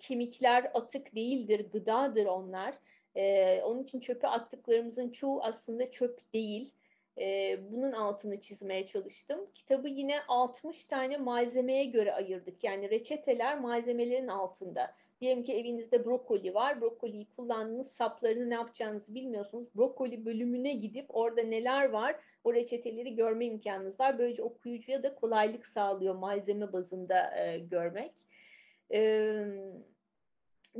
[0.00, 2.74] kemikler atık değildir, gıdadır onlar.
[3.62, 6.70] Onun için çöpe attıklarımızın çoğu aslında çöp değil.
[7.70, 9.40] bunun altını çizmeye çalıştım.
[9.54, 12.64] Kitabı yine 60 tane malzemeye göre ayırdık.
[12.64, 14.94] Yani reçeteler malzemelerin altında.
[15.20, 16.80] Diyelim ki evinizde brokoli var.
[16.80, 19.68] Brokoliyi kullandınız, saplarını ne yapacağınızı bilmiyorsunuz.
[19.76, 24.18] Brokoli bölümüne gidip orada neler var o reçeteleri görme imkanınız var.
[24.18, 28.12] Böylece okuyucuya da kolaylık sağlıyor malzeme bazında e, görmek.
[28.92, 29.00] E,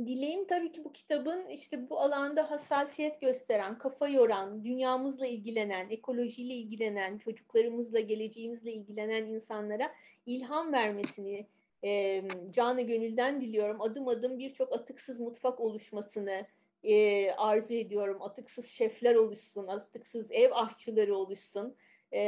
[0.05, 6.53] dileğim tabii ki bu kitabın işte bu alanda hassasiyet gösteren, kafa yoran, dünyamızla ilgilenen, ekolojiyle
[6.53, 9.91] ilgilenen, çocuklarımızla, geleceğimizle ilgilenen insanlara
[10.25, 11.47] ilham vermesini
[11.83, 13.81] e, canı gönülden diliyorum.
[13.81, 16.45] Adım adım birçok atıksız mutfak oluşmasını,
[16.83, 18.21] e, arzu ediyorum.
[18.21, 21.75] Atıksız şefler oluşsun, atıksız ev aşçıları oluşsun.
[22.11, 22.21] E,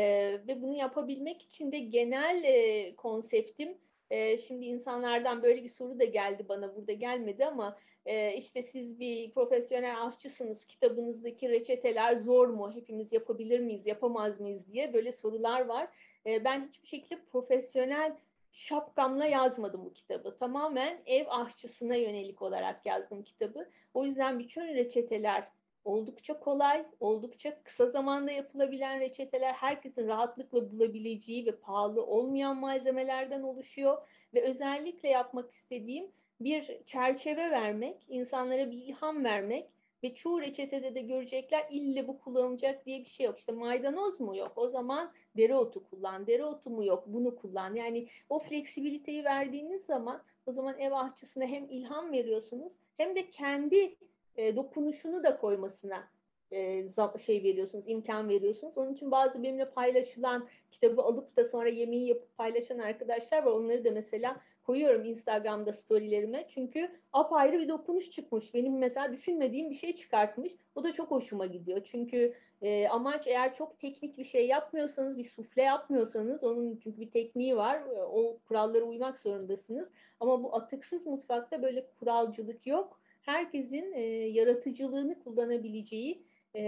[0.48, 3.78] ve bunu yapabilmek için de genel e, konseptim,
[4.10, 9.00] e, şimdi insanlardan böyle bir soru da geldi bana, burada gelmedi ama e, işte siz
[9.00, 15.66] bir profesyonel aşçısınız, kitabınızdaki reçeteler zor mu, hepimiz yapabilir miyiz, yapamaz mıyız diye böyle sorular
[15.66, 15.88] var.
[16.26, 18.16] E, ben hiçbir şekilde profesyonel
[18.52, 20.38] şapkamla yazmadım bu kitabı.
[20.38, 23.70] Tamamen ev aşçısına yönelik olarak yazdım kitabı.
[23.94, 25.48] O yüzden bütün reçeteler
[25.84, 34.08] oldukça kolay, oldukça kısa zamanda yapılabilen reçeteler, herkesin rahatlıkla bulabileceği ve pahalı olmayan malzemelerden oluşuyor
[34.34, 39.70] ve özellikle yapmak istediğim bir çerçeve vermek, insanlara bir ilham vermek
[40.04, 43.40] ve çoğu reçetede de görecekler ille bu kullanılacak diye bir şey yok.
[43.40, 44.52] İşte maydanoz mu yok?
[44.56, 46.28] O zaman dereotu kullan.
[46.28, 47.04] Dereotu mu yok?
[47.08, 47.76] Bunu kullan.
[47.76, 53.96] Yani o fleksibiliteyi verdiğiniz zaman o zaman ev aşçısına hem ilham veriyorsunuz hem de kendi
[54.36, 56.08] e, dokunuşunu da koymasına
[56.52, 56.86] e,
[57.26, 58.78] şey veriyorsunuz, imkan veriyorsunuz.
[58.78, 63.52] Onun için bazı benimle paylaşılan kitabı alıp da sonra yemeği yapıp paylaşan arkadaşlar var.
[63.52, 66.48] Onları da mesela koyuyorum Instagram'da storylerime.
[66.50, 68.54] Çünkü apayrı bir dokunuş çıkmış.
[68.54, 70.52] Benim mesela düşünmediğim bir şey çıkartmış.
[70.76, 71.82] O da çok hoşuma gidiyor.
[71.84, 77.12] Çünkü e, amaç eğer çok teknik bir şey yapmıyorsanız, bir sufle yapmıyorsanız, onun çünkü bir
[77.12, 77.82] tekniği var.
[77.96, 79.90] E, o kurallara uymak zorundasınız.
[80.20, 83.02] Ama bu atıksız mutfakta böyle kuralcılık yok.
[83.22, 86.24] Herkesin e, yaratıcılığını kullanabileceği
[86.56, 86.62] e,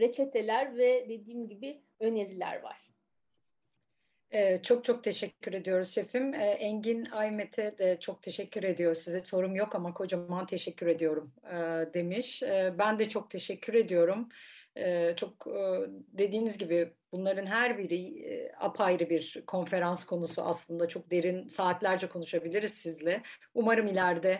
[0.00, 2.85] reçeteler ve dediğim gibi öneriler var.
[4.62, 6.34] Çok çok teşekkür ediyoruz şefim.
[6.34, 8.94] Engin Aymet'e de çok teşekkür ediyor.
[8.94, 11.32] Size sorum yok ama kocaman teşekkür ediyorum
[11.94, 12.42] demiş.
[12.78, 14.28] Ben de çok teşekkür ediyorum.
[15.16, 15.46] Çok
[16.12, 20.88] dediğiniz gibi bunların her biri apayrı bir konferans konusu aslında.
[20.88, 23.22] Çok derin saatlerce konuşabiliriz sizle.
[23.54, 24.38] Umarım ileride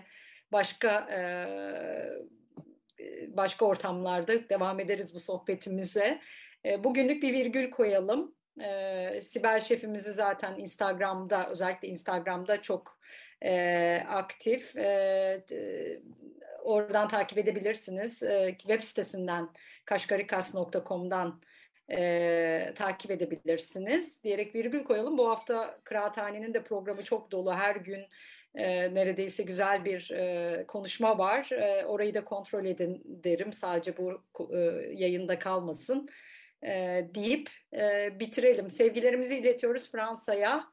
[0.53, 1.09] başka
[3.29, 6.21] başka ortamlarda devam ederiz bu sohbetimize.
[6.79, 8.36] Bugünlük bir virgül koyalım.
[8.61, 12.99] E, Sibel şefimizi zaten Instagram'da özellikle Instagram'da çok
[13.43, 14.77] e, aktif.
[14.77, 15.47] E,
[16.63, 18.23] oradan takip edebilirsiniz.
[18.23, 19.49] E, web sitesinden
[19.85, 21.41] kaşkarikas.com'dan
[21.91, 24.25] e, takip edebilirsiniz.
[24.25, 25.19] Diyerek virgül koyalım.
[25.19, 27.55] Bu hafta Kıraathane'nin de programı çok dolu.
[27.55, 28.07] Her gün
[28.55, 31.51] e, neredeyse güzel bir e, konuşma var.
[31.53, 33.53] E, orayı da kontrol edin derim.
[33.53, 34.23] Sadece bu
[34.53, 34.59] e,
[34.95, 36.09] yayında kalmasın
[36.63, 38.71] e, deyip e, bitirelim.
[38.71, 40.65] Sevgilerimizi iletiyoruz Fransa'ya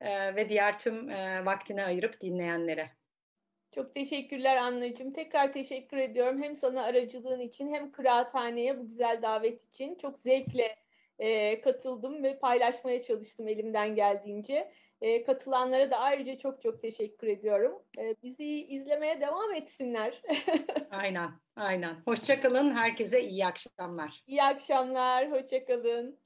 [0.00, 2.90] e, ve diğer tüm e, vaktini ayırıp dinleyenlere.
[3.74, 5.12] Çok teşekkürler Anneciğim.
[5.12, 6.42] Tekrar teşekkür ediyorum.
[6.42, 9.94] Hem sana aracılığın için hem kıraathaneye bu güzel davet için.
[9.94, 10.76] Çok zevkle
[11.18, 14.72] e, katıldım ve paylaşmaya çalıştım elimden geldiğince.
[15.00, 17.82] E, katılanlara da ayrıca çok çok teşekkür ediyorum.
[17.98, 20.22] E, bizi izlemeye devam etsinler.
[20.90, 21.96] aynen, aynen.
[22.04, 22.70] Hoşçakalın.
[22.70, 24.22] Herkese iyi akşamlar.
[24.26, 25.30] İyi akşamlar.
[25.30, 26.18] Hoşçakalın.